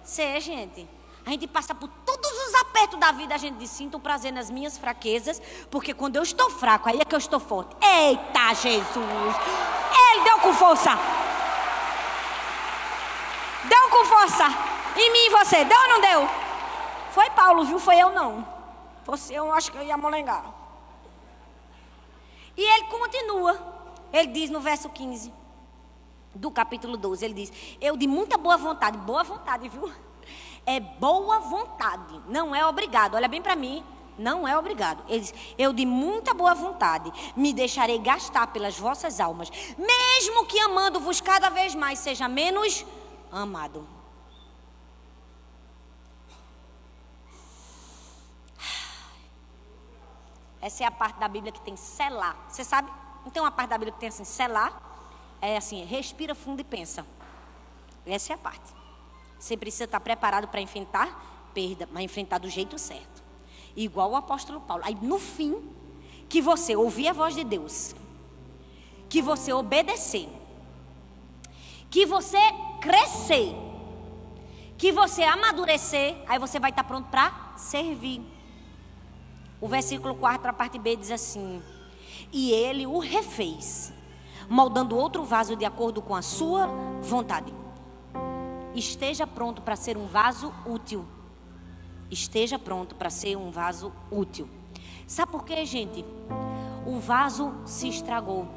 Ser, 0.05 0.41
gente. 0.41 0.89
A 1.29 1.31
gente 1.33 1.47
passa 1.47 1.75
por 1.75 1.91
todos 2.07 2.31
os 2.31 2.55
apertos 2.55 2.99
da 2.99 3.13
vida, 3.13 3.35
a 3.35 3.37
gente 3.37 3.59
diz, 3.59 3.69
sinto 3.69 4.01
prazer 4.01 4.33
nas 4.33 4.51
minhas 4.51 4.79
fraquezas, 4.79 5.43
porque 5.71 5.93
quando 5.93 6.17
eu 6.17 6.23
estou 6.23 6.49
fraco, 6.49 6.89
aí 6.89 6.99
é 6.99 7.05
que 7.05 7.15
eu 7.15 7.19
estou 7.19 7.39
forte. 7.39 7.77
Eita, 7.83 8.55
Jesus! 8.55 8.97
Ele 8.97 10.25
deu 10.25 10.39
com 10.39 10.55
força! 10.55 10.93
Deu 13.63 13.91
com 13.91 14.07
força! 14.07 14.45
Em 14.97 15.13
mim 15.13 15.27
e 15.27 15.31
você, 15.31 15.67
deu 15.67 15.79
ou 15.79 15.89
não 15.89 16.01
deu? 16.01 16.29
Foi 17.11 17.29
Paulo, 17.29 17.63
viu? 17.65 17.79
Foi 17.79 17.97
eu 17.99 18.11
não. 18.11 18.49
Fosse 19.05 19.35
eu, 19.35 19.53
acho 19.53 19.71
que 19.71 19.77
eu 19.77 19.83
ia 19.83 19.99
molengar. 19.99 20.47
E 22.57 22.63
ele 22.63 22.85
continua. 22.85 23.55
Ele 24.15 24.29
diz 24.29 24.49
no 24.49 24.61
verso 24.61 24.89
15 24.89 25.31
do 26.35 26.51
capítulo 26.51 26.97
12, 26.97 27.23
ele 27.23 27.35
diz: 27.35 27.53
Eu 27.83 27.99
de 27.99 28.07
muita 28.07 28.39
boa 28.39 28.57
vontade, 28.57 28.97
boa 28.97 29.23
vontade, 29.23 29.69
viu? 29.69 30.08
É 30.69 30.81
boa 30.81 31.39
vontade, 31.39 32.21
não 32.27 32.55
é 32.55 32.67
obrigado. 32.67 33.15
Olha 33.15 33.27
bem 33.27 33.41
para 33.41 33.57
mim, 33.57 33.83
não 34.19 34.47
é 34.47 34.55
obrigado. 34.55 35.03
Ele 35.09 35.21
diz: 35.21 35.33
Eu 35.57 35.73
de 35.73 35.87
muita 35.87 36.35
boa 36.35 36.55
vontade 36.55 37.11
me 37.35 37.55
deixarei 37.55 37.99
gastar 37.99 38.49
pelas 38.49 38.79
vossas 38.79 39.19
almas, 39.19 39.49
mesmo 39.79 40.45
que 40.45 40.61
amando-vos 40.61 41.23
cada 41.23 41.49
vez 41.49 41.75
mais 41.75 42.01
seja 42.01 42.29
menos 42.29 42.85
amado. 43.33 43.89
Essa 50.61 50.85
é 50.85 50.87
a 50.87 50.91
parte 50.91 51.19
da 51.19 51.29
Bíblia 51.29 51.51
que 51.51 51.63
tem 51.63 51.77
selar. 51.77 52.37
Você 52.47 52.63
sabe? 52.63 52.93
Não 53.25 53.31
tem 53.31 53.41
uma 53.41 53.51
parte 53.51 53.71
da 53.71 53.79
Bíblia 53.79 53.95
que 53.95 54.01
tem 54.01 54.11
assim, 54.11 54.25
selar? 54.25 54.83
É 55.41 55.57
assim, 55.57 55.83
respira 55.87 56.35
fundo 56.35 56.61
e 56.61 56.65
pensa. 56.65 57.07
Essa 58.05 58.35
é 58.35 58.37
a 58.37 58.39
parte. 58.39 58.78
Você 59.39 59.57
precisa 59.57 59.85
estar 59.85 60.01
preparado 60.01 60.49
para 60.49 60.61
enfrentar 60.61 61.51
perda, 61.55 61.89
mas 61.93 62.05
enfrentar 62.05 62.39
do 62.39 62.49
jeito 62.49 62.79
certo. 62.79 63.23
Igual 63.77 64.11
o 64.11 64.17
apóstolo 64.17 64.61
Paulo. 64.61 64.83
Aí 64.85 64.97
no 65.01 65.19
fim, 65.19 65.71
que 66.29 66.43
você 66.43 66.77
ouvir 66.77 67.09
a 67.09 67.13
voz 67.13 67.35
de 67.35 67.45
Deus, 67.45 67.95
que 69.09 69.23
você 69.23 69.53
obedecer, 69.53 70.29
que 71.91 72.05
você 72.05 72.39
crescer, 72.81 73.55
que 74.77 74.93
você 74.93 75.23
amadurecer, 75.23 76.17
aí 76.27 76.39
você 76.39 76.61
vai 76.61 76.71
estar 76.71 76.85
pronto 76.85 77.09
para 77.09 77.55
servir. 77.57 78.23
O 79.61 79.67
versículo 79.67 80.15
4, 80.15 80.49
a 80.49 80.53
parte 80.53 80.79
B, 80.79 80.97
diz 80.97 81.11
assim: 81.11 81.63
E 82.33 82.53
ele 82.53 82.87
o 82.87 82.99
refez, 82.99 83.93
moldando 84.49 84.97
outro 84.97 85.25
vaso 85.25 85.57
de 85.57 85.65
acordo 85.65 86.01
com 86.01 86.15
a 86.15 86.23
sua 86.23 86.67
vontade. 87.03 87.53
Esteja 88.75 89.27
pronto 89.27 89.63
para 89.63 89.77
ser 89.77 89.97
um 89.97 90.07
vaso 90.07 90.53
útil. 90.67 91.05
Esteja 92.11 92.59
pronto 92.59 92.95
para 92.95 93.11
ser 93.11 93.37
um 93.37 93.51
vaso 93.51 93.93
útil. 94.11 94.49
Sabe 95.07 95.33
por 95.33 95.45
quê, 95.45 95.65
gente? 95.65 96.05
O 96.87 96.99
vaso 96.99 97.55
se 97.65 97.89
estragou. 97.89 98.49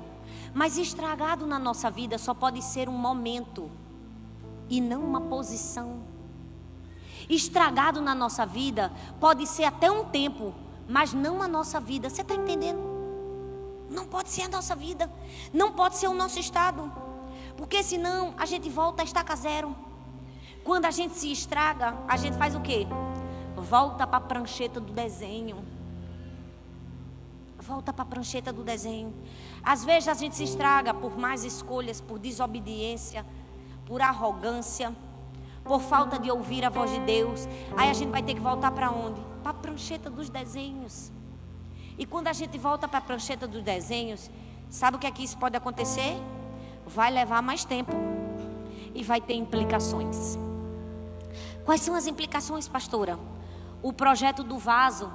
Mas 0.54 0.78
estragado 0.78 1.46
na 1.46 1.58
nossa 1.58 1.90
vida 1.90 2.18
só 2.18 2.34
pode 2.34 2.62
ser 2.62 2.90
um 2.90 2.98
momento 2.98 3.70
e 4.70 4.82
não 4.82 5.04
uma 5.04 5.22
posição. 5.22 6.04
Estragado 7.30 8.02
na 8.02 8.14
nossa 8.14 8.46
vida 8.46 8.92
pode 9.20 9.46
ser 9.48 9.64
até 9.64 9.90
um 9.92 10.06
tempo, 10.06 10.54
mas 10.88 11.14
não 11.14 11.42
a 11.42 11.48
nossa 11.48 11.80
vida. 11.80 12.10
Você 12.10 12.22
está 12.22 12.36
entendendo? 12.36 12.82
Não 13.90 14.06
pode 14.06 14.30
ser 14.30 14.44
a 14.44 14.48
nossa 14.48 14.76
vida. 14.76 15.12
Não 15.54 15.72
pode 15.72 15.98
ser 15.98 16.08
o 16.08 16.14
nosso 16.14 16.40
estado. 16.40 16.92
Porque 17.58 17.84
senão 17.84 18.34
a 18.38 18.46
gente 18.46 18.70
volta 18.70 19.04
a 19.04 19.06
estaca 19.06 19.36
zero. 19.36 19.76
Quando 20.64 20.86
a 20.86 20.92
gente 20.92 21.16
se 21.16 21.32
estraga, 21.32 21.98
a 22.08 22.18
gente 22.18 22.38
faz 22.38 22.56
o 22.56 22.62
quê? 22.62 22.86
Volta 23.56 24.06
para 24.06 24.18
a 24.18 24.22
prancheta 24.22 24.80
do 24.80 24.94
desenho. 24.94 25.64
Volta 27.60 27.92
para 27.92 28.04
a 28.04 28.06
prancheta 28.06 28.54
do 28.54 28.64
desenho. 28.64 29.14
Às 29.64 29.84
vezes 29.84 30.08
a 30.08 30.14
gente 30.14 30.36
se 30.36 30.44
estraga 30.44 30.94
por 30.94 31.18
más 31.18 31.44
escolhas, 31.44 32.00
por 32.00 32.20
desobediência, 32.20 33.26
por 33.86 34.02
arrogância, 34.02 34.96
por 35.64 35.82
falta 35.82 36.20
de 36.20 36.30
ouvir 36.32 36.64
a 36.64 36.70
voz 36.70 36.92
de 36.92 37.00
Deus. 37.00 37.48
Aí 37.76 37.90
a 37.90 37.94
gente 37.94 38.10
vai 38.10 38.22
ter 38.24 38.34
que 38.34 38.40
voltar 38.40 38.72
para 38.72 38.92
onde? 38.92 39.20
Para 39.44 39.52
a 39.52 39.56
prancheta 39.56 40.10
dos 40.10 40.30
desenhos. 40.30 41.12
E 41.98 42.06
quando 42.06 42.28
a 42.28 42.34
gente 42.34 42.58
volta 42.58 42.88
para 42.88 43.00
a 43.00 43.02
prancheta 43.02 43.48
dos 43.48 43.62
desenhos, 43.64 44.30
sabe 44.70 44.98
o 44.98 45.00
que 45.00 45.08
é 45.08 45.12
que 45.12 45.24
isso 45.24 45.38
pode 45.38 45.56
acontecer? 45.56 46.18
Vai 46.86 47.12
levar 47.12 47.42
mais 47.42 47.64
tempo 47.64 47.92
e 48.94 49.04
vai 49.04 49.22
ter 49.22 49.36
implicações. 49.36 50.38
Quais 51.66 51.82
são 51.82 51.96
as 51.96 52.08
implicações, 52.08 52.68
pastora? 52.68 53.20
O 53.84 53.94
projeto 53.94 54.44
do 54.44 54.58
vaso 54.58 55.12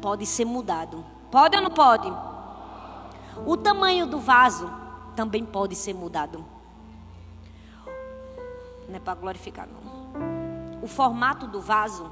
pode 0.00 0.26
ser 0.26 0.44
mudado. 0.44 1.04
Pode 1.30 1.56
ou 1.56 1.62
não 1.62 1.70
pode? 1.70 2.12
O 3.46 3.56
tamanho 3.56 4.06
do 4.06 4.18
vaso 4.18 4.70
também 5.16 5.44
pode 5.44 5.74
ser 5.74 5.94
mudado. 5.94 6.44
Não 8.88 8.96
é 8.96 9.00
para 9.00 9.14
glorificar, 9.14 9.66
não. 9.66 10.82
O 10.82 10.86
formato 10.86 11.46
do 11.46 11.60
vaso 11.60 12.10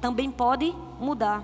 também 0.00 0.30
pode 0.30 0.74
mudar. 0.98 1.42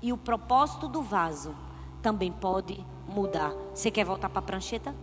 E 0.00 0.12
o 0.12 0.16
propósito 0.16 0.88
do 0.88 1.02
vaso 1.02 1.54
também 2.00 2.30
pode 2.32 2.84
mudar. 3.06 3.52
Você 3.74 3.90
quer 3.90 4.04
voltar 4.04 4.28
para 4.28 4.38
a 4.38 4.42
prancheta? 4.42 4.94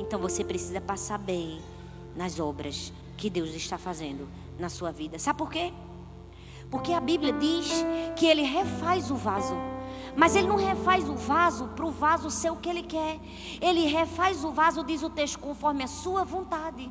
Então 0.00 0.18
você 0.18 0.42
precisa 0.42 0.80
passar 0.80 1.18
bem 1.18 1.62
nas 2.16 2.40
obras 2.40 2.92
que 3.18 3.28
Deus 3.28 3.50
está 3.50 3.76
fazendo 3.76 4.26
na 4.58 4.70
sua 4.70 4.90
vida. 4.90 5.18
Sabe 5.18 5.38
por 5.38 5.50
quê? 5.50 5.72
Porque 6.70 6.92
a 6.92 7.00
Bíblia 7.00 7.32
diz 7.32 7.84
que 8.16 8.24
Ele 8.24 8.42
refaz 8.42 9.10
o 9.10 9.16
vaso. 9.16 9.54
Mas 10.16 10.34
ele 10.34 10.48
não 10.48 10.56
refaz 10.56 11.08
o 11.08 11.14
vaso 11.14 11.68
para 11.76 11.86
o 11.86 11.92
vaso 11.92 12.28
ser 12.28 12.50
o 12.50 12.56
que 12.56 12.68
ele 12.68 12.82
quer. 12.82 13.20
Ele 13.60 13.86
refaz 13.86 14.42
o 14.42 14.50
vaso, 14.50 14.82
diz 14.82 15.02
o 15.04 15.10
texto, 15.10 15.38
conforme 15.38 15.84
a 15.84 15.86
sua 15.86 16.24
vontade. 16.24 16.90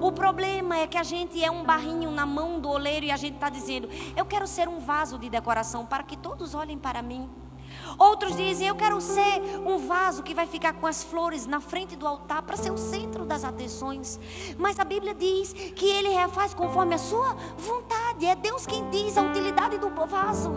O 0.00 0.12
problema 0.12 0.76
é 0.76 0.86
que 0.86 0.96
a 0.96 1.02
gente 1.02 1.42
é 1.42 1.50
um 1.50 1.64
barrinho 1.64 2.12
na 2.12 2.24
mão 2.24 2.60
do 2.60 2.68
oleiro 2.68 3.06
e 3.06 3.10
a 3.10 3.16
gente 3.16 3.34
está 3.34 3.48
dizendo: 3.48 3.88
Eu 4.16 4.24
quero 4.24 4.46
ser 4.46 4.68
um 4.68 4.78
vaso 4.78 5.18
de 5.18 5.28
decoração 5.28 5.84
para 5.84 6.04
que 6.04 6.16
todos 6.16 6.54
olhem 6.54 6.78
para 6.78 7.02
mim. 7.02 7.28
Outros 7.98 8.36
dizem: 8.36 8.68
Eu 8.68 8.74
quero 8.74 9.00
ser 9.00 9.40
um 9.66 9.78
vaso 9.86 10.22
que 10.22 10.34
vai 10.34 10.46
ficar 10.46 10.74
com 10.74 10.86
as 10.86 11.02
flores 11.02 11.46
na 11.46 11.60
frente 11.60 11.96
do 11.96 12.06
altar 12.06 12.42
para 12.42 12.56
ser 12.56 12.70
o 12.70 12.78
centro 12.78 13.24
das 13.24 13.44
atenções. 13.44 14.18
Mas 14.58 14.78
a 14.78 14.84
Bíblia 14.84 15.14
diz 15.14 15.52
que 15.52 15.86
ele 15.86 16.08
refaz 16.08 16.54
conforme 16.54 16.94
a 16.94 16.98
sua 16.98 17.34
vontade. 17.58 18.26
É 18.26 18.34
Deus 18.34 18.66
quem 18.66 18.88
diz 18.90 19.16
a 19.16 19.22
utilidade 19.22 19.78
do 19.78 19.90
vaso. 20.06 20.50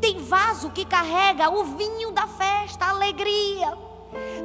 Tem 0.00 0.22
vaso 0.22 0.70
que 0.70 0.84
carrega 0.84 1.50
o 1.50 1.64
vinho 1.64 2.12
da 2.12 2.26
festa, 2.26 2.86
a 2.86 2.90
alegria. 2.90 3.76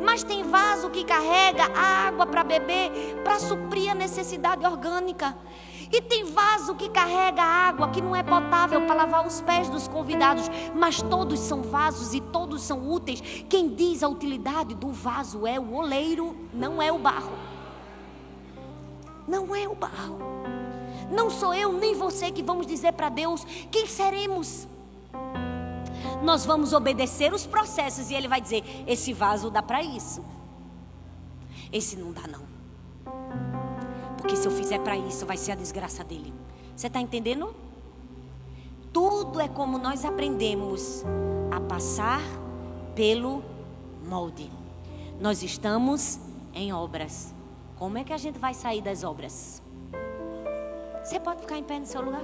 Mas 0.03 0.23
tem 0.23 0.43
vaso 0.43 0.89
que 0.89 1.03
carrega 1.03 1.65
a 1.75 2.07
água 2.07 2.25
para 2.25 2.43
beber, 2.43 3.21
para 3.23 3.39
suprir 3.39 3.91
a 3.91 3.95
necessidade 3.95 4.65
orgânica. 4.65 5.35
E 5.91 6.01
tem 6.01 6.23
vaso 6.23 6.75
que 6.75 6.89
carrega 6.89 7.43
água 7.43 7.89
que 7.89 8.01
não 8.01 8.15
é 8.15 8.23
potável 8.23 8.81
para 8.85 8.95
lavar 8.95 9.27
os 9.27 9.41
pés 9.41 9.67
dos 9.69 9.87
convidados, 9.87 10.49
mas 10.73 11.01
todos 11.01 11.39
são 11.39 11.61
vasos 11.61 12.13
e 12.13 12.21
todos 12.21 12.61
são 12.61 12.89
úteis. 12.89 13.21
Quem 13.49 13.75
diz 13.75 14.01
a 14.01 14.07
utilidade 14.07 14.73
do 14.73 14.89
vaso 14.89 15.45
é 15.45 15.59
o 15.59 15.73
oleiro, 15.73 16.35
não 16.53 16.81
é 16.81 16.91
o 16.91 16.97
barro. 16.97 17.37
Não 19.27 19.53
é 19.53 19.67
o 19.67 19.75
barro. 19.75 20.17
Não 21.11 21.29
sou 21.29 21.53
eu 21.53 21.73
nem 21.73 21.93
você 21.93 22.31
que 22.31 22.41
vamos 22.41 22.65
dizer 22.65 22.93
para 22.93 23.09
Deus 23.09 23.45
quem 23.69 23.85
seremos. 23.85 24.65
Nós 26.23 26.45
vamos 26.45 26.71
obedecer 26.71 27.33
os 27.33 27.45
processos 27.45 28.09
e 28.09 28.13
ele 28.13 28.29
vai 28.29 28.39
dizer: 28.39 28.63
esse 28.87 29.11
vaso 29.11 29.49
dá 29.49 29.61
para 29.61 29.83
isso. 29.83 30.23
Esse 31.71 31.97
não 31.97 32.13
dá 32.13 32.27
não. 32.27 32.50
Porque 34.21 34.35
se 34.35 34.47
eu 34.47 34.51
fizer 34.51 34.79
para 34.79 34.95
isso, 34.95 35.25
vai 35.25 35.35
ser 35.35 35.53
a 35.53 35.55
desgraça 35.55 36.03
dele. 36.03 36.31
Você 36.75 36.85
está 36.85 37.01
entendendo? 37.01 37.55
Tudo 38.93 39.39
é 39.39 39.47
como 39.47 39.79
nós 39.79 40.05
aprendemos 40.05 41.03
a 41.49 41.59
passar 41.59 42.21
pelo 42.93 43.43
molde. 44.07 44.47
Nós 45.19 45.41
estamos 45.41 46.19
em 46.53 46.71
obras. 46.71 47.33
Como 47.79 47.97
é 47.97 48.03
que 48.03 48.13
a 48.13 48.17
gente 48.17 48.37
vai 48.37 48.53
sair 48.53 48.81
das 48.81 49.03
obras? 49.03 49.59
Você 51.03 51.19
pode 51.19 51.41
ficar 51.41 51.57
em 51.57 51.63
pé 51.63 51.79
no 51.79 51.87
seu 51.87 52.01
lugar? 52.01 52.21